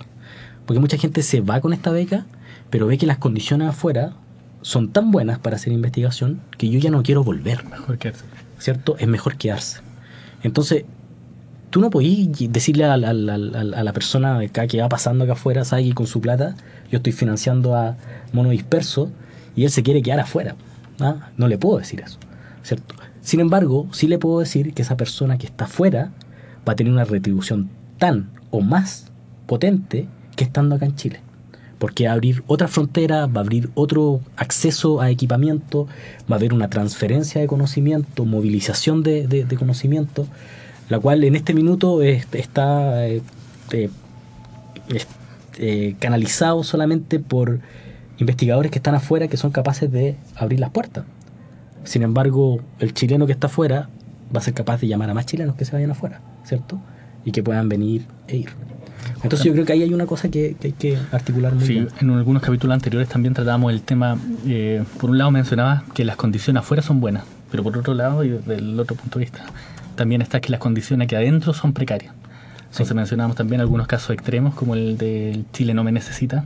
Porque 0.66 0.80
mucha 0.80 0.96
gente 0.98 1.22
se 1.22 1.40
va 1.40 1.60
con 1.60 1.72
esta 1.72 1.90
beca, 1.90 2.26
pero 2.70 2.86
ve 2.86 2.96
que 2.98 3.06
las 3.06 3.18
condiciones 3.18 3.68
afuera 3.68 4.12
son 4.62 4.90
tan 4.92 5.10
buenas 5.10 5.38
para 5.38 5.56
hacer 5.56 5.72
investigación 5.72 6.40
que 6.58 6.68
yo 6.68 6.78
ya 6.78 6.90
no 6.90 7.02
quiero 7.02 7.24
volver. 7.24 7.64
Mejor 7.64 7.98
que 7.98 8.12
¿cierto? 8.58 8.96
Es 8.98 9.08
mejor 9.08 9.36
quedarse. 9.36 9.80
Entonces, 10.42 10.84
tú 11.70 11.80
no 11.80 11.90
podís 11.90 12.28
decirle 12.52 12.84
a, 12.84 12.96
la- 12.96 13.92
persona 13.92 14.40
que 14.68 14.80
va 14.80 14.88
pasando 14.88 15.24
acá 15.24 15.34
afuera, 15.34 15.64
sabe 15.64 15.84
que 15.84 15.94
con 15.94 16.06
su 16.06 16.20
plata 16.20 16.54
yo 16.90 16.98
estoy 16.98 17.12
financiando 17.12 17.74
a 17.76 17.96
Mono 18.32 18.50
Disperso 18.50 19.10
y 19.56 19.64
él 19.64 19.70
se 19.70 19.82
quiere 19.82 20.02
quedar 20.02 20.20
afuera. 20.20 20.56
¿ah? 21.00 21.30
No 21.36 21.48
le 21.48 21.58
puedo 21.58 21.78
decir 21.78 22.00
eso, 22.00 22.18
¿cierto? 22.62 22.94
Sin 23.20 23.40
embargo, 23.40 23.86
sí 23.92 24.06
le 24.06 24.18
puedo 24.18 24.40
decir 24.40 24.72
que 24.74 24.82
esa 24.82 24.96
persona 24.96 25.38
que 25.38 25.46
está 25.46 25.64
afuera 25.66 26.10
va 26.68 26.72
a 26.72 26.76
tener 26.76 26.92
una 26.92 27.04
retribución 27.04 27.70
tan 27.98 28.30
o 28.50 28.60
más 28.60 29.06
potente 29.46 30.08
que 30.36 30.44
estando 30.44 30.74
acá 30.76 30.86
en 30.86 30.96
Chile 30.96 31.20
porque 31.78 32.04
va 32.04 32.10
a 32.10 32.14
abrir 32.14 32.42
otra 32.46 32.68
frontera, 32.68 33.24
va 33.26 33.40
a 33.40 33.44
abrir 33.44 33.70
otro 33.74 34.20
acceso 34.36 35.00
a 35.00 35.08
equipamiento, 35.08 35.86
va 36.30 36.36
a 36.36 36.38
haber 36.38 36.52
una 36.52 36.68
transferencia 36.68 37.40
de 37.40 37.46
conocimiento, 37.46 38.26
movilización 38.26 39.02
de- 39.02 39.26
de 39.26 39.56
conocimiento, 39.56 40.26
la 40.90 40.98
cual 40.98 41.24
en 41.24 41.34
este 41.36 41.54
minuto 41.54 42.02
es- 42.02 42.26
está 42.32 43.06
eh, 43.08 43.22
eh, 43.72 43.88
es- 44.88 45.06
eh, 45.58 45.96
canalizado 45.98 46.62
solamente 46.64 47.18
por 47.20 47.60
investigadores 48.18 48.70
que 48.70 48.78
están 48.78 48.94
afuera 48.94 49.28
que 49.28 49.36
son 49.38 49.50
capaces 49.50 49.90
de 49.90 50.16
abrir 50.36 50.60
las 50.60 50.70
puertas. 50.70 51.04
Sin 51.84 52.02
embargo, 52.02 52.60
el 52.78 52.92
chileno 52.92 53.26
que 53.26 53.32
está 53.32 53.46
afuera 53.46 53.88
va 54.34 54.40
a 54.40 54.42
ser 54.42 54.52
capaz 54.52 54.80
de 54.82 54.88
llamar 54.88 55.08
a 55.08 55.14
más 55.14 55.24
chilenos 55.26 55.56
que 55.56 55.64
se 55.64 55.72
vayan 55.72 55.90
afuera, 55.90 56.20
¿cierto? 56.44 56.78
Y 57.24 57.32
que 57.32 57.42
puedan 57.42 57.68
venir 57.70 58.04
e 58.28 58.36
ir. 58.36 58.50
Entonces 59.22 59.44
yo 59.44 59.52
creo 59.52 59.64
que 59.64 59.72
ahí 59.72 59.82
hay 59.82 59.92
una 59.94 60.06
cosa 60.06 60.28
que, 60.30 60.56
que 60.60 60.68
hay 60.68 60.72
que 60.72 60.98
articular 61.12 61.54
muy 61.54 61.64
Sí, 61.64 61.72
bien. 61.74 61.88
en 62.00 62.10
algunos 62.10 62.42
capítulos 62.42 62.74
anteriores 62.74 63.08
también 63.08 63.32
tratábamos 63.34 63.72
el 63.72 63.80
tema, 63.82 64.18
eh, 64.46 64.82
por 65.00 65.10
un 65.10 65.18
lado 65.18 65.30
mencionaba 65.30 65.84
que 65.94 66.04
las 66.04 66.16
condiciones 66.16 66.60
afuera 66.60 66.82
son 66.82 67.00
buenas, 67.00 67.24
pero 67.50 67.62
por 67.62 67.76
otro 67.76 67.94
lado, 67.94 68.24
y 68.24 68.28
desde 68.30 68.56
el 68.56 68.78
otro 68.78 68.96
punto 68.96 69.18
de 69.18 69.24
vista, 69.24 69.44
también 70.00 70.22
está 70.22 70.40
que 70.40 70.50
las 70.50 70.58
condiciones 70.60 71.04
aquí 71.06 71.14
adentro 71.14 71.52
son 71.52 71.72
precarias. 71.72 72.14
Entonces 72.70 72.94
mencionábamos 72.94 73.36
también 73.36 73.60
algunos 73.60 73.86
casos 73.88 74.10
extremos, 74.10 74.54
como 74.54 74.74
el 74.76 74.96
del 74.96 75.44
Chile 75.52 75.74
no 75.74 75.82
me 75.82 75.90
necesita. 75.92 76.44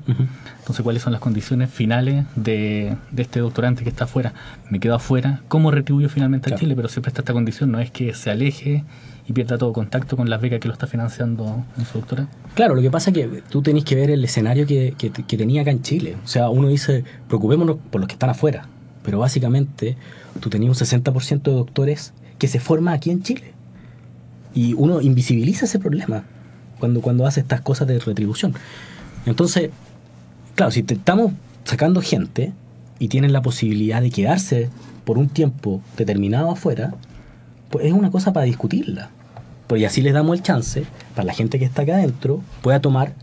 Entonces, 0.59 0.83
¿cuáles 0.83 1.03
son 1.03 1.13
las 1.13 1.21
condiciones 1.21 1.69
finales 1.71 2.25
de, 2.35 2.97
de 3.11 3.23
este 3.23 3.41
doctorante 3.41 3.83
que 3.85 3.91
está 3.91 4.05
afuera? 4.05 4.33
Me 4.71 4.81
quedo 4.81 4.95
afuera, 4.95 5.43
¿cómo 5.49 5.71
retribuyo 5.71 6.09
finalmente 6.09 6.47
a 6.47 6.49
Claro. 6.51 6.61
Chile? 6.61 6.75
Pero 6.77 6.89
siempre 6.89 7.11
está 7.11 7.21
esta 7.21 7.35
condición, 7.35 7.71
no 7.71 7.79
es 7.79 7.91
que 7.91 8.15
se 8.15 8.31
aleje 8.31 8.85
y 9.29 9.33
pierda 9.35 9.59
todo 9.59 9.75
contacto 9.75 10.17
con 10.17 10.31
las 10.31 10.41
becas 10.41 10.61
que 10.61 10.69
lo 10.69 10.73
está 10.73 10.87
financiando 10.87 11.63
en 11.79 11.85
su 11.85 11.99
doctorado. 11.99 12.29
Claro, 12.55 12.75
lo 12.75 12.81
que 12.81 12.91
pasa 12.91 13.11
es 13.11 13.15
que 13.17 13.43
tú 13.51 13.61
tenés 13.61 13.85
que 13.85 13.95
ver 13.95 14.11
el 14.11 14.25
escenario 14.25 14.67
que, 14.67 14.95
que- 14.97 15.11
que 15.11 15.37
tenía 15.37 15.61
acá 15.61 15.71
en 15.73 15.83
Chile. 15.83 16.17
O 16.25 16.27
sea, 16.27 16.49
uno 16.49 16.69
dice, 16.69 17.05
preocupémonos 17.29 17.77
por 17.91 18.01
los 18.01 18.09
que 18.09 18.15
están 18.15 18.31
afuera. 18.31 18.67
Pero 19.05 19.19
básicamente 19.19 19.99
tú 20.41 20.49
tenías 20.49 20.81
un 20.81 20.87
60% 20.87 21.43
de 21.43 21.53
doctores 21.53 22.15
que 22.45 22.49
se 22.49 22.61
forman 22.61 22.93
aquí 22.93 23.11
en 23.11 23.23
Chile. 23.23 23.53
Y 24.55 24.75
uno 24.75 25.01
invisibiliza 25.01 25.65
ese 25.65 25.79
problema 25.79 26.25
cuando, 26.79 27.01
cuando 27.01 27.27
hace 27.27 27.41
estas 27.41 27.63
cosas 27.63 27.89
de 27.89 27.99
retribución. 27.99 28.53
Entonces, 29.25 29.71
claro, 30.55 30.71
si 30.71 30.85
estamos 30.87 31.33
sacando 31.65 32.03
gente 32.03 32.53
y 32.99 33.09
tienen 33.09 33.33
la 33.33 33.41
posibilidad 33.41 34.03
de 34.03 34.11
quedarse 34.11 34.69
por 35.07 35.17
un 35.17 35.31
tiempo 35.31 35.81
determinado 35.97 36.51
afuera, 36.51 36.93
pues 37.71 37.87
es 37.87 37.95
una 37.95 38.11
cosa 38.11 38.35
para 38.35 38.45
discutirla. 38.45 39.09
Pues 39.67 39.81
y 39.81 39.87
así 39.87 40.03
les 40.03 40.13
damos 40.13 40.37
el 40.37 40.43
chance 40.43 40.85
para 41.15 41.25
la 41.25 41.33
gente 41.33 41.59
que 41.59 41.65
está 41.65 41.81
acá 41.83 41.95
adentro 41.95 42.43
pueda 42.61 42.81
tomar 42.81 43.15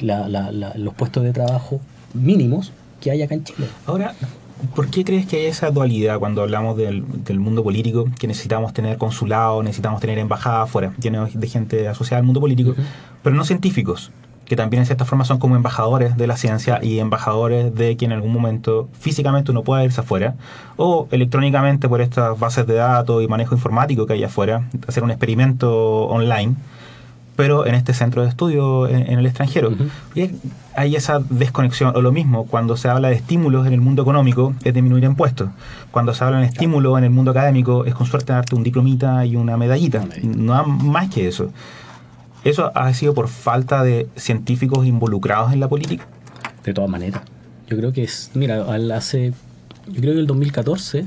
la- 0.00 0.28
la- 0.30 0.50
la- 0.50 0.72
los 0.78 0.94
puestos 0.94 1.22
de 1.24 1.32
trabajo 1.34 1.78
mínimos 2.14 2.72
que 3.02 3.10
hay 3.10 3.20
acá 3.20 3.34
en 3.34 3.44
Chile. 3.44 3.66
Ahora, 3.84 4.14
¿por 4.74 4.88
qué 4.88 5.04
crees 5.04 5.26
que 5.26 5.36
hay 5.36 5.46
esa 5.46 5.70
dualidad 5.70 6.18
cuando 6.18 6.42
hablamos 6.42 6.76
del, 6.76 7.04
del 7.24 7.40
mundo 7.40 7.62
político? 7.62 8.06
Que 8.18 8.26
necesitamos 8.26 8.72
tener 8.72 8.98
consulado, 8.98 9.62
necesitamos 9.62 10.00
tener 10.00 10.18
embajada 10.18 10.62
afuera, 10.62 10.92
lleno 11.00 11.28
de 11.32 11.48
gente 11.48 11.88
asociada 11.88 12.18
al 12.18 12.24
mundo 12.24 12.40
político, 12.40 12.74
pero 13.22 13.36
no 13.36 13.44
científicos, 13.44 14.10
que 14.44 14.56
también 14.56 14.82
en 14.82 14.86
cierta 14.86 15.04
forma 15.04 15.24
son 15.24 15.38
como 15.38 15.56
embajadores 15.56 16.16
de 16.16 16.26
la 16.26 16.36
ciencia 16.36 16.78
y 16.82 16.98
embajadores 16.98 17.74
de 17.74 17.96
que 17.96 18.04
en 18.04 18.12
algún 18.12 18.32
momento 18.32 18.88
físicamente 18.98 19.50
uno 19.50 19.62
pueda 19.62 19.84
irse 19.84 20.00
afuera, 20.00 20.34
o 20.76 21.08
electrónicamente 21.10 21.88
por 21.88 22.00
estas 22.00 22.38
bases 22.38 22.66
de 22.66 22.74
datos 22.74 23.22
y 23.22 23.28
manejo 23.28 23.54
informático 23.54 24.06
que 24.06 24.14
hay 24.14 24.24
afuera, 24.24 24.68
hacer 24.86 25.04
un 25.04 25.10
experimento 25.10 26.06
online 26.06 26.56
pero 27.36 27.66
en 27.66 27.74
este 27.74 27.94
centro 27.94 28.22
de 28.22 28.28
estudio 28.28 28.86
en, 28.88 29.10
en 29.10 29.18
el 29.18 29.26
extranjero. 29.26 29.72
Y 30.14 30.30
hay 30.76 30.96
esa 30.96 31.20
desconexión, 31.30 31.94
o 31.96 32.02
lo 32.02 32.12
mismo, 32.12 32.46
cuando 32.46 32.76
se 32.76 32.88
habla 32.88 33.08
de 33.08 33.14
estímulos 33.14 33.66
en 33.66 33.72
el 33.72 33.80
mundo 33.80 34.02
económico, 34.02 34.54
es 34.64 34.74
disminuir 34.74 35.04
impuestos. 35.04 35.48
Cuando 35.90 36.12
se 36.14 36.24
habla 36.24 36.38
de 36.40 36.46
estímulos 36.46 36.96
en 36.98 37.04
el 37.04 37.10
mundo 37.10 37.30
académico, 37.30 37.84
es 37.84 37.94
con 37.94 38.06
suerte 38.06 38.32
darte 38.32 38.54
un 38.54 38.62
diplomita 38.62 39.24
y 39.26 39.36
una 39.36 39.56
medallita. 39.56 40.04
No 40.22 40.54
hay 40.54 40.66
más 40.66 41.08
que 41.08 41.26
eso. 41.28 41.50
¿Eso 42.44 42.72
ha 42.74 42.92
sido 42.92 43.14
por 43.14 43.28
falta 43.28 43.82
de 43.84 44.08
científicos 44.16 44.84
involucrados 44.86 45.52
en 45.52 45.60
la 45.60 45.68
política? 45.68 46.06
De 46.64 46.74
todas 46.74 46.90
maneras. 46.90 47.22
Yo 47.68 47.76
creo 47.76 47.92
que 47.92 48.02
es, 48.02 48.30
mira, 48.34 48.64
al- 48.64 48.90
hace, 48.90 49.32
yo 49.88 50.00
creo 50.00 50.14
que 50.14 50.20
el 50.20 50.26
2014 50.26 51.06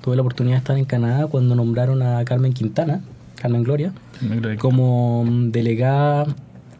tuve 0.00 0.16
la 0.16 0.22
oportunidad 0.22 0.56
de 0.56 0.58
estar 0.58 0.76
en 0.76 0.84
Canadá 0.84 1.28
cuando 1.28 1.54
nombraron 1.54 2.02
a 2.02 2.24
Carmen 2.24 2.52
Quintana, 2.52 3.00
Carmen 3.42 3.64
Gloria, 3.64 3.92
como 4.58 5.24
mm, 5.24 5.50
delegada 5.50 6.26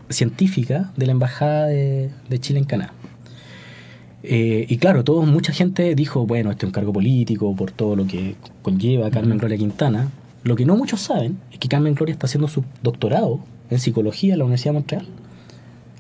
científica 0.09 0.93
de 0.97 1.07
la 1.07 1.13
Embajada 1.13 1.67
de, 1.67 2.11
de 2.29 2.39
Chile 2.39 2.61
en 2.61 2.65
Canadá. 2.65 2.93
Eh, 4.23 4.67
y 4.69 4.77
claro, 4.77 5.03
todo, 5.03 5.23
mucha 5.23 5.53
gente 5.53 5.97
dijo, 5.97 6.25
bueno, 6.25 6.53
este 6.53 6.65
es 6.65 6.69
un 6.69 6.73
cargo 6.73 6.93
político 6.93 7.55
por 7.57 7.73
todo 7.73 7.97
lo 7.97 8.07
que 8.07 8.37
conlleva 8.63 9.11
Carmen 9.11 9.39
Gloria 9.39 9.59
Quintana. 9.59 10.09
Lo 10.45 10.55
que 10.55 10.65
no 10.65 10.77
muchos 10.77 11.01
saben 11.01 11.39
es 11.51 11.59
que 11.59 11.69
Carmen 11.69 11.95
Gloria 11.95 12.13
está 12.13 12.27
haciendo 12.27 12.47
su 12.47 12.65
doctorado 12.83 13.41
en 13.71 13.81
psicología 13.81 14.35
en 14.35 14.39
la 14.39 14.45
Universidad 14.45 14.73
de 14.73 14.79
Montreal. 14.79 15.07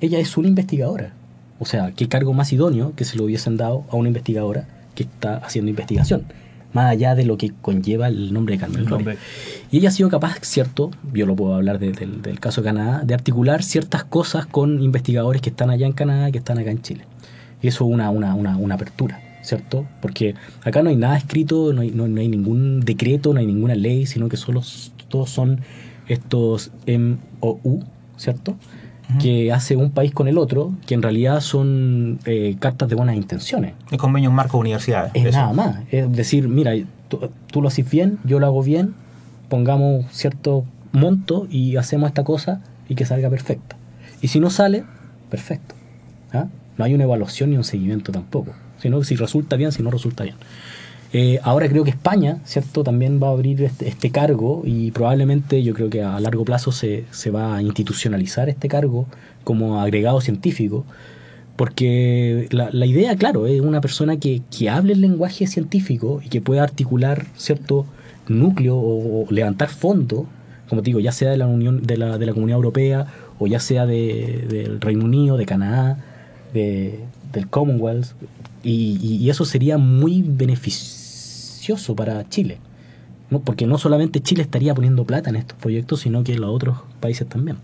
Ella 0.00 0.20
es 0.20 0.36
una 0.36 0.48
investigadora. 0.48 1.12
O 1.58 1.64
sea, 1.64 1.92
qué 1.92 2.08
cargo 2.08 2.32
más 2.32 2.52
idóneo 2.52 2.94
que 2.94 3.04
se 3.04 3.16
lo 3.16 3.24
hubiesen 3.24 3.56
dado 3.56 3.84
a 3.90 3.96
una 3.96 4.08
investigadora 4.08 4.68
que 4.94 5.04
está 5.04 5.36
haciendo 5.38 5.70
investigación, 5.70 6.24
más 6.72 6.90
allá 6.90 7.14
de 7.14 7.24
lo 7.24 7.36
que 7.36 7.52
conlleva 7.60 8.08
el 8.08 8.32
nombre 8.32 8.54
de 8.54 8.60
Carmen 8.60 8.84
nombre. 8.86 9.16
Y 9.70 9.78
ella 9.78 9.88
ha 9.88 9.92
sido 9.92 10.08
capaz, 10.08 10.38
cierto, 10.42 10.90
yo 11.12 11.26
lo 11.26 11.36
puedo 11.36 11.54
hablar 11.54 11.78
de- 11.78 11.92
del, 11.92 12.22
del 12.22 12.40
caso 12.40 12.60
de 12.62 12.66
Canadá, 12.66 13.02
de 13.04 13.14
articular 13.14 13.62
ciertas 13.62 14.04
cosas 14.04 14.46
con 14.46 14.82
investigadores 14.82 15.42
que 15.42 15.50
están 15.50 15.70
allá 15.70 15.86
en 15.86 15.92
Canadá 15.92 16.28
y 16.28 16.32
que 16.32 16.38
están 16.38 16.58
acá 16.58 16.70
en 16.70 16.82
Chile. 16.82 17.04
Y 17.60 17.68
eso 17.68 17.84
es 17.86 17.90
una, 17.94 18.10
una, 18.10 18.34
una, 18.34 18.56
una 18.56 18.74
apertura, 18.74 19.20
¿cierto? 19.42 19.86
Porque 20.00 20.34
acá 20.64 20.82
no 20.82 20.90
hay 20.90 20.96
nada 20.96 21.16
escrito, 21.16 21.72
no 21.72 21.82
hay, 21.82 21.90
no, 21.90 22.08
no 22.08 22.20
hay 22.20 22.28
ningún 22.28 22.80
decreto, 22.80 23.32
no 23.32 23.40
hay 23.40 23.46
ninguna 23.46 23.74
ley, 23.74 24.06
sino 24.06 24.28
que 24.28 24.36
solo 24.36 24.62
todos 25.08 25.30
son 25.30 25.60
estos 26.08 26.72
MOU, 26.86 27.84
¿cierto? 28.16 28.56
Que 29.20 29.52
hace 29.52 29.76
un 29.76 29.90
país 29.90 30.12
con 30.12 30.28
el 30.28 30.38
otro, 30.38 30.72
que 30.86 30.94
en 30.94 31.02
realidad 31.02 31.40
son 31.40 32.18
eh, 32.24 32.56
cartas 32.58 32.88
de 32.88 32.94
buenas 32.94 33.16
intenciones. 33.16 33.74
El 33.90 33.98
convenio 33.98 34.30
en 34.30 34.36
marco 34.36 34.56
de 34.56 34.62
universidades. 34.62 35.12
Es 35.14 35.26
eso. 35.26 35.38
nada 35.38 35.52
más. 35.52 35.76
Es 35.90 36.10
decir, 36.12 36.48
mira, 36.48 36.72
tú, 37.08 37.30
tú 37.50 37.62
lo 37.62 37.68
haces 37.68 37.88
bien, 37.90 38.18
yo 38.24 38.38
lo 38.38 38.46
hago 38.46 38.62
bien, 38.62 38.94
pongamos 39.48 40.06
cierto 40.10 40.64
monto 40.92 41.46
y 41.50 41.76
hacemos 41.76 42.08
esta 42.08 42.24
cosa 42.24 42.60
y 42.88 42.94
que 42.94 43.04
salga 43.04 43.28
perfecta. 43.30 43.76
Y 44.20 44.28
si 44.28 44.40
no 44.40 44.50
sale, 44.50 44.84
perfecto. 45.30 45.74
¿Ah? 46.32 46.46
No 46.78 46.84
hay 46.84 46.94
una 46.94 47.04
evaluación 47.04 47.50
ni 47.50 47.56
un 47.56 47.64
seguimiento 47.64 48.12
tampoco. 48.12 48.52
Sino 48.78 49.02
si 49.04 49.16
resulta 49.16 49.56
bien, 49.56 49.72
si 49.72 49.82
no 49.82 49.90
resulta 49.90 50.24
bien. 50.24 50.36
Eh, 51.14 51.38
ahora 51.42 51.68
creo 51.68 51.84
que 51.84 51.90
España, 51.90 52.38
¿cierto? 52.44 52.82
También 52.82 53.20
va 53.22 53.28
a 53.28 53.32
abrir 53.32 53.62
este, 53.62 53.86
este 53.88 54.10
cargo 54.10 54.62
y 54.64 54.90
probablemente 54.92 55.62
yo 55.62 55.74
creo 55.74 55.90
que 55.90 56.02
a 56.02 56.18
largo 56.20 56.44
plazo 56.44 56.72
se, 56.72 57.04
se 57.10 57.30
va 57.30 57.56
a 57.56 57.62
institucionalizar 57.62 58.48
este 58.48 58.66
cargo 58.68 59.06
como 59.44 59.80
agregado 59.80 60.20
científico 60.22 60.86
porque 61.56 62.48
la, 62.50 62.70
la 62.72 62.86
idea, 62.86 63.14
claro, 63.16 63.46
es 63.46 63.60
una 63.60 63.80
persona 63.82 64.16
que, 64.16 64.40
que 64.56 64.70
hable 64.70 64.94
el 64.94 65.00
lenguaje 65.02 65.46
científico 65.46 66.20
y 66.24 66.28
que 66.28 66.40
pueda 66.40 66.62
articular 66.62 67.26
cierto 67.36 67.84
núcleo 68.28 68.76
o, 68.76 69.24
o 69.24 69.30
levantar 69.30 69.68
fondos, 69.68 70.24
como 70.68 70.80
te 70.82 70.86
digo, 70.86 71.00
ya 71.00 71.12
sea 71.12 71.30
de 71.30 71.36
la 71.36 71.46
Unión, 71.46 71.82
de 71.82 71.98
la, 71.98 72.16
de 72.16 72.24
la 72.26 72.32
Comunidad 72.32 72.56
Europea 72.56 73.06
o 73.38 73.46
ya 73.46 73.60
sea 73.60 73.84
de- 73.84 74.46
del 74.48 74.80
Reino 74.80 75.04
Unido, 75.04 75.36
de 75.36 75.44
Canadá, 75.44 75.98
de- 76.54 77.00
del 77.32 77.48
Commonwealth, 77.48 78.06
y, 78.62 78.98
y- 79.02 79.16
y 79.16 79.30
eso 79.30 79.44
sería 79.44 79.76
muy 79.76 80.22
beneficioso 80.26 81.01
para 81.96 82.28
Chile. 82.28 82.58
¿no? 83.30 83.40
Porque 83.40 83.66
no 83.66 83.78
solamente 83.78 84.20
Chile 84.20 84.42
estaría 84.42 84.74
poniendo 84.74 85.04
plata 85.04 85.30
en 85.30 85.36
estos 85.36 85.56
proyectos, 85.58 86.00
sino 86.00 86.22
que 86.22 86.36
los 86.36 86.50
otros 86.54 86.78
países 87.00 87.26
también. 87.28 87.56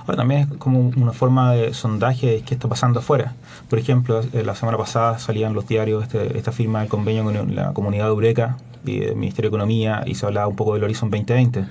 Ahora 0.00 0.16
también 0.16 0.40
es 0.42 0.46
como 0.58 0.80
una 0.96 1.12
forma 1.12 1.52
de 1.52 1.72
sondaje 1.74 2.26
de 2.26 2.40
qué 2.42 2.54
está 2.54 2.68
pasando 2.68 2.98
afuera. 2.98 3.34
Por 3.70 3.78
ejemplo, 3.78 4.20
eh, 4.32 4.42
la 4.44 4.54
semana 4.56 4.76
pasada 4.76 5.18
salían 5.20 5.54
los 5.54 5.68
diarios 5.68 6.02
este- 6.02 6.36
esta 6.36 6.50
firma 6.50 6.80
del 6.80 6.88
convenio 6.88 7.22
con 7.24 7.54
la 7.54 7.72
comunidad 7.72 8.04
de 8.06 8.10
Eureka 8.10 8.56
y 8.84 9.02
el 9.04 9.14
Ministerio 9.16 9.48
de 9.50 9.56
Economía 9.56 10.02
y 10.06 10.16
se 10.16 10.26
hablaba 10.26 10.48
un 10.48 10.56
poco 10.56 10.74
del 10.74 10.82
Horizon 10.82 11.08
2020. 11.10 11.64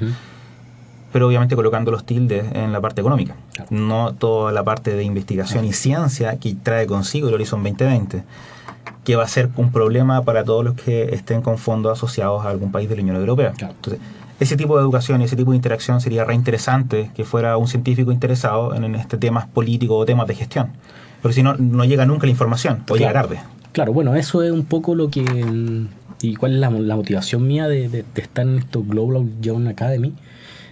Pero 1.12 1.28
obviamente 1.28 1.56
colocando 1.58 1.92
los 1.92 2.06
tildes 2.06 2.46
en 2.54 2.72
la 2.72 2.80
parte 2.80 3.02
económica, 3.02 3.36
Claro. 3.54 3.68
no 3.72 4.14
toda 4.14 4.54
la 4.54 4.64
parte 4.64 4.94
de 4.96 5.04
investigación 5.04 5.66
y 5.66 5.74
ciencia 5.74 6.38
que 6.38 6.54
trae 6.56 6.88
consigo 6.88 7.28
el 7.28 7.34
Horizon 7.34 7.62
2020, 7.64 8.24
que 9.04 9.16
va 9.16 9.24
a 9.24 9.28
ser 9.28 9.50
un 9.58 9.72
problema 9.72 10.22
para 10.24 10.44
todos 10.44 10.64
los 10.64 10.76
que 10.76 11.14
estén 11.16 11.42
con 11.42 11.58
fondos 11.58 11.92
asociados 11.98 12.46
a 12.46 12.50
algún 12.50 12.72
país 12.72 12.88
de 12.90 12.96
la 12.96 13.02
Unión 13.02 13.18
Europea. 13.18 13.52
Claro. 13.58 13.74
Entonces, 13.76 14.02
ese 14.40 14.58
tipo 14.58 14.76
de 14.76 14.82
educación 14.84 15.22
y 15.22 15.26
ese 15.26 15.36
tipo 15.36 15.52
de 15.52 15.58
interacción 15.58 16.02
sería 16.02 16.24
reinteresante 16.26 17.12
que 17.16 17.24
fuera 17.26 17.58
un 17.58 17.68
científico 17.68 18.12
interesado 18.12 18.74
en, 18.76 18.84
en 18.84 18.96
este 18.96 19.18
temas 19.18 19.46
políticos 19.48 19.98
o 20.00 20.06
temas 20.06 20.28
de 20.28 20.36
gestión. 20.36 20.70
Pero 21.22 21.34
si 21.34 21.44
no, 21.44 21.56
no 21.56 21.86
llega 21.86 22.06
nunca 22.06 22.26
la 22.26 22.32
información, 22.32 22.84
o 22.90 22.96
llega 22.96 23.12
Claro. 23.12 23.28
tarde. 23.28 23.42
Claro, 23.72 23.94
bueno, 23.94 24.16
eso 24.16 24.42
es 24.44 24.52
un 24.52 24.66
poco 24.66 24.96
lo 24.96 25.10
que... 25.10 25.24
y 26.22 26.36
cuál 26.36 26.54
es 26.56 26.60
la, 26.60 26.70
la 26.70 26.96
motivación 26.96 27.48
mía 27.48 27.68
de, 27.68 27.88
de- 27.90 28.04
de 28.16 28.22
estar 28.22 28.46
en 28.46 28.58
esto 28.58 28.84
Global 28.84 29.28
Young 29.42 29.68
Academy, 29.68 30.14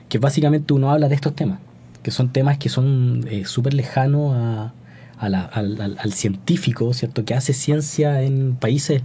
que 0.10 0.18
básicamente 0.18 0.74
uno 0.74 0.92
habla 0.92 1.08
de 1.08 1.16
estos 1.16 1.36
temas, 1.36 1.60
que 2.04 2.12
son 2.12 2.30
temas 2.30 2.58
que 2.58 2.70
son 2.70 3.24
eh, 3.30 3.46
súper 3.46 3.74
lejanos 3.76 4.34
a, 4.36 4.74
a 5.20 5.30
la- 5.30 5.44
al, 5.46 5.80
al- 5.82 5.98
al 6.00 6.14
científico, 6.14 6.94
¿cierto? 6.94 7.26
Que 7.26 7.34
hace 7.36 7.54
ciencia 7.54 8.22
en 8.24 8.56
países, 8.56 9.02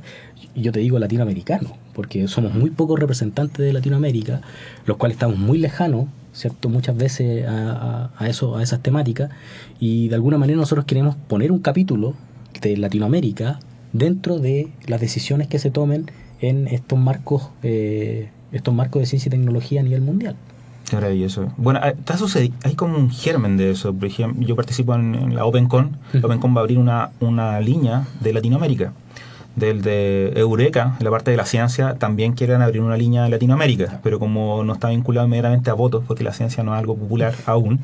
yo 0.55 0.73
te 0.73 0.81
digo, 0.81 0.99
latinoamericanos, 0.99 1.73
porque 1.93 2.27
somos 2.29 2.55
muy 2.55 2.71
pocos 2.71 2.99
representantes 3.01 3.59
de 3.65 3.73
Latinoamérica, 3.73 4.41
los 4.87 4.97
cuales 4.97 5.17
estamos 5.17 5.39
muy 5.39 5.59
lejanos, 5.59 6.07
¿cierto? 6.33 6.69
Muchas 6.69 6.97
veces 6.97 7.47
a, 7.47 8.11
a- 8.17 8.29
eso, 8.29 8.57
a 8.57 8.63
esas 8.63 8.81
temáticas, 8.81 9.31
y 9.81 10.09
de 10.09 10.15
alguna 10.15 10.39
manera 10.39 10.57
nosotros 10.59 10.85
queremos 10.87 11.17
poner 11.29 11.51
un 11.53 11.59
capítulo 11.59 12.15
de 12.61 12.77
Latinoamérica 12.77 13.59
dentro 13.93 14.39
de 14.39 14.69
las 14.87 15.01
decisiones 15.01 15.49
que 15.49 15.59
se 15.59 15.71
tomen 15.71 16.11
en 16.41 16.69
estos 16.69 16.99
marcos, 16.99 17.51
eh, 17.63 18.29
estos 18.53 18.73
marcos 18.75 19.01
de 19.01 19.07
ciencia 19.07 19.29
y 19.29 19.31
tecnología 19.31 19.81
a 19.81 19.85
nivel 19.85 20.01
mundial. 20.03 20.37
Qué 20.89 20.97
maravilloso. 20.97 21.53
Bueno, 21.57 21.81
ah, 21.83 21.91
está 21.91 22.17
sucedi- 22.17 22.53
hay 22.63 22.75
como 22.75 22.97
un 22.99 23.11
germen 23.11 23.57
de 23.57 23.71
eso. 23.71 23.93
Por 23.95 24.07
ejemplo, 24.07 24.47
yo 24.47 24.55
participo 24.55 24.95
en, 24.95 25.15
en 25.15 25.35
la 25.35 25.45
OpenCon. 25.47 25.97
La. 26.13 26.21
OpenCon 26.27 26.55
va 26.55 26.59
a 26.59 26.63
abrir 26.63 26.79
una, 26.79 27.11
una 27.21 27.59
línea 27.61 28.05
de 28.21 28.33
Latinoamérica. 28.33 28.93
Del 29.57 29.83
de 29.83 30.33
Eureka, 30.35 30.97
en 30.99 31.05
la 31.05 31.11
parte 31.13 31.31
de 31.31 31.37
la 31.37 31.47
ciencia, 31.47 31.95
también 31.95 32.33
quieren 32.33 32.61
abrir 32.61 32.83
una 32.83 32.97
línea 32.97 33.23
de 33.23 33.29
Latinoamérica, 33.31 34.01
pero 34.03 34.19
como 34.19 34.65
no 34.65 34.73
está 34.73 34.89
vinculado 34.89 35.27
inmediatamente 35.29 35.71
a 35.71 35.75
votos, 35.75 36.03
porque 36.09 36.25
la 36.25 36.33
ciencia 36.33 36.65
no 36.65 36.75
es 36.75 36.81
algo 36.81 36.97
popular 36.97 37.33
aún, 37.47 37.79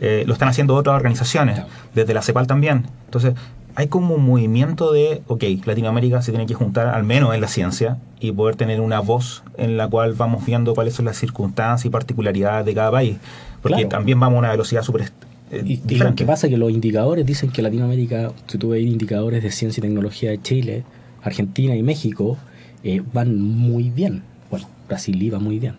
eh, 0.00 0.24
lo 0.26 0.32
están 0.32 0.48
haciendo 0.48 0.74
otras 0.74 0.96
organizaciones, 0.96 1.62
desde 1.94 2.12
la 2.12 2.22
CEPAL 2.22 2.48
también. 2.48 2.86
Entonces, 3.04 3.34
hay 3.74 3.86
como 3.88 4.14
un 4.14 4.24
movimiento 4.24 4.92
de, 4.92 5.22
ok, 5.26 5.44
Latinoamérica 5.64 6.20
se 6.22 6.30
tiene 6.32 6.46
que 6.46 6.54
juntar 6.54 6.88
al 6.88 7.04
menos 7.04 7.34
en 7.34 7.40
la 7.40 7.48
ciencia 7.48 7.98
y 8.20 8.32
poder 8.32 8.56
tener 8.56 8.80
una 8.80 9.00
voz 9.00 9.42
en 9.56 9.76
la 9.76 9.88
cual 9.88 10.12
vamos 10.14 10.44
viendo 10.44 10.74
cuáles 10.74 10.94
son 10.94 11.06
las 11.06 11.16
circunstancias 11.16 11.86
y 11.86 11.90
particularidades 11.90 12.66
de 12.66 12.74
cada 12.74 12.90
país. 12.90 13.16
Porque 13.62 13.76
Claro. 13.76 13.88
también 13.88 14.18
vamos 14.20 14.36
a 14.36 14.38
una 14.40 14.50
velocidad 14.50 14.82
súper 14.82 15.10
eh, 15.50 15.62
Y, 15.64 15.80
y 15.88 15.96
lo 15.98 16.14
que 16.14 16.24
pasa 16.24 16.46
es 16.46 16.50
que 16.52 16.56
los 16.56 16.70
indicadores 16.70 17.24
dicen 17.24 17.50
que 17.50 17.62
Latinoamérica, 17.62 18.32
si 18.46 18.58
tú 18.58 18.70
ves 18.70 18.82
indicadores 18.82 19.42
de 19.42 19.50
ciencia 19.50 19.80
y 19.80 19.82
tecnología 19.82 20.30
de 20.30 20.40
Chile, 20.42 20.84
Argentina 21.22 21.74
y 21.76 21.82
México, 21.82 22.36
eh, 22.84 23.02
van 23.12 23.40
muy 23.40 23.90
bien. 23.90 24.22
Bueno, 24.50 24.66
Brasil 24.88 25.20
iba 25.22 25.38
muy 25.38 25.58
bien. 25.58 25.74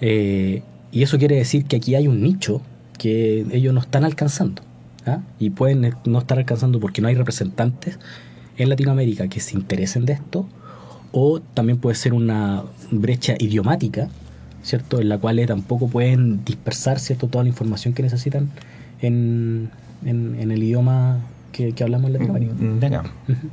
Eh, 0.00 0.62
y 0.92 1.02
eso 1.02 1.18
quiere 1.18 1.36
decir 1.36 1.64
que 1.66 1.76
aquí 1.76 1.94
hay 1.94 2.08
un 2.08 2.22
nicho 2.22 2.62
que 2.98 3.44
ellos 3.52 3.74
no 3.74 3.80
están 3.80 4.04
alcanzando. 4.04 4.62
¿Ah? 5.06 5.20
Y 5.38 5.50
pueden 5.50 5.84
eh, 5.84 5.92
no 6.04 6.18
estar 6.18 6.38
alcanzando 6.38 6.80
porque 6.80 7.00
no 7.00 7.08
hay 7.08 7.14
representantes 7.14 7.98
en 8.58 8.68
Latinoamérica 8.68 9.28
que 9.28 9.40
se 9.40 9.54
interesen 9.54 10.04
de 10.06 10.14
esto, 10.14 10.46
o 11.12 11.40
también 11.40 11.78
puede 11.78 11.94
ser 11.96 12.12
una 12.14 12.62
brecha 12.90 13.34
idiomática, 13.38 14.08
¿cierto? 14.62 15.00
En 15.00 15.08
la 15.08 15.18
cual 15.18 15.38
eh, 15.38 15.46
tampoco 15.46 15.88
pueden 15.88 16.44
dispersar, 16.44 16.98
¿cierto? 16.98 17.28
Toda 17.28 17.44
la 17.44 17.48
información 17.50 17.94
que 17.94 18.02
necesitan 18.02 18.50
en, 19.00 19.70
en- 20.04 20.36
en 20.40 20.50
el 20.50 20.62
idioma 20.62 21.18
que, 21.52 21.72
que 21.72 21.84
hablamos 21.84 22.06
en 22.08 22.12
Latinoamérica. 22.14 22.54
Mm, 22.54 22.78
de 22.80 22.86
acá. 22.86 23.04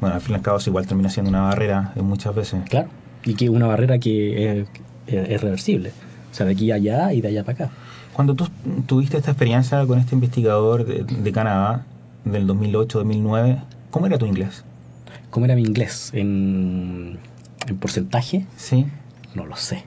Bueno, 0.01 0.15
al 0.15 0.21
fin 0.21 0.31
y 0.33 0.35
al 0.35 0.41
cabo 0.41 0.57
eso 0.57 0.69
igual 0.69 0.87
termina 0.87 1.09
siendo 1.09 1.29
una 1.29 1.41
barrera 1.41 1.93
muchas 1.97 2.35
veces. 2.35 2.61
Claro. 2.69 2.89
Y 3.25 3.35
que 3.35 3.49
una 3.49 3.67
barrera 3.67 3.99
que 3.99 4.65
es 5.07 5.41
reversible. 5.41 5.91
O 6.33 6.35
sea, 6.35 6.47
de 6.47 6.53
aquí 6.53 6.71
a 6.71 6.75
allá 6.75 7.13
y 7.13 7.21
de 7.21 7.27
allá 7.27 7.43
para 7.43 7.65
acá. 7.65 7.73
Cuando 8.11 8.33
tú 8.33 8.47
tuviste 8.87 9.17
esta 9.17 9.29
experiencia 9.29 9.85
con 9.85 9.99
este 9.99 10.15
investigador 10.15 10.83
de, 10.85 11.03
de 11.03 11.31
Canadá 11.31 11.85
del 12.25 12.47
2008-2009, 12.47 13.59
¿cómo 13.91 14.07
era 14.07 14.17
tu 14.17 14.25
inglés? 14.25 14.63
¿Cómo 15.29 15.45
era 15.45 15.55
mi 15.55 15.61
inglés? 15.61 16.09
¿En, 16.13 17.19
en 17.67 17.77
porcentaje? 17.77 18.47
Sí. 18.57 18.87
No 19.35 19.45
lo 19.45 19.55
sé. 19.55 19.83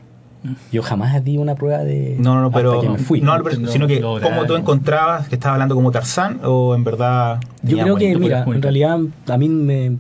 Yo 0.71 0.83
jamás 0.85 1.25
di 1.25 1.37
una 1.39 1.57
prueba 1.57 1.79
de... 1.79 2.15
No, 2.21 2.35
no, 2.37 2.43
no, 2.43 2.51
pero, 2.53 2.81
que 2.81 2.89
me 2.89 2.99
fui. 2.99 3.21
no, 3.21 3.33
pero- 3.43 3.59
No, 3.59 3.69
sino 3.69 3.89
que 3.89 4.01
cómo 4.01 4.47
tú 4.47 4.55
encontrabas 4.55 5.27
que 5.29 5.35
estaba 5.35 5.55
hablando 5.55 5.75
como 5.75 5.91
Tarzán 5.91 6.41
o 6.45 6.77
en 6.77 6.85
verdad... 6.85 7.41
Yo 7.65 7.79
creo 7.79 7.97
que, 7.97 8.17
mira, 8.17 8.45
en 8.45 8.63
realidad 8.63 8.99
a 9.27 9.37
mí 9.39 9.49
me, 9.49 9.97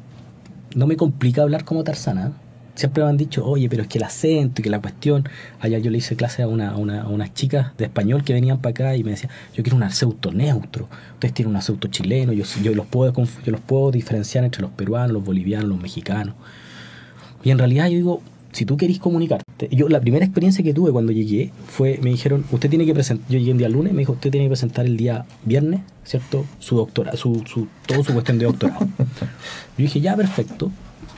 no 0.76 0.86
me 0.86 0.96
complica 0.96 1.42
hablar 1.42 1.64
como 1.64 1.82
Tarzana. 1.82 2.30
Siempre 2.76 3.02
me 3.02 3.10
han 3.10 3.16
dicho, 3.16 3.44
oye, 3.44 3.68
pero 3.68 3.82
es 3.82 3.88
que 3.88 3.98
el 3.98 4.04
acento 4.04 4.60
y 4.60 4.62
que 4.62 4.70
la 4.70 4.80
cuestión. 4.80 5.28
Allá 5.60 5.78
yo 5.78 5.90
le 5.90 5.98
hice 5.98 6.14
clase 6.14 6.42
a, 6.42 6.48
una, 6.48 6.70
a, 6.70 6.76
una- 6.76 7.02
a 7.02 7.08
unas 7.08 7.34
chicas 7.34 7.76
de 7.76 7.86
español 7.86 8.22
que 8.22 8.32
venían 8.32 8.58
para 8.58 8.70
acá 8.70 8.96
y 8.96 9.02
me 9.02 9.10
decían, 9.10 9.32
yo 9.54 9.64
quiero 9.64 9.76
un 9.76 9.82
acento 9.82 10.30
neutro. 10.32 10.88
Ustedes 11.14 11.34
tienen 11.34 11.50
un 11.50 11.56
acento 11.56 11.88
chileno, 11.88 12.32
yo, 12.32 12.44
yo, 12.62 12.74
los 12.74 12.86
puedo, 12.86 13.12
yo 13.12 13.52
los 13.52 13.60
puedo 13.60 13.90
diferenciar 13.90 14.44
entre 14.44 14.62
los 14.62 14.70
peruanos, 14.70 15.10
los 15.12 15.24
bolivianos, 15.24 15.68
los 15.68 15.80
mexicanos. 15.80 16.34
Y 17.42 17.50
en 17.50 17.58
realidad 17.58 17.86
yo 17.88 17.96
digo, 17.96 18.22
si 18.52 18.64
tú 18.64 18.76
querís 18.76 18.98
comunicarte, 18.98 19.68
yo 19.70 19.88
la 19.88 20.00
primera 20.00 20.24
experiencia 20.24 20.64
que 20.64 20.72
tuve 20.72 20.90
cuando 20.90 21.12
llegué 21.12 21.52
fue, 21.66 21.98
me 22.02 22.10
dijeron, 22.10 22.44
usted 22.50 22.70
tiene 22.70 22.86
que 22.86 22.94
presentar, 22.94 23.26
yo 23.30 23.38
llegué 23.38 23.52
un 23.52 23.58
día 23.58 23.68
lunes, 23.68 23.92
me 23.92 24.00
dijo, 24.00 24.12
usted 24.12 24.30
tiene 24.30 24.46
que 24.46 24.50
presentar 24.50 24.86
el 24.86 24.96
día 24.96 25.26
viernes, 25.44 25.80
¿cierto? 26.04 26.44
Su 26.58 26.76
doctora, 26.76 27.16
su, 27.16 27.42
su, 27.46 27.68
todo 27.86 28.02
su 28.02 28.12
cuestión 28.12 28.38
de 28.38 28.46
doctorado. 28.46 28.80
yo 28.98 29.06
dije, 29.76 30.00
ya, 30.00 30.16
perfecto. 30.16 30.70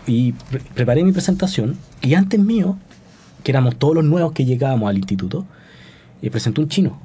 Y 0.08 0.32
pre- 0.32 0.60
preparé 0.74 1.04
mi 1.04 1.12
presentación 1.12 1.76
y 2.02 2.14
antes 2.14 2.40
mío, 2.40 2.76
que 3.44 3.52
éramos 3.52 3.76
todos 3.76 3.94
los 3.94 4.04
nuevos 4.04 4.32
que 4.32 4.44
llegábamos 4.44 4.88
al 4.88 4.96
instituto, 4.98 5.44
y 6.20 6.30
presentó 6.30 6.62
un 6.62 6.68
chino. 6.68 6.98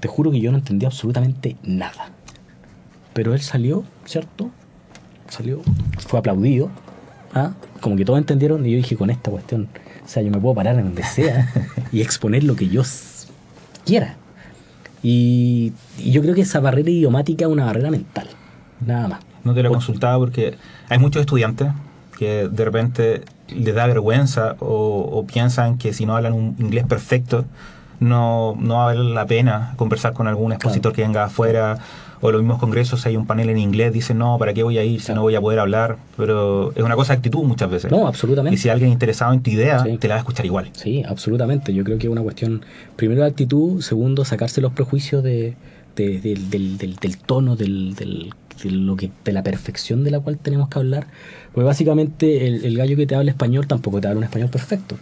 Te 0.00 0.08
juro 0.08 0.30
que 0.32 0.40
yo 0.40 0.50
no 0.50 0.58
entendía 0.58 0.88
absolutamente 0.88 1.56
nada. 1.62 2.10
Pero 3.12 3.34
él 3.34 3.40
salió, 3.40 3.84
¿cierto? 4.04 4.50
Salió, 5.28 5.60
fue 6.08 6.18
aplaudido. 6.18 6.70
¿ah? 7.34 7.52
Como 7.80 7.94
que 7.96 8.04
todos 8.04 8.18
entendieron 8.18 8.66
y 8.66 8.70
yo 8.72 8.76
dije, 8.78 8.96
con 8.96 9.10
esta 9.10 9.30
cuestión, 9.30 9.68
o 10.04 10.08
sea, 10.08 10.22
yo 10.22 10.30
me 10.30 10.38
puedo 10.38 10.54
parar 10.54 10.76
en 10.78 10.86
donde 10.86 11.02
sea 11.04 11.52
y 11.92 12.00
exponer 12.00 12.42
lo 12.44 12.56
que 12.56 12.68
yo 12.68 12.82
quiera. 13.84 14.16
Y, 15.02 15.72
y 15.98 16.10
yo 16.10 16.22
creo 16.22 16.34
que 16.34 16.42
esa 16.42 16.60
barrera 16.60 16.90
idiomática 16.90 17.44
es 17.44 17.50
una 17.50 17.66
barrera 17.66 17.90
mental, 17.90 18.28
nada 18.84 19.06
más. 19.08 19.20
No 19.44 19.54
te 19.54 19.62
lo 19.62 19.70
consultaba 19.70 20.18
porque 20.18 20.56
hay 20.88 20.98
muchos 20.98 21.20
estudiantes 21.20 21.68
que 22.18 22.48
de 22.48 22.64
repente 22.64 23.24
les 23.48 23.74
da 23.74 23.86
vergüenza 23.86 24.56
o, 24.60 25.08
o 25.12 25.26
piensan 25.26 25.78
que 25.78 25.92
si 25.92 26.06
no 26.06 26.16
hablan 26.16 26.34
un 26.34 26.56
inglés 26.58 26.84
perfecto 26.86 27.44
no, 28.00 28.56
no 28.58 28.76
va 28.76 28.82
a 28.82 28.86
valer 28.86 29.04
la 29.04 29.26
pena 29.26 29.74
conversar 29.76 30.12
con 30.12 30.26
algún 30.26 30.52
expositor 30.52 30.92
que 30.92 31.02
venga 31.02 31.24
afuera 31.24 31.78
o 32.22 32.30
los 32.30 32.42
mismos 32.42 32.58
congresos 32.58 33.06
hay 33.06 33.16
un 33.16 33.26
panel 33.26 33.48
en 33.50 33.58
inglés 33.58 33.92
dicen 33.92 34.18
no 34.18 34.36
para 34.38 34.52
qué 34.52 34.62
voy 34.62 34.76
a 34.78 34.84
ir 34.84 35.00
si 35.00 35.12
no 35.14 35.22
voy 35.22 35.34
a 35.34 35.40
poder 35.40 35.58
hablar 35.58 35.96
pero 36.16 36.72
es 36.74 36.82
una 36.82 36.94
cosa 36.94 37.14
de 37.14 37.18
actitud 37.18 37.42
muchas 37.44 37.70
veces 37.70 37.90
No, 37.90 38.06
absolutamente. 38.06 38.54
y 38.54 38.58
si 38.58 38.68
alguien 38.68 38.90
interesado 38.90 39.32
en 39.32 39.42
tu 39.42 39.50
idea 39.50 39.82
Sí. 39.84 39.96
te 39.98 40.06
la 40.08 40.14
va 40.14 40.18
a 40.18 40.20
escuchar 40.20 40.44
igual 40.46 40.68
Sí, 40.72 41.02
absolutamente. 41.06 41.72
Yo 41.72 41.82
creo 41.84 41.98
que 41.98 42.06
es 42.06 42.12
una 42.12 42.22
cuestión, 42.22 42.62
primero 42.96 43.22
de 43.22 43.28
actitud, 43.28 43.80
segundo, 43.80 44.24
sacarse 44.24 44.60
los 44.60 44.72
prejuicios 44.72 45.22
de, 45.24 45.54
de- 45.96 46.20
del, 46.20 46.50
del- 46.50 46.78
del- 46.78 46.96
del 46.96 47.18
tono, 47.18 47.56
del, 47.56 47.94
del- 47.94 48.32
de, 48.62 48.70
lo 48.70 48.96
que, 48.96 49.10
de 49.24 49.32
la 49.32 49.42
perfección 49.42 50.04
de 50.04 50.10
la 50.10 50.20
cual 50.20 50.36
tenemos 50.38 50.68
que 50.68 50.78
hablar. 50.78 51.06
Porque 51.52 51.64
básicamente 51.64 52.46
el, 52.46 52.64
el 52.64 52.76
gallo 52.76 52.96
que 52.96 53.06
te 53.06 53.14
habla 53.14 53.30
español 53.30 53.66
tampoco 53.66 54.00
te 54.00 54.08
habla 54.08 54.18
un 54.18 54.24
español 54.24 54.50
perfecto, 54.50 54.96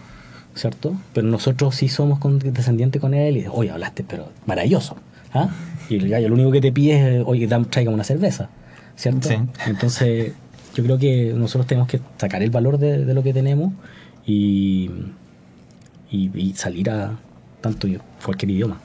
¿cierto? 0.55 0.95
Pero 1.13 1.27
nosotros 1.27 1.75
sí 1.75 1.89
somos 1.89 2.19
condescendientes 2.21 3.01
con 3.01 3.15
él 3.15 3.37
y, 3.39 3.47
oye, 3.51 3.71
hablaste, 3.71 4.05
pero 4.09 4.29
maravilloso. 4.47 4.97
¿Ah? 5.35 5.49
Y 5.89 5.97
el 5.97 6.09
gallo 6.09 6.29
lo 6.29 6.35
único 6.35 6.51
que 6.53 6.61
te 6.61 6.73
pide 6.73 7.19
es, 7.19 7.23
oye, 7.27 7.47
tráigame 7.49 7.95
una 7.95 8.05
cerveza, 8.05 8.49
¿cierto? 8.97 9.29
Sí. 9.29 9.37
Entonces, 9.67 10.33
yo 10.75 10.85
creo 10.85 10.99
que 10.99 11.33
nosotros 11.35 11.67
tenemos 11.67 11.89
que 11.89 12.01
sacar 12.19 12.43
el 12.43 12.51
valor 12.51 12.79
de, 12.79 13.05
de 13.05 13.15
lo 13.15 13.23
que 13.23 13.33
tenemos 13.33 13.73
y, 14.27 14.91
y, 16.11 16.31
y 16.39 16.53
salir 16.55 16.91
a 16.91 17.13
tanto 17.61 17.89
yo, 17.89 18.01
cualquier 18.25 18.51
idioma. 18.51 18.81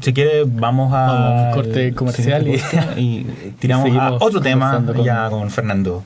si 0.00 0.12
quieres 0.12 0.46
vamos 0.54 0.92
a 0.94 1.06
Vamos 1.06 1.54
corte 1.56 1.92
comercial 1.92 2.46
y- 2.48 2.60
y, 2.96 3.26
tiramos 3.58 3.88
y 3.88 3.90
a 3.90 3.94
seguimos 3.94 4.22
otro 4.22 4.40
tema 4.40 4.84
ya 5.04 5.28
con 5.28 5.50
Fernando 5.50 6.04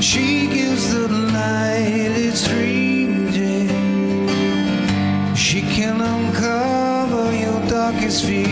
She 0.00 0.46
gives 0.46 0.94
the 0.94 1.08
light 1.08 2.12
it's 2.16 2.48
ranging. 2.48 3.68
She 5.36 5.60
can 5.60 6.00
uncover 6.00 7.34
your 7.36 7.60
darkest 7.68 8.24
fears. 8.24 8.49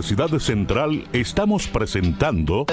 Universidad 0.00 0.38
Central 0.38 1.04
estamos 1.12 1.66
presentando 1.66 2.64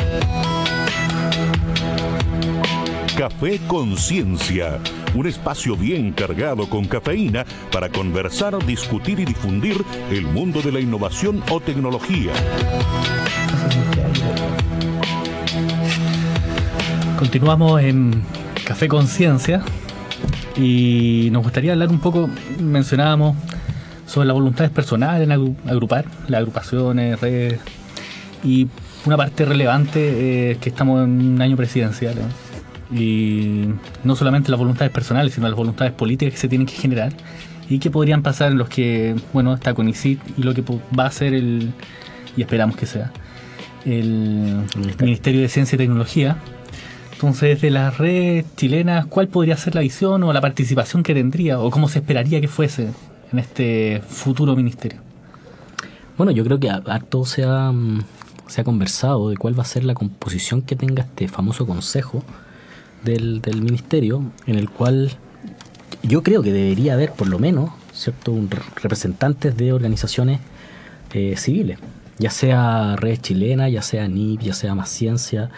Café 3.18 3.60
Conciencia, 3.68 4.80
un 5.14 5.28
espacio 5.28 5.76
bien 5.76 6.14
cargado 6.14 6.70
con 6.70 6.86
cafeína 6.86 7.44
para 7.70 7.90
conversar, 7.90 8.66
discutir 8.66 9.20
y 9.20 9.26
difundir 9.26 9.84
el 10.10 10.22
mundo 10.22 10.62
de 10.62 10.72
la 10.72 10.80
innovación 10.80 11.44
o 11.52 11.60
tecnología. 11.60 12.32
Continuamos 17.20 17.82
en 17.82 18.24
Café 18.66 18.88
Conciencia 18.88 19.64
y 20.56 21.28
nos 21.34 21.44
gustaría 21.44 21.74
hablar 21.74 21.90
un 21.90 22.00
poco, 22.00 22.30
mencionábamos 22.58 23.36
sobre 24.08 24.26
las 24.28 24.34
voluntades 24.34 24.72
personales 24.72 25.22
en 25.30 25.36
agru- 25.36 25.56
agrupar, 25.68 26.06
las 26.28 26.40
agrupaciones, 26.40 27.20
redes 27.22 27.60
y 28.44 28.68
una 29.06 29.18
parte 29.18 29.46
relevante 29.46 30.52
es 30.52 30.58
que 30.58 30.70
estamos 30.70 31.04
en 31.04 31.34
un 31.34 31.42
año 31.42 31.56
presidencial 31.56 32.16
¿eh? 32.18 32.96
y 32.96 33.70
no 34.04 34.16
solamente 34.16 34.50
las 34.50 34.60
voluntades 34.60 34.92
personales 34.92 35.34
sino 35.34 35.48
las 35.48 35.56
voluntades 35.56 35.94
políticas 35.94 36.34
que 36.34 36.40
se 36.40 36.48
tienen 36.48 36.66
que 36.66 36.76
generar 36.76 37.14
y 37.70 37.80
que 37.80 37.92
podrían 37.92 38.24
pasar 38.24 38.52
en 38.54 38.58
los 38.58 38.70
que, 38.70 39.16
bueno, 39.34 39.54
está 39.54 39.74
CONICIT 39.74 40.20
y 40.38 40.44
lo 40.44 40.54
que 40.54 40.64
va 40.98 41.06
a 41.06 41.12
ser 41.12 41.34
el, 41.34 41.74
y 42.38 42.42
esperamos 42.42 42.78
que 42.78 42.86
sea, 42.86 43.12
el 43.86 44.64
Ministerio 45.00 45.42
de 45.42 45.50
Ciencia 45.50 45.76
y 45.76 45.80
Tecnología. 45.80 46.38
Entonces, 47.12 47.60
de 47.60 47.70
las 47.72 47.98
redes 47.98 48.46
chilenas, 48.56 49.06
¿cuál 49.08 49.28
podría 49.28 49.58
ser 49.58 49.76
la 49.76 49.82
visión 49.82 50.24
o 50.24 50.32
la 50.32 50.40
participación 50.40 51.04
que 51.04 51.14
tendría 51.14 51.60
o 51.60 51.70
cómo 51.70 51.90
se 51.90 52.00
esperaría 52.00 52.40
que 52.40 52.48
fuese 52.48 52.88
en 53.32 53.40
este 53.40 54.02
futuro 54.08 54.56
ministerio? 54.56 55.00
Bueno, 56.18 56.32
yo 56.32 56.44
creo 56.44 56.60
que 56.60 56.70
ha- 56.70 56.82
harto 56.88 57.26
se 57.26 57.44
ha, 57.44 57.72
mm, 57.72 58.02
se 58.48 58.62
ha 58.62 58.64
conversado 58.64 59.30
de 59.30 59.38
cuál 59.38 59.58
va 59.58 59.64
a 59.64 59.66
ser 59.66 59.84
la 59.84 59.94
composición 59.94 60.62
que 60.62 60.76
tenga 60.76 61.04
este 61.04 61.28
famoso 61.28 61.66
consejo 61.68 62.24
del, 63.04 63.42
ministerio, 63.62 64.24
en 64.48 64.56
el 64.56 64.70
cual 64.70 65.12
yo 66.04 66.24
creo 66.24 66.42
que 66.42 66.52
debería 66.52 66.94
haber 66.94 67.12
por 67.14 67.28
lo 67.28 67.40
menos 67.40 67.70
cierto 67.94 68.32
un 68.32 68.50
re- 68.50 68.62
representantes 68.82 69.56
de 69.58 69.72
organizaciones 69.74 70.40
eh, 71.14 71.36
civiles, 71.38 71.78
ya 72.20 72.30
sea 72.30 72.96
Red 72.98 73.20
Chilena, 73.22 73.70
ya 73.70 73.82
sea 73.82 74.08
NIP, 74.08 74.42
ya 74.42 74.54
sea 74.54 74.76
Más 74.76 74.90
Ciencia. 74.90 75.50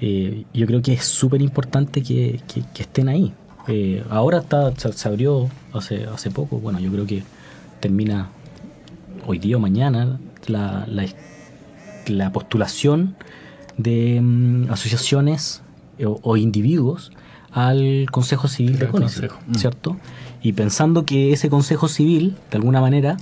eh, 0.00 0.44
yo 0.54 0.66
creo 0.66 0.80
que 0.82 0.92
es 0.94 1.04
súper 1.04 1.42
importante 1.42 2.02
que 2.02 2.40
estén 2.78 3.08
ahí. 3.08 3.32
Eh, 3.68 4.02
ahora 4.08 4.38
está, 4.38 4.72
se, 4.76 5.08
abrió 5.08 5.48
hace, 5.74 6.06
hace 6.06 6.30
poco, 6.30 6.58
bueno, 6.58 6.80
yo 6.80 6.90
creo 6.90 7.06
que 7.06 7.22
termina 7.80 8.30
hoy 9.26 9.38
día 9.38 9.58
o 9.58 9.60
mañana 9.60 10.18
la, 10.46 10.86
la, 10.88 11.06
la 12.06 12.32
postulación 12.32 13.14
de 13.76 14.20
mm, 14.22 14.70
asociaciones 14.70 15.62
o, 16.02 16.18
o 16.22 16.36
individuos 16.38 17.12
al 17.52 18.06
Consejo 18.10 18.48
Civil 18.48 18.78
de 18.78 18.88
Consejo, 18.88 19.38
mm. 19.46 19.54
¿cierto? 19.54 19.96
Y 20.42 20.52
pensando 20.54 21.04
que 21.04 21.32
ese 21.32 21.50
Consejo 21.50 21.88
Civil, 21.88 22.36
de 22.50 22.56
alguna 22.56 22.80
manera, 22.80 23.18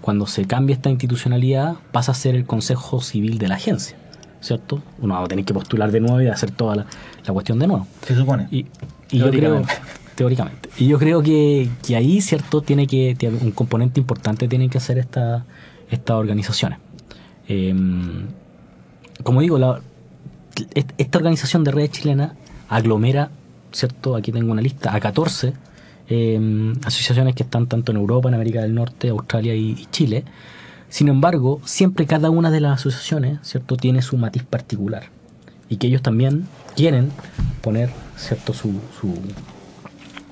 cuando 0.00 0.26
se 0.26 0.46
cambie 0.46 0.74
esta 0.74 0.88
institucionalidad, 0.88 1.76
pasa 1.92 2.12
a 2.12 2.14
ser 2.14 2.34
el 2.34 2.46
Consejo 2.46 3.02
Civil 3.02 3.38
de 3.38 3.48
la 3.48 3.56
agencia, 3.56 3.96
¿cierto? 4.40 4.82
Uno 5.00 5.14
va 5.14 5.24
a 5.24 5.28
tener 5.28 5.44
que 5.44 5.52
postular 5.52 5.90
de 5.90 6.00
nuevo 6.00 6.20
y 6.22 6.28
hacer 6.28 6.50
toda 6.50 6.76
la, 6.76 6.86
la 7.26 7.32
cuestión 7.32 7.58
de 7.58 7.66
nuevo. 7.66 7.86
Se 8.06 8.14
supone. 8.14 8.48
Y, 8.50 8.66
y 9.12 9.18
yo 9.18 9.30
creo, 9.30 9.62
Teóricamente. 10.14 10.68
Y 10.78 10.88
yo 10.88 10.98
creo 10.98 11.22
que, 11.22 11.68
que 11.86 11.96
ahí, 11.96 12.20
¿cierto? 12.20 12.60
Tiene 12.60 12.86
que, 12.86 13.16
un 13.40 13.50
componente 13.52 13.98
importante 13.98 14.46
tienen 14.48 14.68
que 14.68 14.78
hacer 14.78 14.98
esta, 14.98 15.44
estas 15.90 16.16
organizaciones. 16.16 16.78
Eh, 17.48 17.74
como 19.22 19.40
digo, 19.40 19.58
la, 19.58 19.80
est- 20.74 20.92
esta 20.98 21.18
organización 21.18 21.64
de 21.64 21.70
redes 21.70 21.92
chilena 21.92 22.34
aglomera, 22.68 23.30
¿cierto? 23.72 24.14
Aquí 24.16 24.32
tengo 24.32 24.52
una 24.52 24.60
lista, 24.62 24.94
a 24.94 25.00
14 25.00 25.54
eh, 26.08 26.72
asociaciones 26.84 27.34
que 27.34 27.42
están 27.42 27.66
tanto 27.66 27.92
en 27.92 27.98
Europa, 27.98 28.28
en 28.28 28.34
América 28.34 28.60
del 28.62 28.74
Norte, 28.74 29.08
Australia 29.08 29.54
y, 29.54 29.70
y 29.70 29.86
Chile. 29.90 30.24
Sin 30.90 31.08
embargo, 31.08 31.60
siempre 31.64 32.04
cada 32.06 32.28
una 32.28 32.50
de 32.50 32.60
las 32.60 32.80
asociaciones, 32.80 33.38
¿cierto? 33.42 33.76
Tiene 33.76 34.02
su 34.02 34.18
matiz 34.18 34.42
particular. 34.42 35.04
Y 35.70 35.76
que 35.76 35.86
ellos 35.86 36.02
también 36.02 36.46
quieren 36.76 37.10
poner, 37.60 37.90
¿cierto? 38.16 38.52
Su, 38.54 38.80
su, 39.00 39.14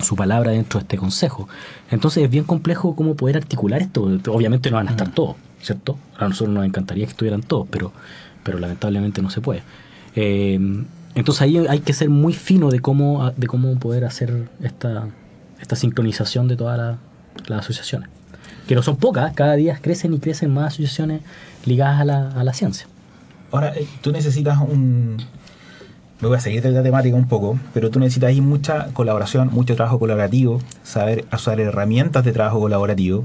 su 0.04 0.16
palabra 0.16 0.52
dentro 0.52 0.80
de 0.80 0.84
este 0.84 0.96
consejo. 0.96 1.48
Entonces 1.90 2.24
es 2.24 2.30
bien 2.30 2.44
complejo 2.44 2.94
cómo 2.96 3.14
poder 3.14 3.36
articular 3.36 3.82
esto. 3.82 4.02
Obviamente 4.28 4.70
no 4.70 4.76
van 4.76 4.88
a 4.88 4.90
estar 4.92 5.12
todos, 5.12 5.36
¿cierto? 5.62 5.98
A 6.18 6.28
nosotros 6.28 6.54
nos 6.54 6.64
encantaría 6.64 7.04
que 7.06 7.10
estuvieran 7.12 7.42
todos, 7.42 7.66
pero, 7.70 7.92
pero 8.42 8.58
lamentablemente 8.58 9.22
no 9.22 9.30
se 9.30 9.40
puede. 9.40 9.62
Eh, 10.16 10.58
entonces 11.14 11.42
ahí 11.42 11.58
hay 11.58 11.80
que 11.80 11.92
ser 11.92 12.08
muy 12.08 12.32
fino 12.32 12.70
de 12.70 12.80
cómo, 12.80 13.30
de 13.36 13.46
cómo 13.46 13.78
poder 13.78 14.04
hacer 14.04 14.48
esta, 14.62 15.08
esta 15.60 15.76
sincronización 15.76 16.48
de 16.48 16.56
todas 16.56 16.78
la- 16.78 16.98
las 17.46 17.60
asociaciones. 17.60 18.08
Que 18.66 18.74
no 18.74 18.82
son 18.82 18.96
pocas, 18.96 19.32
cada 19.34 19.54
día 19.54 19.78
crecen 19.80 20.14
y 20.14 20.18
crecen 20.20 20.52
más 20.54 20.68
asociaciones 20.74 21.22
ligadas 21.64 22.00
a 22.00 22.04
la, 22.04 22.30
a 22.30 22.44
la 22.44 22.52
ciencia. 22.52 22.86
Ahora, 23.52 23.74
eh, 23.76 23.86
tú 24.00 24.12
necesitas 24.12 24.58
un... 24.60 25.16
Me 26.20 26.28
voy 26.28 26.36
a 26.36 26.40
seguir 26.40 26.62
de 26.62 26.70
la 26.70 26.82
temática 26.82 27.16
un 27.16 27.26
poco, 27.28 27.58
pero 27.72 27.90
tú 27.90 27.98
necesitas 27.98 28.28
ahí 28.28 28.40
mucha 28.42 28.88
colaboración, 28.92 29.48
mucho 29.52 29.74
trabajo 29.74 29.98
colaborativo, 29.98 30.60
saber 30.82 31.24
usar 31.32 31.60
herramientas 31.60 32.24
de 32.24 32.32
trabajo 32.32 32.60
colaborativo. 32.60 33.24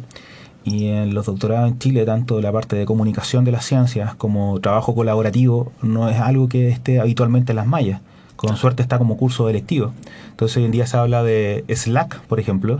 Y 0.63 0.87
en 0.87 1.13
los 1.13 1.25
doctorados 1.25 1.69
en 1.71 1.77
Chile, 1.77 2.05
tanto 2.05 2.41
la 2.41 2.51
parte 2.51 2.75
de 2.75 2.85
comunicación 2.85 3.43
de 3.43 3.51
las 3.51 3.65
ciencias 3.65 4.15
como 4.15 4.59
trabajo 4.61 4.95
colaborativo, 4.95 5.71
no 5.83 6.09
es 6.09 6.19
algo 6.19 6.47
que 6.47 6.69
esté 6.69 6.99
habitualmente 7.01 7.51
en 7.51 7.57
las 7.57 7.67
mallas. 7.67 8.01
Con 8.37 8.55
suerte 8.57 8.81
está 8.81 8.97
como 8.97 9.17
curso 9.17 9.47
electivo. 9.49 9.91
Entonces 10.31 10.57
hoy 10.57 10.65
en 10.65 10.71
día 10.71 10.87
se 10.87 10.97
habla 10.97 11.21
de 11.21 11.65
Slack, 11.69 12.21
por 12.21 12.39
ejemplo, 12.39 12.79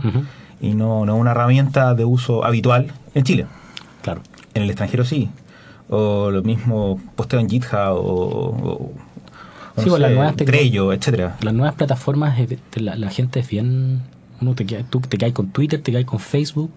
y 0.60 0.74
no, 0.74 1.04
no 1.06 1.14
es 1.14 1.20
una 1.20 1.30
herramienta 1.32 1.94
de 1.94 2.04
uso 2.06 2.44
habitual 2.44 2.92
en 3.14 3.22
Chile. 3.24 3.46
Claro. 4.02 4.20
En 4.54 4.62
el 4.62 4.70
extranjero 4.70 5.04
sí. 5.04 5.28
O 5.88 6.30
lo 6.32 6.42
mismo 6.42 6.98
posteo 7.14 7.38
en 7.38 7.48
GitHub 7.48 7.92
o, 7.92 8.00
o- 8.02 8.90
Sí, 9.84 9.90
con 9.90 10.00
las 10.00 10.10
nuevas 10.12 10.36
Trello, 10.36 10.92
etcétera. 10.92 11.36
Las 11.42 11.54
nuevas 11.54 11.74
plataformas, 11.74 12.38
eh, 12.38 12.58
la, 12.76 12.96
la 12.96 13.10
gente 13.10 13.40
es 13.40 13.48
bien. 13.48 14.02
Uno 14.40 14.54
te 14.54 14.64
tú 14.64 15.00
te 15.00 15.16
caes 15.18 15.32
con 15.32 15.50
Twitter, 15.50 15.80
te 15.82 15.92
caes 15.92 16.04
con 16.06 16.18
Facebook, 16.20 16.70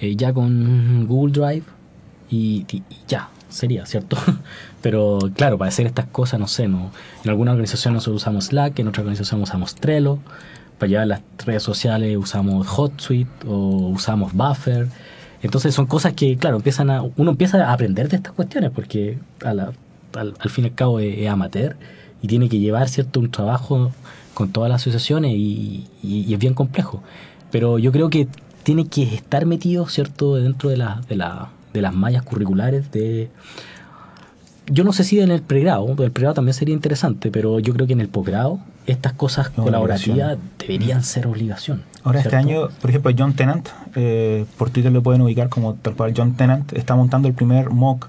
eh, 0.00 0.16
ya 0.16 0.32
con 0.32 1.06
Google 1.06 1.32
Drive 1.32 1.62
y, 2.30 2.64
y- 2.70 2.76
y 2.90 2.96
ya, 3.08 3.28
sería, 3.48 3.86
¿cierto? 3.86 4.16
Pero 4.82 5.18
claro, 5.34 5.58
para 5.58 5.68
hacer 5.68 5.86
estas 5.86 6.06
cosas, 6.06 6.40
no 6.40 6.46
sé, 6.48 6.68
no 6.68 6.90
en 7.24 7.30
alguna 7.30 7.50
organización 7.52 7.94
nosotros 7.94 8.22
usamos 8.22 8.46
Slack, 8.46 8.78
en 8.78 8.88
otra 8.88 9.02
organización 9.02 9.42
usamos 9.42 9.74
Trello, 9.74 10.18
para 10.78 10.88
llevar 10.90 11.06
las 11.08 11.20
redes 11.44 11.62
sociales 11.62 12.16
usamos 12.16 12.66
HotSuite 12.66 13.30
o 13.46 13.88
usamos 13.90 14.32
Buffer. 14.32 14.88
Entonces 15.42 15.74
son 15.74 15.86
cosas 15.86 16.12
que, 16.14 16.36
claro, 16.36 16.56
empiezan 16.56 16.90
a, 16.90 17.02
uno 17.02 17.30
empieza 17.30 17.64
a 17.68 17.72
aprender 17.72 18.08
de 18.08 18.16
estas 18.16 18.32
cuestiones 18.32 18.70
porque 18.74 19.18
a 19.44 19.54
la- 19.54 19.72
al, 20.14 20.34
al 20.38 20.50
fin 20.50 20.64
y 20.64 20.68
al 20.68 20.74
cabo 20.74 20.98
es, 21.00 21.18
es 21.18 21.28
amateur 21.28 21.76
y 22.22 22.28
tiene 22.28 22.48
que 22.48 22.58
llevar 22.58 22.88
cierto 22.88 23.20
un 23.20 23.30
trabajo 23.30 23.90
con 24.34 24.50
todas 24.50 24.70
las 24.70 24.82
asociaciones 24.82 25.32
y, 25.32 25.86
y- 26.02 26.24
y 26.28 26.34
es 26.34 26.38
bien 26.38 26.54
complejo. 26.54 27.02
Pero 27.50 27.78
yo 27.78 27.92
creo 27.92 28.10
que 28.10 28.28
tiene 28.62 28.86
que 28.86 29.02
estar 29.02 29.46
metido 29.46 29.86
cierto 29.88 30.36
dentro 30.36 30.68
de, 30.70 30.76
la, 30.76 31.00
de, 31.08 31.16
la, 31.16 31.48
de 31.72 31.82
las 31.82 31.94
mallas 31.94 32.22
curriculares 32.22 32.90
de... 32.92 33.28
Yo 34.72 34.84
no 34.84 34.92
sé 34.92 35.02
si 35.02 35.18
en 35.18 35.32
el 35.32 35.42
pregrado, 35.42 35.88
el 35.98 36.12
pregrado 36.12 36.34
también 36.34 36.54
sería 36.54 36.74
interesante, 36.74 37.30
pero 37.32 37.58
yo 37.58 37.72
creo 37.74 37.88
que 37.88 37.92
en 37.94 38.00
el 38.00 38.08
posgrado 38.08 38.60
estas 38.86 39.12
cosas 39.14 39.50
No, 39.56 39.64
colaborativas 39.64 40.16
obligación. 40.36 40.38
deberían 40.58 41.02
ser 41.02 41.26
obligación. 41.26 41.82
Ahora 42.04 42.20
este 42.20 42.36
año, 42.36 42.68
por 42.80 42.90
ejemplo, 42.90 43.10
John 43.18 43.32
Tennant, 43.34 43.68
eh, 43.96 44.44
por 44.56 44.70
Twitter 44.70 44.92
lo 44.92 45.02
pueden 45.02 45.22
ubicar 45.22 45.48
como 45.48 45.74
tal 45.74 45.94
cual 45.94 46.14
John 46.16 46.34
Tennant, 46.36 46.72
está 46.72 46.94
montando 46.94 47.26
el 47.26 47.34
primer 47.34 47.70
mock 47.70 48.08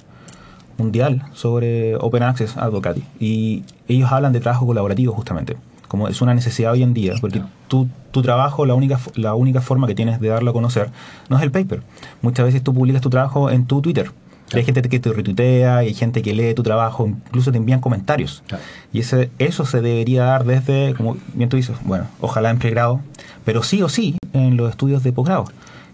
mundial 0.82 1.24
sobre 1.34 1.96
Open 1.98 2.24
Access 2.24 2.58
Advocacy. 2.58 3.04
Y 3.20 3.64
ellos 3.88 4.12
hablan 4.12 4.34
de 4.34 4.40
trabajo 4.40 4.66
colaborativo 4.66 5.14
justamente, 5.14 5.56
como 5.88 6.08
es 6.08 6.22
una 6.22 6.34
necesidad 6.34 6.72
hoy 6.74 6.84
en 6.84 6.94
día, 6.94 7.14
porque 7.22 7.42
tu, 7.68 7.88
tu 8.12 8.22
trabajo, 8.22 8.66
la 8.66 8.74
única, 8.74 9.00
la 9.16 9.34
única 9.36 9.62
forma 9.62 9.88
que 9.88 9.96
tienes 9.96 10.20
de 10.20 10.28
darlo 10.30 10.52
a 10.52 10.54
conocer 10.54 10.90
no 11.30 11.38
es 11.38 11.44
el 11.44 11.52
paper. 11.52 11.82
Muchas 12.22 12.46
veces 12.46 12.64
tú 12.64 12.74
publicas 12.74 13.02
tu 13.02 13.10
trabajo 13.10 13.50
en 13.50 13.66
tu 13.66 13.82
Twitter. 13.82 14.12
Hay 14.54 14.66
gente 14.66 14.82
que 14.82 15.00
te 15.00 15.14
retuitea, 15.14 15.78
hay 15.78 15.94
gente 15.94 16.22
que 16.22 16.34
lee 16.34 16.54
tu 16.54 16.62
trabajo, 16.64 17.08
incluso 17.08 17.52
te 17.54 17.58
envían 17.58 17.80
comentarios. 17.80 18.44
Claro. 18.48 18.62
Y 18.92 19.00
ese, 19.00 19.30
eso 19.40 19.66
se 19.66 19.80
debería 19.80 20.26
dar 20.26 20.44
desde, 20.44 20.94
como 20.98 21.16
bien 21.34 21.48
tú 21.48 21.56
dices, 21.56 21.78
bueno, 21.86 22.06
ojalá 22.20 22.50
en 22.50 22.60
pregrado, 22.60 23.00
pero 23.46 23.64
sí 23.64 23.82
o 23.82 23.88
sí 23.88 24.18
en 24.34 24.58
los 24.58 24.70
estudios 24.70 25.04
de 25.04 25.14
posgrado. 25.14 25.46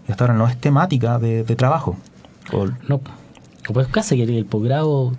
Y 0.08 0.10
hasta 0.10 0.24
ahora 0.24 0.34
no 0.34 0.48
es 0.48 0.56
temática 0.56 1.20
de, 1.20 1.44
de 1.44 1.54
trabajo. 1.54 1.96
O- 2.52 2.66
No, 2.88 3.00
pues 3.74 3.88
casi 3.88 4.16
que 4.16 4.38
el 4.38 4.44
posgrado, 4.46 5.12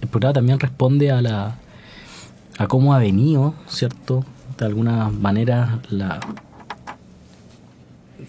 el 0.00 0.08
posgrado 0.08 0.34
también 0.34 0.58
responde 0.60 1.10
a 1.10 1.22
la 1.22 1.56
a 2.58 2.66
cómo 2.66 2.92
ha 2.94 2.98
venido, 2.98 3.54
¿cierto? 3.68 4.24
De 4.58 4.66
alguna 4.66 5.08
manera 5.10 5.80
la 5.90 6.18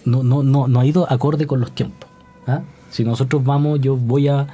no, 0.05 0.23
no, 0.23 0.43
no, 0.43 0.67
no 0.67 0.79
ha 0.79 0.85
ido 0.85 1.11
acorde 1.11 1.47
con 1.47 1.59
los 1.59 1.71
tiempos. 1.73 2.09
¿ah? 2.47 2.61
Si 2.89 3.03
nosotros 3.03 3.43
vamos, 3.43 3.79
yo 3.81 3.95
voy 3.97 4.27
a 4.27 4.47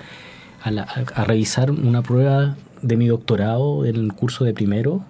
a, 0.64 0.72
la- 0.72 0.84
a- 0.84 1.22
a 1.22 1.24
revisar 1.26 1.70
una 1.72 2.02
prueba 2.02 2.56
de 2.82 2.98
mi 2.98 3.08
doctorado 3.08 3.86
en 3.86 3.96
el 3.98 4.14
curso 4.14 4.46
de 4.46 4.54
primero. 4.54 5.04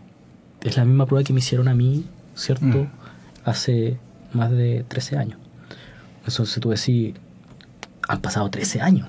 Es 0.61 0.75
la 0.77 0.83
misma 0.85 1.05
prueba 1.05 1.23
que 1.23 1.31
me 1.31 1.39
hicieron 1.39 1.67
a 1.67 1.73
mí, 1.75 2.03
¿cierto? 2.35 2.65
Mm. 2.65 2.87
Hace 3.45 3.97
más 4.33 4.51
de 4.51 4.83
13 4.87 5.17
años. 5.17 5.39
Entonces 6.27 6.59
tú 6.59 6.69
decís, 6.71 7.13
han 8.07 8.19
pasado 8.21 8.49
13 8.49 8.81
años. 8.81 9.07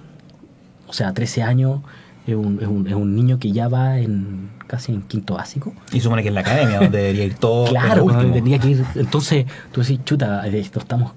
O 0.89 0.93
sea, 0.93 1.13
13 1.13 1.43
años 1.43 1.81
es 2.27 2.35
un, 2.35 2.59
es 2.61 2.67
un- 2.69 2.87
es 2.87 2.95
un 2.95 3.15
niño 3.15 3.39
que 3.39 3.53
ya 3.53 3.69
va 3.69 3.99
en 3.99 4.51
casi 4.67 4.93
en 4.93 5.03
quinto 5.03 5.35
básico. 5.35 5.73
Y 5.93 6.01
supone 6.01 6.23
que 6.23 6.29
es 6.29 6.35
la 6.35 6.41
academia 6.41 6.81
donde 6.81 6.99
debería 6.99 7.25
ir 7.25 7.35
todo. 7.35 7.67
Claro, 7.67 8.05
tendría 8.33 8.59
que 8.59 8.69
ir. 8.71 8.85
Entonces, 8.97 9.47
tú 9.73 9.81
decís, 9.83 10.01
chuta, 10.05 10.47
esto 10.49 10.81
estamos 10.81 11.13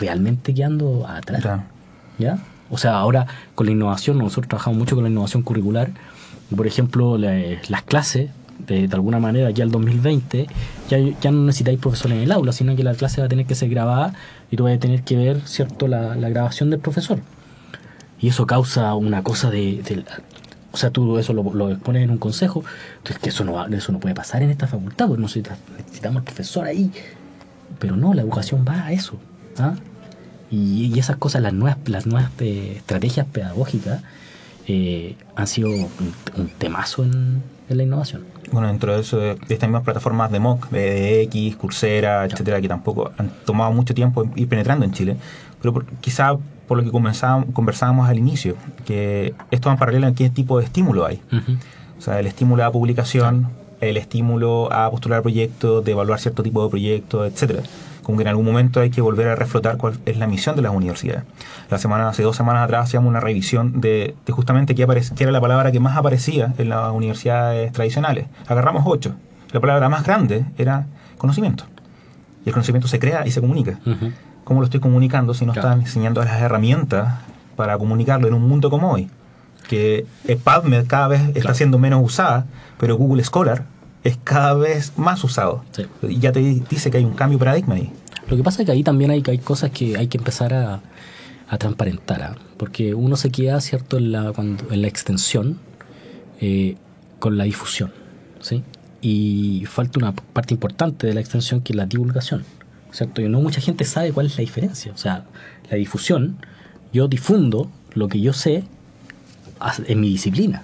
realmente 0.00 0.52
quedando 0.54 1.06
atrás. 1.06 1.42
Claro. 1.42 1.62
¿Ya? 2.18 2.38
O 2.70 2.76
sea, 2.78 2.96
ahora 2.98 3.26
con 3.54 3.66
la 3.66 3.72
innovación, 3.72 4.18
nosotros 4.18 4.48
trabajamos 4.48 4.78
mucho 4.78 4.94
con 4.96 5.04
la 5.04 5.10
innovación 5.10 5.42
curricular. 5.42 5.90
Por 6.54 6.66
ejemplo, 6.66 7.16
la- 7.18 7.38
las 7.68 7.82
clases, 7.82 8.30
de, 8.66 8.88
de 8.88 8.94
alguna 8.94 9.20
manera, 9.20 9.50
ya 9.52 9.62
el 9.62 9.70
2020, 9.70 10.48
ya, 10.90 10.98
ya 11.20 11.30
no 11.30 11.44
necesitáis 11.44 11.78
profesores 11.78 12.16
en 12.16 12.24
el 12.24 12.32
aula, 12.32 12.50
sino 12.52 12.74
que 12.74 12.82
la 12.82 12.94
clase 12.94 13.20
va 13.20 13.26
a 13.26 13.28
tener 13.28 13.46
que 13.46 13.54
ser 13.54 13.68
grabada 13.68 14.14
y 14.50 14.56
tú 14.56 14.64
vas 14.64 14.74
a 14.74 14.78
tener 14.78 15.02
que 15.04 15.14
ver, 15.16 15.40
¿cierto?, 15.46 15.86
la, 15.86 16.16
la 16.16 16.28
grabación 16.30 16.70
del 16.70 16.80
profesor. 16.80 17.20
Y 18.20 18.28
eso 18.28 18.46
causa 18.46 18.94
una 18.94 19.22
cosa 19.22 19.50
de... 19.50 19.82
de- 19.82 20.04
o 20.70 20.76
sea, 20.76 20.90
tú 20.90 21.18
eso 21.18 21.32
lo, 21.32 21.54
lo 21.54 21.70
expones 21.70 22.02
en 22.04 22.10
un 22.10 22.18
consejo, 22.18 22.62
entonces 22.98 23.18
que 23.20 23.30
eso 23.30 23.42
no, 23.44 23.66
eso 23.68 23.90
no 23.90 24.00
puede 24.00 24.14
pasar 24.14 24.42
en 24.42 24.50
esta 24.50 24.66
facultad, 24.66 25.06
porque 25.08 25.22
necesitamos, 25.22 25.60
necesitamos 25.78 26.16
al 26.18 26.24
profesor 26.24 26.66
ahí. 26.66 26.90
Pero 27.78 27.96
no, 27.96 28.12
la 28.14 28.22
educación 28.22 28.64
va 28.68 28.84
a 28.86 28.92
eso. 28.92 29.18
¿ah? 29.58 29.74
Y, 30.50 30.92
y 30.94 30.98
esas 30.98 31.16
cosas, 31.16 31.40
las 31.42 31.52
nuevas, 31.54 31.78
las 31.86 32.06
nuevas 32.06 32.30
eh, 32.40 32.74
estrategias 32.76 33.26
pedagógicas, 33.26 34.02
eh, 34.66 35.16
han 35.36 35.46
sido 35.46 35.70
un, 35.70 35.88
un 36.36 36.48
temazo 36.58 37.02
en, 37.02 37.42
en 37.70 37.76
la 37.76 37.82
innovación. 37.82 38.24
Bueno, 38.52 38.68
dentro 38.68 38.94
de 38.94 39.00
eso, 39.00 39.18
de 39.18 39.34
de 39.36 39.54
estas 39.54 39.68
mismas 39.68 39.82
plataformas 39.84 40.30
de 40.30 40.38
MOOC, 40.38 40.68
de 40.70 41.22
X, 41.22 41.56
Coursera, 41.56 42.24
etcétera, 42.26 42.60
que 42.60 42.68
tampoco 42.68 43.10
han 43.16 43.30
tomado 43.46 43.72
mucho 43.72 43.94
tiempo 43.94 44.30
ir 44.36 44.48
penetrando 44.48 44.84
en 44.84 44.92
Chile, 44.92 45.16
pero 45.62 45.72
por- 45.72 45.86
quizá 46.00 46.36
por 46.68 46.78
lo 46.78 46.84
que 46.84 46.90
conversábamos 46.90 48.08
al 48.08 48.18
inicio, 48.18 48.54
que 48.84 49.34
esto 49.50 49.68
va 49.68 49.72
en 49.72 49.78
paralelo 49.78 50.06
en 50.06 50.14
qué 50.14 50.30
tipo 50.30 50.58
de 50.58 50.66
estímulo 50.66 51.06
hay. 51.06 51.20
O 51.98 52.00
sea, 52.00 52.20
el 52.20 52.26
estímulo 52.26 52.64
a 52.64 52.70
publicación, 52.70 53.48
el 53.80 53.96
estímulo 53.96 54.72
a 54.72 54.90
postular 54.90 55.22
proyectos, 55.22 55.84
de 55.84 55.92
evaluar 55.92 56.20
cierto 56.20 56.42
tipo 56.42 56.62
de 56.62 56.70
proyectos, 56.70 57.32
etcétera. 57.32 57.62
Como 58.02 58.16
que 58.18 58.22
en 58.22 58.28
algún 58.28 58.44
momento 58.44 58.80
hay 58.80 58.90
que 58.90 59.00
volver 59.00 59.28
a 59.28 59.34
reflotar 59.34 59.76
cuál 59.76 59.98
es 60.06 60.16
la 60.16 60.26
misión 60.26 60.56
de 60.56 60.62
las 60.62 60.72
universidades. 60.72 61.24
La 61.70 61.78
semana, 61.78 62.08
hace 62.08 62.22
dos 62.22 62.36
semanas 62.36 62.64
atrás 62.64 62.84
hacíamos 62.84 63.08
una 63.08 63.20
revisión 63.20 63.80
de, 63.80 64.14
de 64.24 64.32
justamente 64.32 64.74
qué, 64.74 64.86
qué 65.16 65.24
era 65.24 65.32
la 65.32 65.40
palabra 65.40 65.72
que 65.72 65.80
más 65.80 65.96
aparecía 65.96 66.54
en 66.56 66.68
las 66.68 66.90
universidades 66.92 67.72
tradicionales. 67.72 68.26
Agarramos 68.46 68.84
ocho. 68.86 69.14
La 69.52 69.60
palabra 69.60 69.88
más 69.88 70.04
grande 70.04 70.44
era 70.56 70.86
conocimiento. 71.18 71.64
Y 72.44 72.48
el 72.48 72.54
conocimiento 72.54 72.88
se 72.88 72.98
crea 72.98 73.26
y 73.26 73.30
se 73.30 73.40
comunica. 73.40 73.78
¿Cómo 74.48 74.60
lo 74.60 74.64
estoy 74.64 74.80
comunicando 74.80 75.34
si 75.34 75.44
no 75.44 75.52
Claro. 75.52 75.68
están 75.68 75.80
enseñando 75.82 76.24
las 76.24 76.40
herramientas 76.40 77.18
para 77.54 77.76
comunicarlo 77.76 78.28
en 78.28 78.32
un 78.32 78.48
mundo 78.48 78.70
como 78.70 78.90
hoy? 78.90 79.10
Que 79.68 80.06
PubMed 80.42 80.86
cada 80.86 81.08
vez 81.08 81.20
está 81.20 81.40
Claro. 81.40 81.54
siendo 81.54 81.78
menos 81.78 82.00
usada, 82.02 82.46
pero 82.80 82.96
Google 82.96 83.22
Scholar 83.24 83.66
es 84.04 84.16
cada 84.24 84.54
vez 84.54 84.94
más 84.96 85.22
usado. 85.22 85.64
Sí. 85.72 85.84
Y 86.08 86.18
ya 86.18 86.32
te 86.32 86.40
dice 86.40 86.90
que 86.90 86.96
hay 86.96 87.04
un 87.04 87.12
cambio 87.12 87.36
de 87.36 87.44
paradigma 87.44 87.74
ahí. 87.74 87.92
Lo 88.26 88.38
que 88.38 88.42
pasa 88.42 88.62
es 88.62 88.66
que 88.66 88.72
ahí 88.72 88.82
también 88.82 89.10
hay, 89.10 89.22
hay 89.26 89.36
cosas 89.36 89.70
que 89.70 89.98
hay 89.98 90.06
que 90.08 90.16
empezar 90.16 90.54
a, 90.54 90.80
a 91.50 91.58
transparentar, 91.58 92.22
¿ah? 92.22 92.34
porque 92.56 92.94
uno 92.94 93.16
se 93.16 93.30
queda, 93.30 93.60
¿cierto?, 93.60 93.98
en 93.98 94.12
la, 94.12 94.32
cuando, 94.32 94.64
en 94.72 94.80
la 94.80 94.88
extensión 94.88 95.58
eh, 96.40 96.76
con 97.18 97.36
la 97.36 97.44
difusión, 97.44 97.92
¿sí? 98.40 98.64
Y 99.02 99.64
falta 99.66 99.98
una 99.98 100.12
parte 100.12 100.54
importante 100.54 101.06
de 101.06 101.12
la 101.12 101.20
extensión 101.20 101.60
que 101.60 101.72
es 101.74 101.76
la 101.76 101.84
divulgación, 101.86 102.44
¿cierto? 102.92 103.20
Y 103.22 103.28
no 103.28 103.40
mucha 103.40 103.60
gente 103.60 103.84
sabe 103.84 104.12
cuál 104.12 104.26
es 104.26 104.36
la 104.36 104.42
diferencia. 104.42 104.92
O 104.92 104.96
sea, 104.96 105.24
la 105.70 105.76
difusión, 105.76 106.36
yo 106.92 107.08
difundo 107.08 107.70
lo 107.94 108.08
que 108.08 108.20
yo 108.20 108.32
sé 108.32 108.64
en 109.86 110.00
mi 110.00 110.08
disciplina. 110.10 110.62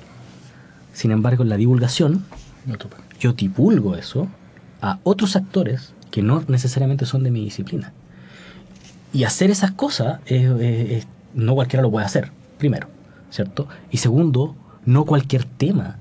Sin 0.93 1.11
embargo, 1.11 1.43
en 1.43 1.49
la 1.49 1.57
divulgación, 1.57 2.25
yo 3.20 3.33
divulgo 3.33 3.97
eso 3.97 4.29
a 4.81 4.99
otros 5.03 5.37
actores 5.37 5.93
que 6.11 6.22
no 6.22 6.45
necesariamente 6.49 7.07
son 7.07 7.25
de 7.25 7.31
mi 7.31 7.43
disciplina. 7.45 7.93
Y 9.12 9.25
hacer 9.25 9.51
esas 9.51 9.72
cosas, 9.72 10.20
es- 10.27 10.45
es- 10.61 10.91
es- 10.91 11.07
no 11.35 11.55
cualquiera 11.55 11.83
lo 11.83 11.91
puede 11.91 12.07
hacer, 12.07 12.31
primero, 12.59 12.89
¿cierto? 13.31 13.68
Y 13.91 13.97
segundo, 13.99 14.55
no 14.87 15.05
cualquier 15.05 15.45
tema 15.45 15.97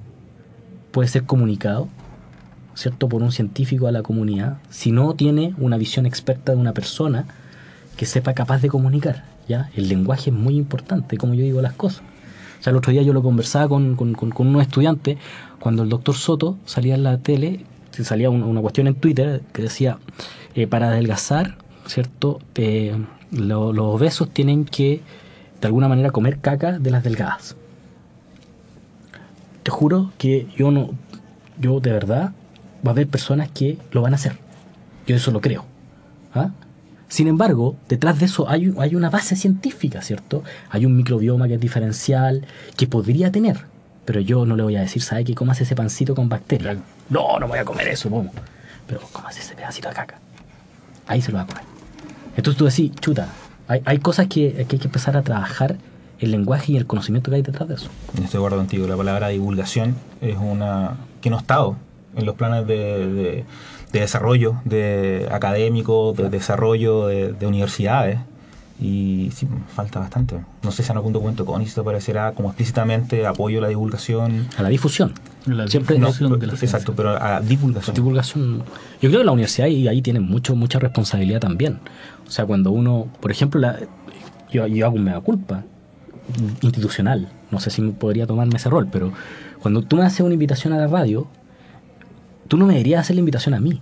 puede 0.91 1.07
ser 1.09 1.23
comunicado, 1.23 1.87
¿cierto? 2.75 3.07
Por 3.09 3.21
un 3.23 3.31
científico 3.31 3.87
a 3.87 3.91
la 3.91 4.01
comunidad, 4.03 4.57
si 4.69 4.91
no 4.91 5.13
tiene 5.13 5.53
una 5.57 5.77
visión 5.77 6.05
experta 6.05 6.51
de 6.53 6.57
una 6.57 6.73
persona 6.73 7.25
que 7.97 8.05
sepa 8.05 8.33
capaz 8.33 8.61
de 8.61 8.69
comunicar, 8.69 9.23
¿ya? 9.47 9.69
El 9.75 9.87
lenguaje 9.89 10.29
es 10.31 10.35
muy 10.35 10.55
importante, 10.57 11.17
como 11.17 11.33
yo 11.33 11.43
digo 11.43 11.61
las 11.61 11.73
cosas. 11.73 12.01
O 12.59 12.63
sea, 12.63 12.71
el 12.71 12.77
otro 12.77 12.91
día 12.91 13.01
yo 13.03 13.13
lo 13.13 13.21
conversaba 13.21 13.67
con, 13.67 13.95
con, 13.95 14.15
unos 14.47 14.61
estudiantes, 14.61 15.17
cuando 15.59 15.83
el 15.83 15.89
doctor 15.89 16.15
Soto 16.15 16.57
salía 16.65 16.95
en 16.95 17.03
la 17.03 17.17
tele, 17.17 17.65
salía 17.91 18.29
un- 18.29 18.43
una 18.43 18.61
cuestión 18.61 18.87
en 18.87 18.95
Twitter 18.95 19.41
que 19.53 19.61
decía, 19.61 19.97
eh, 20.55 20.65
para 20.67 20.87
adelgazar, 20.87 21.57
¿cierto? 21.87 22.39
Lo- 23.31 23.73
los 23.73 23.85
obesos 23.95 24.29
tienen 24.29 24.65
que, 24.65 25.01
de 25.61 25.67
alguna 25.67 25.87
manera, 25.87 26.11
comer 26.11 26.39
caca 26.39 26.79
de 26.79 26.89
las 26.91 27.03
delgadas. 27.03 27.55
Te 29.63 29.71
juro 29.71 30.11
que 30.17 30.47
yo 30.57 30.71
no, 30.71 30.91
yo 31.59 31.79
de 31.79 31.91
verdad, 31.91 32.33
va 32.85 32.89
a 32.89 32.91
haber 32.91 33.07
personas 33.07 33.49
que 33.49 33.77
lo 33.91 34.01
van 34.01 34.13
a 34.13 34.15
hacer. 34.15 34.37
Yo 35.07 35.15
eso 35.15 35.31
lo 35.31 35.41
creo. 35.41 35.65
¿ah? 36.33 36.51
Sin 37.07 37.27
embargo, 37.27 37.75
detrás 37.89 38.19
de 38.19 38.25
eso 38.25 38.49
hay, 38.49 38.73
hay 38.79 38.95
una 38.95 39.09
base 39.09 39.35
científica, 39.35 40.01
¿cierto? 40.01 40.43
Hay 40.69 40.85
un 40.85 40.95
microbioma 40.95 41.47
que 41.47 41.55
es 41.55 41.59
diferencial, 41.59 42.45
que 42.75 42.87
podría 42.87 43.31
tener. 43.31 43.65
Pero 44.05 44.19
yo 44.19 44.45
no 44.45 44.55
le 44.55 44.63
voy 44.63 44.75
a 44.75 44.81
decir, 44.81 45.01
¿sabe 45.01 45.23
que 45.23 45.35
comas 45.35 45.61
ese 45.61 45.75
pancito 45.75 46.15
con 46.15 46.27
bacterias? 46.27 46.77
No, 47.09 47.39
no 47.39 47.47
voy 47.47 47.59
a 47.59 47.65
comer 47.65 47.87
eso, 47.87 48.09
¿cómo? 48.09 48.31
Pero 48.87 49.01
comas 49.11 49.37
ese 49.37 49.55
pedacito 49.55 49.89
de 49.89 49.95
caca. 49.95 50.19
Ahí 51.07 51.21
se 51.21 51.31
lo 51.31 51.37
va 51.37 51.43
a 51.43 51.47
comer. 51.47 51.63
Entonces 52.35 52.57
tú 52.57 52.65
decís, 52.65 52.91
chuta, 52.99 53.27
hay, 53.67 53.81
hay 53.85 53.99
cosas 53.99 54.27
que, 54.27 54.65
que 54.67 54.75
hay 54.75 54.79
que 54.79 54.87
empezar 54.87 55.15
a 55.15 55.21
trabajar 55.21 55.77
el 56.19 56.31
lenguaje 56.31 56.71
y 56.71 56.77
el 56.77 56.85
conocimiento 56.85 57.29
que 57.29 57.35
hay 57.35 57.41
detrás 57.43 57.69
de 57.69 57.75
eso. 57.75 57.89
Estoy 58.13 58.27
de 58.27 58.37
acuerdo 58.37 58.57
contigo. 58.57 58.87
La 58.87 58.97
palabra 58.97 59.27
divulgación 59.29 59.95
es 60.21 60.37
una 60.37 60.97
que 61.21 61.29
no 61.29 61.37
ha 61.37 61.39
estado 61.39 61.75
en 62.15 62.25
los 62.25 62.35
planes 62.35 62.67
de, 62.67 63.07
de- 63.07 63.45
de 63.91 63.99
desarrollo 63.99 64.55
de 64.65 65.27
académico, 65.31 66.13
de 66.17 66.29
desarrollo 66.29 67.07
de, 67.07 67.33
de 67.33 67.45
universidades. 67.47 68.19
Y 68.81 69.29
sí, 69.35 69.47
falta 69.73 69.99
bastante. 69.99 70.35
No 70.63 70.71
sé 70.71 70.81
si 70.83 70.91
en 70.91 70.97
algún 70.97 71.13
documento 71.13 71.45
CONICET 71.45 71.77
aparecerá 71.77 72.31
como 72.33 72.49
explícitamente 72.49 73.25
apoyo 73.27 73.59
a 73.59 73.61
la 73.61 73.67
divulgación. 73.69 74.47
A 74.57 74.63
la 74.63 74.69
difusión. 74.69 75.13
La 75.45 75.67
Siempre 75.67 75.99
No, 75.99 76.07
difusión 76.07 76.39
de 76.39 76.47
la 76.47 76.53
exacto, 76.53 76.93
pero 76.95 77.11
a 77.11 77.39
divulgación. 77.39 77.95
divulgación. 77.95 78.57
Yo 78.99 79.09
creo 79.09 79.19
que 79.19 79.25
la 79.25 79.31
universidad 79.31 79.67
ahí 79.67 80.01
tiene 80.01 80.19
mucho, 80.21 80.55
mucha 80.55 80.79
responsabilidad 80.79 81.39
también. 81.39 81.79
O 82.27 82.31
sea, 82.31 82.45
cuando 82.45 82.71
uno, 82.71 83.07
por 83.21 83.29
ejemplo, 83.31 83.61
la, 83.61 83.77
yo, 84.51 84.65
yo 84.67 84.85
hago 84.87 84.95
un 84.95 85.03
mea 85.03 85.19
culpa 85.21 85.63
institucional. 86.61 87.29
No 87.51 87.59
sé 87.59 87.69
si 87.69 87.81
podría 87.91 88.25
tomarme 88.25 88.55
ese 88.57 88.69
rol, 88.69 88.87
pero 88.91 89.11
cuando 89.61 89.81
tú 89.83 89.97
me 89.97 90.03
haces 90.03 90.21
una 90.21 90.33
invitación 90.33 90.73
a 90.73 90.77
la 90.77 90.87
radio, 90.87 91.27
tú 92.53 92.57
no 92.59 92.67
me 92.67 92.73
deberías 92.73 93.01
hacer 93.01 93.15
la 93.15 93.21
invitación 93.21 93.55
a 93.55 93.59
mí. 93.59 93.81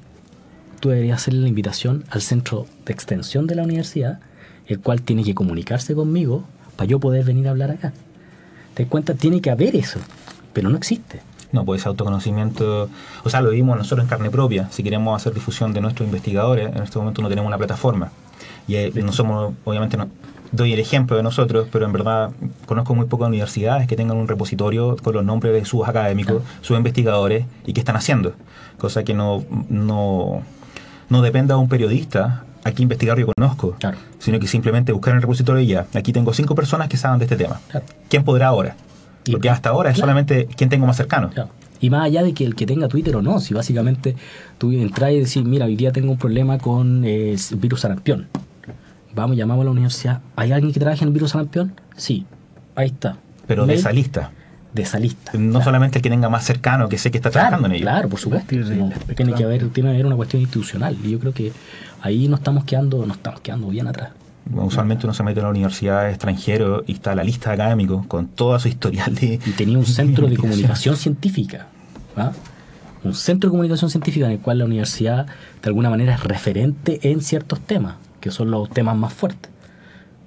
Tú 0.80 0.92
deberías 0.92 1.20
hacer 1.20 1.34
la 1.34 1.50
invitación 1.50 2.06
al 2.10 2.22
centro 2.22 2.68
de 2.86 2.94
extensión 2.94 3.46
de 3.46 3.56
la 3.56 3.64
universidad, 3.64 4.22
el 4.66 4.80
cual 4.80 5.02
tiene 5.02 5.26
que 5.26 5.36
comunicarse 5.36 5.94
conmigo 5.94 6.46
para 6.78 6.88
yo 6.88 6.98
poder 6.98 7.26
venir 7.26 7.50
a 7.50 7.52
hablar 7.52 7.70
acá. 7.70 7.92
¿Te 8.74 8.84
das 8.84 8.90
cuenta? 8.90 9.14
Tiene 9.14 9.42
que 9.42 9.52
haber 9.52 9.76
eso, 9.76 10.00
pero 10.54 10.70
no 10.70 10.78
existe. 10.78 11.20
No, 11.52 11.66
pues 11.66 11.86
autoconocimiento, 11.86 12.90
o 13.26 13.30
sea, 13.30 13.42
lo 13.42 13.50
vimos 13.50 13.78
nosotros 13.78 14.06
en 14.06 14.10
carne 14.10 14.30
propia. 14.30 14.70
Si 14.72 14.84
queremos 14.84 15.20
hacer 15.20 15.34
difusión 15.34 15.74
de 15.74 15.82
nuestros 15.82 16.06
investigadores, 16.06 16.74
en 16.74 16.82
este 16.82 16.98
momento 16.98 17.22
no 17.22 17.28
tenemos 17.28 17.50
una 17.50 17.58
plataforma. 17.58 18.14
Y 18.70 18.76
eh, 18.76 18.94
no 18.96 19.12
somos, 19.12 19.54
obviamente, 19.66 19.98
no, 19.98 20.08
doy 20.52 20.74
el 20.74 20.80
ejemplo 20.80 21.16
de 21.18 21.24
nosotros, 21.24 21.68
pero 21.72 21.86
en 21.86 21.94
verdad 21.94 22.32
conozco 22.66 22.94
muy 22.96 23.06
pocas 23.06 23.28
universidades 23.30 23.88
que 23.88 23.96
tengan 23.96 24.18
un 24.18 24.28
repositorio 24.28 24.96
con 25.02 25.14
los 25.14 25.24
nombres 25.24 25.54
de 25.54 25.66
sus 25.66 25.88
académicos, 25.88 26.44
sus 26.62 26.78
investigadores 26.78 27.46
y 27.66 27.74
qué 27.74 27.80
están 27.80 27.96
haciendo. 27.96 28.34
Cosa 28.78 29.04
que 29.04 29.14
no, 29.14 29.44
no, 29.70 30.42
no 31.10 31.22
dependa 31.22 31.56
de 31.56 31.62
un 31.62 31.70
periodista 31.70 32.44
a 32.64 32.72
qué 32.72 32.84
investigar 32.84 33.18
yo 33.18 33.28
conozco, 33.36 33.76
Claro. 33.80 33.98
sino 34.20 34.40
que 34.40 34.48
simplemente 34.48 34.92
buscar 34.92 35.12
en 35.12 35.18
el 35.18 35.22
repositorio 35.22 35.62
y 35.64 35.68
ya. 35.68 35.88
Aquí 35.96 36.14
tengo 36.14 36.34
cinco 36.34 36.54
personas 36.56 36.88
que 36.90 36.98
saben 36.98 37.18
de 37.20 37.26
este 37.26 37.36
tema. 37.38 37.60
Claro. 37.70 37.86
¿Quién 38.10 38.24
podrá 38.24 38.48
ahora? 38.48 38.76
Y- 39.26 39.32
Porque 39.32 39.50
hasta 39.50 39.70
ahora 39.70 39.92
es 39.92 39.98
solamente 39.98 40.48
quién 40.56 40.70
tengo 40.70 40.86
más 40.86 40.98
cercano. 40.98 41.30
Y 41.80 41.90
más 41.90 42.06
allá 42.06 42.22
de 42.22 42.34
que 42.34 42.46
el 42.46 42.54
que 42.54 42.68
tenga 42.68 42.88
Twitter 42.88 43.16
o 43.16 43.24
no, 43.24 43.40
si 43.40 43.56
básicamente 43.56 44.16
tú 44.60 44.72
entras 44.72 45.12
y 45.14 45.20
decís, 45.20 45.44
mira, 45.44 45.66
hoy 45.66 45.76
día 45.76 45.92
tengo 45.92 46.12
un 46.12 46.18
problema 46.20 46.60
con 46.60 47.04
eh, 47.06 47.34
el 47.34 47.58
virus 47.58 47.80
sarampión. 47.82 48.28
Vamos, 49.16 49.36
llamamos 49.38 49.64
a 49.64 49.66
la 49.66 49.72
universidad. 49.72 50.22
¿Hay 50.36 50.52
alguien 50.52 50.74
que 50.74 50.80
trabaje 50.80 51.04
en 51.04 51.10
el 51.10 51.14
virus 51.14 51.32
sarampión? 51.32 51.74
Sí, 51.98 52.26
ahí 52.76 52.88
está. 52.88 53.18
Pero 53.48 53.66
de 53.66 53.74
esa 53.76 53.92
lista. 53.92 54.32
de 54.74 54.84
esa 54.84 55.00
lista. 55.00 55.34
No 55.34 55.50
Claro. 55.52 55.66
solamente 55.66 55.98
el 55.98 56.02
que 56.02 56.10
tenga 56.10 56.30
más 56.30 56.46
cercano, 56.46 56.88
que 56.88 56.98
sé 56.98 57.12
que 57.12 57.18
está 57.18 57.30
Claro, 57.30 57.48
trabajando 57.50 57.68
en 57.68 57.74
ello. 57.76 57.84
Claro, 57.84 58.08
por 58.08 58.20
supuesto. 58.20 58.56
No, 58.56 58.90
tiene 59.18 59.34
que 59.34 59.44
haber, 59.44 59.68
tiene 59.70 59.90
que 59.90 59.96
haber 59.96 60.06
una 60.06 60.16
cuestión 60.16 60.42
institucional. 60.42 60.96
Y 61.04 61.12
yo 61.12 61.20
creo 61.20 61.34
que 61.34 61.52
ahí 62.02 62.30
no 62.30 62.38
estamos 62.38 62.64
quedando, 62.64 63.06
no 63.06 63.14
estamos 63.14 63.42
quedando 63.42 63.68
bien 63.68 63.88
atrás. 63.88 64.12
Bueno, 64.46 64.68
Usualmente 64.68 65.06
uno 65.06 65.14
se 65.14 65.24
mete 65.24 65.40
en 65.42 65.44
la 65.44 65.50
universidad 65.50 66.10
extranjero 66.10 66.84
y 66.88 66.94
está 66.94 67.14
la 67.16 67.24
lista 67.26 67.50
de 67.50 67.56
académicos 67.56 68.06
con 68.08 68.28
toda 68.28 68.60
su 68.60 68.70
historial 68.70 69.14
de... 69.14 69.40
Y 69.46 69.52
tenía 69.52 69.78
un 69.78 69.86
centro 69.86 70.28
de 70.28 70.38
comunicación 70.44 70.96
científica. 70.96 71.68
¿ah? 72.16 72.32
Un 73.04 73.14
centro 73.14 73.50
de 73.50 73.52
comunicación 73.52 73.90
científica 73.92 74.26
en 74.28 74.32
el 74.34 74.40
cual 74.40 74.60
la 74.60 74.66
universidad 74.66 75.26
de 75.26 75.68
alguna 75.68 75.90
manera 75.90 76.14
es 76.16 76.24
referente 76.24 77.00
en 77.12 77.20
ciertos 77.22 77.60
temas, 77.60 77.96
que 78.22 78.32
son 78.32 78.52
los 78.52 78.70
temas 78.70 78.96
más 78.96 79.14
fuertes. 79.14 79.52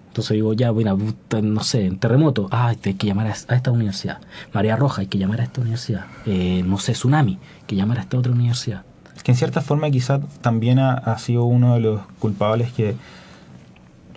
Entonces 0.09 0.35
digo, 0.35 0.53
ya, 0.53 0.71
bueno, 0.71 0.97
no 1.43 1.65
sé, 1.65 1.87
en 1.87 1.99
terremoto, 1.99 2.49
ah, 2.53 2.69
hay 2.69 2.77
que 2.77 3.07
llamar 3.07 3.27
a, 3.27 3.31
esta 3.31 3.71
universidad. 3.71 4.19
Marea 4.53 4.77
roja, 4.77 5.01
hay 5.01 5.07
que 5.09 5.19
llamar 5.19 5.41
a 5.41 5.45
esta 5.45 5.61
universidad. 5.61 6.07
Eh, 6.27 6.63
no 6.65 6.79
sé, 6.79 6.93
tsunami, 6.93 7.33
hay 7.33 7.67
que 7.67 7.75
llamar 7.75 7.99
a 7.99 8.03
esta 8.03 8.19
otra 8.19 8.33
universidad. 8.33 8.85
que 9.25 9.33
en 9.33 9.37
cierta 9.39 9.63
forma 9.63 9.91
quizás 9.91 10.21
también 10.43 10.79
ha, 10.79 10.93
ha 10.93 11.19
sido 11.19 11.45
uno 11.45 11.75
de 11.75 11.81
los 11.81 12.03
culpables 12.19 12.73
que 12.73 12.95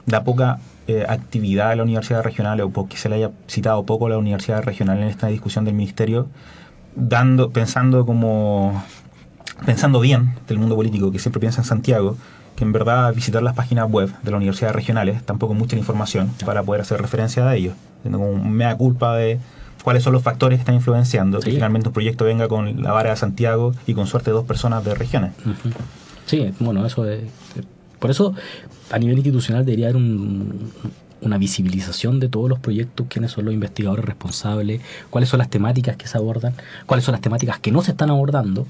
da 0.06 0.24
poca 0.24 0.60
eh, 0.88 1.06
actividad 1.08 1.72
a 1.72 1.76
la 1.76 1.84
universidad 1.84 2.24
regional 2.24 2.62
o 2.62 2.88
que 2.88 2.96
se 2.96 3.10
le 3.10 3.16
haya 3.16 3.32
citado 3.48 3.86
poco 3.86 4.06
a 4.06 4.10
la 4.10 4.18
universidad 4.18 4.64
regional 4.64 5.00
en 5.00 5.10
esta 5.10 5.28
discusión 5.28 5.66
del 5.66 5.74
ministerio, 5.74 6.30
dando, 6.96 7.50
pensando 7.50 8.06
como 8.06 8.84
pensando 9.66 10.00
bien 10.00 10.36
del 10.48 10.60
mundo 10.60 10.78
político 10.78 11.12
que 11.12 11.20
siempre 11.20 11.42
piensa 11.42 11.60
en 11.60 11.66
Santiago, 11.66 12.16
que 12.58 12.64
en 12.64 12.72
verdad 12.74 13.14
visitar 13.14 13.42
las 13.44 13.54
páginas 13.56 13.90
web 13.90 14.10
de 14.24 14.32
las 14.32 14.38
universidades 14.40 14.76
regionales 14.76 15.24
tampoco 15.24 15.54
mucha 15.54 15.78
información 15.78 16.32
para 16.44 16.64
poder 16.64 16.82
hacer 16.82 17.00
referencia 17.00 17.48
a 17.48 17.56
ellos, 17.56 17.76
como 18.04 18.32
un 18.32 18.52
mea 18.52 18.76
culpa 18.76 19.16
de 19.16 19.40
cuáles 19.84 20.02
son 20.04 20.12
los 20.12 20.24
factores 20.24 20.58
que 20.58 20.62
están 20.62 20.74
influenciando 20.76 21.40
que 21.40 21.52
Sí. 21.52 21.56
finalmente 21.56 21.90
un 21.90 21.94
proyecto 21.94 22.26
venga 22.26 22.48
con 22.48 22.82
la 22.82 22.92
vara 22.92 23.12
de 23.12 23.16
Santiago 23.16 23.74
y 23.86 23.94
con 23.94 24.08
suerte 24.08 24.32
dos 24.32 24.44
personas 24.46 24.84
de 24.84 24.96
regiones. 24.96 25.34
Sí, 26.26 26.52
bueno, 26.60 26.84
eso 26.86 27.06
es. 27.08 27.22
Por 28.00 28.10
eso, 28.10 28.34
a 28.92 28.98
nivel 28.98 29.18
institucional, 29.18 29.64
debería 29.64 29.86
haber 29.88 29.98
un- 29.98 30.72
una 31.22 31.38
visibilización 31.38 32.20
de 32.20 32.28
todos 32.28 32.50
los 32.50 32.58
proyectos, 32.60 33.06
quiénes 33.08 33.32
son 33.32 33.46
los 33.46 33.54
investigadores 33.54 34.04
responsables, 34.04 34.82
cuáles 35.12 35.30
son 35.30 35.38
las 35.40 35.50
temáticas 35.50 35.96
que 35.96 36.08
se 36.08 36.18
abordan, 36.18 36.54
cuáles 36.88 37.06
son 37.06 37.12
las 37.14 37.22
temáticas 37.22 37.60
que 37.60 37.72
no 37.72 37.82
se 37.84 37.92
están 37.92 38.10
abordando, 38.10 38.66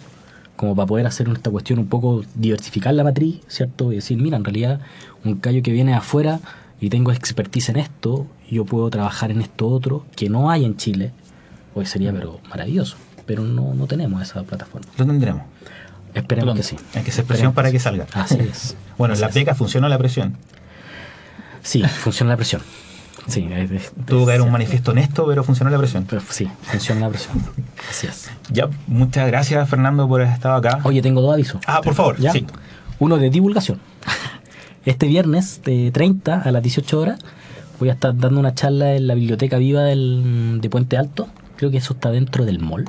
como 0.58 0.76
para 0.76 0.88
poder 0.88 1.08
hacer 1.08 1.30
esta 1.30 1.50
cuestión 1.50 1.80
un 1.80 1.88
poco 1.88 2.24
diversificar 2.36 2.94
la 2.94 3.06
matriz, 3.06 3.40
¿cierto? 3.48 3.94
Y 3.94 3.96
decir, 3.96 4.18
mira, 4.18 4.36
en 4.36 4.44
realidad, 4.44 4.82
un 5.24 5.36
callo 5.36 5.64
que 5.64 5.72
viene 5.72 5.92
de 5.92 5.98
afuera 5.98 6.42
y 6.82 6.90
tengo 6.90 7.12
expertise 7.14 7.70
en 7.70 7.78
esto, 7.78 8.28
yo 8.50 8.66
puedo 8.66 8.90
trabajar 8.90 9.32
en 9.32 9.42
esto 9.42 9.68
otro, 9.68 10.06
que 10.16 10.30
no 10.30 10.50
hay 10.50 10.66
en 10.66 10.76
Chile, 10.76 11.12
hoy 11.76 11.86
sería 11.86 12.12
pero 12.12 12.42
maravilloso, 12.50 12.98
pero 13.26 13.44
no, 13.44 13.74
no 13.74 13.86
tenemos 13.88 14.22
esa 14.22 14.44
plataforma. 14.44 14.88
Lo 14.98 15.06
tendremos. 15.06 15.44
Esperemos 16.14 16.56
que 16.56 16.64
sí. 16.64 16.76
Hay 16.96 17.04
que 17.04 17.12
hacer 17.12 17.26
presión 17.26 17.50
Esperemos 17.50 17.56
para 17.56 17.72
que 17.72 17.80
salga. 17.80 18.08
Así 18.14 18.38
es. 18.40 18.76
Bueno, 18.98 19.14
en 19.14 19.18
Así 19.18 19.22
la 19.22 19.30
es. 19.30 19.36
beca 19.36 19.54
funciona 19.54 19.88
la 19.90 20.00
presión. 20.00 20.36
Sí, 21.62 21.84
funciona 21.84 22.32
la 22.32 22.36
presión. 22.38 22.64
Sí, 23.28 23.48
es- 23.52 23.72
es- 23.72 23.92
Tuvo 24.06 24.26
que 24.26 24.32
haber 24.32 24.42
un 24.42 24.52
manifiesto 24.52 24.92
honesto, 24.92 25.26
pero 25.28 25.44
funcionó 25.44 25.70
la 25.70 25.78
presión. 25.78 26.06
Pero 26.10 26.22
sí, 26.30 26.48
funciona 26.64 27.02
la 27.02 27.10
presión. 27.10 27.38
Así 27.90 28.08
es. 28.08 28.30
Ya, 28.52 28.70
muchas 28.88 29.28
gracias 29.28 29.70
Fernando 29.70 30.08
por 30.08 30.22
haber 30.22 30.34
estado 30.34 30.56
acá. 30.56 30.80
Oye, 30.84 31.02
tengo 31.02 31.22
dos 31.22 31.34
avisos. 31.34 31.62
Ah, 31.68 31.82
por 31.84 31.94
favor, 31.94 32.18
¿Ya? 32.20 32.32
sí. 32.32 32.46
Uno 33.00 33.18
de 33.18 33.30
divulgación. 33.30 33.80
Este 34.86 35.08
viernes 35.08 35.62
de 35.66 35.92
30 35.92 36.42
a 36.42 36.52
las 36.52 36.64
18 36.64 37.00
horas 37.00 37.20
voy 37.80 37.90
a 37.90 37.94
estar 37.94 38.16
dando 38.18 38.40
una 38.40 38.54
charla 38.56 38.94
en 38.96 39.08
la 39.08 39.16
Biblioteca 39.16 39.58
Viva 39.58 39.82
del, 39.84 40.60
de 40.62 40.70
Puente 40.70 40.96
Alto. 40.98 41.28
Creo 41.58 41.70
que 41.72 41.78
eso 41.78 41.94
está 41.94 42.10
dentro 42.12 42.46
del 42.46 42.60
mall. 42.60 42.86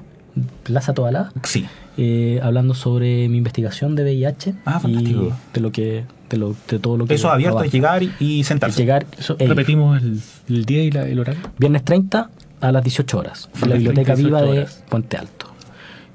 Plaza 0.63 0.95
Tobalá. 0.95 1.33
Sí. 1.43 1.67
eh, 1.97 2.39
hablando 2.45 2.75
sobre 2.75 3.29
mi 3.29 3.39
investigación 3.39 3.97
de 3.97 4.05
VIH 4.05 4.55
Ah, 4.65 4.77
y 4.79 4.83
fantástico. 4.83 5.33
de 5.53 5.61
lo 5.61 5.73
que 5.73 6.05
de, 6.31 6.37
lo, 6.37 6.55
de 6.69 6.79
todo 6.79 6.97
lo 6.97 7.07
que 7.07 7.15
Eso 7.15 7.31
abierto, 7.31 7.63
es 7.63 7.73
llegar 7.73 8.03
y, 8.03 8.13
y 8.19 8.45
sentarse. 8.45 8.79
llegar 8.81 9.07
Eso, 9.19 9.37
e 9.39 9.45
ir. 9.45 9.51
repetimos 9.51 10.01
el, 10.03 10.21
el 10.49 10.65
día 10.65 10.83
y 10.85 10.91
la- 10.91 11.07
el 11.09 11.19
horario. 11.19 11.41
Viernes 11.59 11.85
30 11.85 12.31
a 12.61 12.73
las 12.73 12.83
18 12.83 13.19
horas. 13.19 13.49
En 13.63 13.69
la 13.71 13.75
Biblioteca 13.77 14.15
30, 14.15 14.23
Viva 14.27 14.39
18 14.43 14.53
de 14.55 14.61
horas. 14.61 14.85
Puente 14.89 15.17
Alto. 15.17 15.47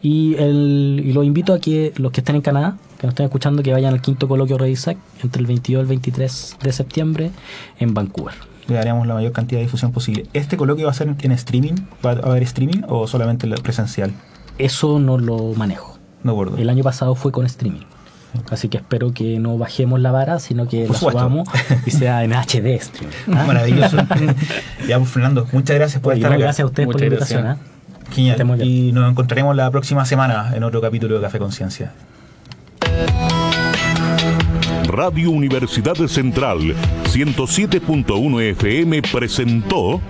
Y, 0.01 0.35
el, 0.35 1.01
y 1.05 1.13
los 1.13 1.25
invito 1.25 1.53
a 1.53 1.59
que 1.59 1.93
los 1.95 2.11
que 2.11 2.19
estén 2.21 2.35
en 2.35 2.41
Canadá, 2.41 2.77
que 2.99 3.07
nos 3.07 3.13
estén 3.13 3.25
escuchando, 3.25 3.63
que 3.63 3.71
vayan 3.71 3.93
al 3.93 4.01
quinto 4.01 4.27
coloquio 4.27 4.57
Redisac 4.57 4.97
entre 5.23 5.39
el 5.39 5.45
22 5.47 5.79
y 5.79 5.81
el 5.81 5.87
23 5.87 6.57
de 6.61 6.71
septiembre 6.73 7.31
en 7.79 7.93
Vancouver. 7.93 8.33
Le 8.67 8.75
daríamos 8.75 9.07
la 9.07 9.13
mayor 9.13 9.31
cantidad 9.31 9.59
de 9.59 9.65
difusión 9.65 9.91
posible. 9.93 10.25
¿Este 10.33 10.57
coloquio 10.57 10.85
va 10.85 10.91
a 10.91 10.93
ser 10.93 11.07
en 11.21 11.31
streaming? 11.31 11.73
¿Va 12.05 12.11
a 12.11 12.13
haber 12.15 12.43
streaming 12.43 12.81
o 12.87 13.07
solamente 13.07 13.47
la- 13.47 13.55
presencial? 13.57 14.11
Eso 14.57 14.99
no 14.99 15.17
lo 15.17 15.53
manejo. 15.55 15.97
No 16.23 16.33
gordo. 16.33 16.57
El 16.57 16.69
año 16.69 16.83
pasado 16.83 17.15
fue 17.15 17.31
con 17.31 17.45
streaming. 17.45 17.81
Así 18.49 18.67
que 18.69 18.77
espero 18.77 19.13
que 19.13 19.39
no 19.39 19.57
bajemos 19.57 19.99
la 19.99 20.11
vara, 20.11 20.39
sino 20.39 20.67
que 20.67 20.85
Por 20.85 20.93
la 20.93 20.99
supuesto. 20.99 21.19
subamos 21.19 21.49
y 21.85 21.91
sea 21.91 22.23
en 22.23 22.33
HD 22.33 22.67
streaming. 22.75 23.13
¿ah? 23.33 23.43
Maravilloso. 23.45 23.97
ya, 24.87 24.97
pues, 24.99 25.09
Fernando, 25.11 25.47
muchas 25.51 25.75
gracias 25.75 26.01
por 26.01 26.13
Oye, 26.13 26.21
estar 26.21 26.33
acá. 26.33 26.41
gracias 26.43 26.63
a 26.63 26.67
ustedes 26.67 26.87
por 26.87 26.99
la 26.99 27.05
invitación. 27.05 27.47
¿ah? 27.47 27.57
Genial. 28.11 28.61
Y 28.63 28.91
nos 28.91 29.09
encontraremos 29.09 29.55
la 29.55 29.69
próxima 29.71 30.05
semana 30.05 30.51
en 30.55 30.63
otro 30.63 30.81
capítulo 30.81 31.15
de 31.15 31.21
Café 31.21 31.39
Conciencia. 31.39 31.91
Radio 34.87 35.31
Universidad 35.31 35.95
Central 36.07 36.59
107.1 37.05 38.41
FM 38.51 39.01
presentó 39.01 40.01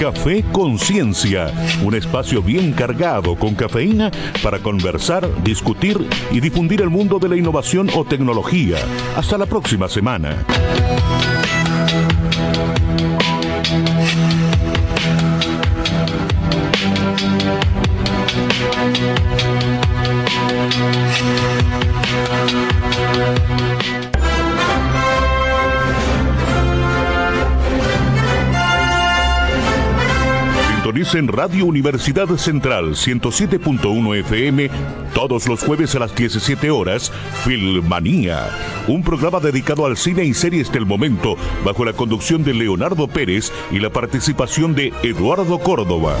Café 0.00 0.44
Conciencia, 0.52 1.50
un 1.82 1.94
espacio 1.94 2.42
bien 2.42 2.72
cargado 2.72 3.34
con 3.34 3.54
cafeína 3.54 4.10
para 4.42 4.58
conversar, 4.58 5.26
discutir 5.42 6.06
y 6.30 6.40
difundir 6.40 6.82
el 6.82 6.90
mundo 6.90 7.18
de 7.18 7.30
la 7.30 7.36
innovación 7.36 7.88
o 7.94 8.04
tecnología. 8.04 8.76
Hasta 9.16 9.38
la 9.38 9.46
próxima 9.46 9.88
semana. 9.88 10.44
Sintonicen 31.06 31.28
Radio 31.28 31.66
Universidad 31.66 32.26
Central 32.36 32.96
107.1 32.96 34.16
FM 34.20 34.68
todos 35.14 35.46
los 35.46 35.62
jueves 35.62 35.94
a 35.94 36.00
las 36.00 36.14
17 36.14 36.68
horas, 36.70 37.12
Filmanía, 37.44 38.50
un 38.88 39.04
programa 39.04 39.38
dedicado 39.38 39.86
al 39.86 39.96
cine 39.96 40.24
y 40.24 40.34
series 40.34 40.72
del 40.72 40.84
momento 40.84 41.36
bajo 41.64 41.84
la 41.84 41.92
conducción 41.92 42.42
de 42.42 42.54
Leonardo 42.54 43.06
Pérez 43.06 43.52
y 43.70 43.78
la 43.78 43.90
participación 43.90 44.74
de 44.74 44.92
Eduardo 45.04 45.60
Córdoba. 45.60 46.16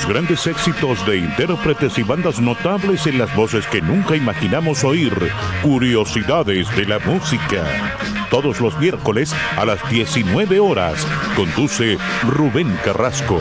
Los 0.00 0.08
grandes 0.08 0.46
éxitos 0.46 1.04
de 1.06 1.18
intérpretes 1.18 1.98
y 1.98 2.02
bandas 2.02 2.40
notables 2.40 3.06
en 3.06 3.18
las 3.18 3.36
voces 3.36 3.66
que 3.66 3.82
nunca 3.82 4.16
imaginamos 4.16 4.82
oír. 4.82 5.12
Curiosidades 5.62 6.74
de 6.74 6.86
la 6.86 6.98
música. 7.00 7.66
Todos 8.30 8.62
los 8.62 8.78
miércoles 8.78 9.34
a 9.58 9.66
las 9.66 9.86
19 9.90 10.58
horas. 10.58 11.06
Conduce 11.36 11.98
Rubén 12.26 12.74
Carrasco. 12.82 13.40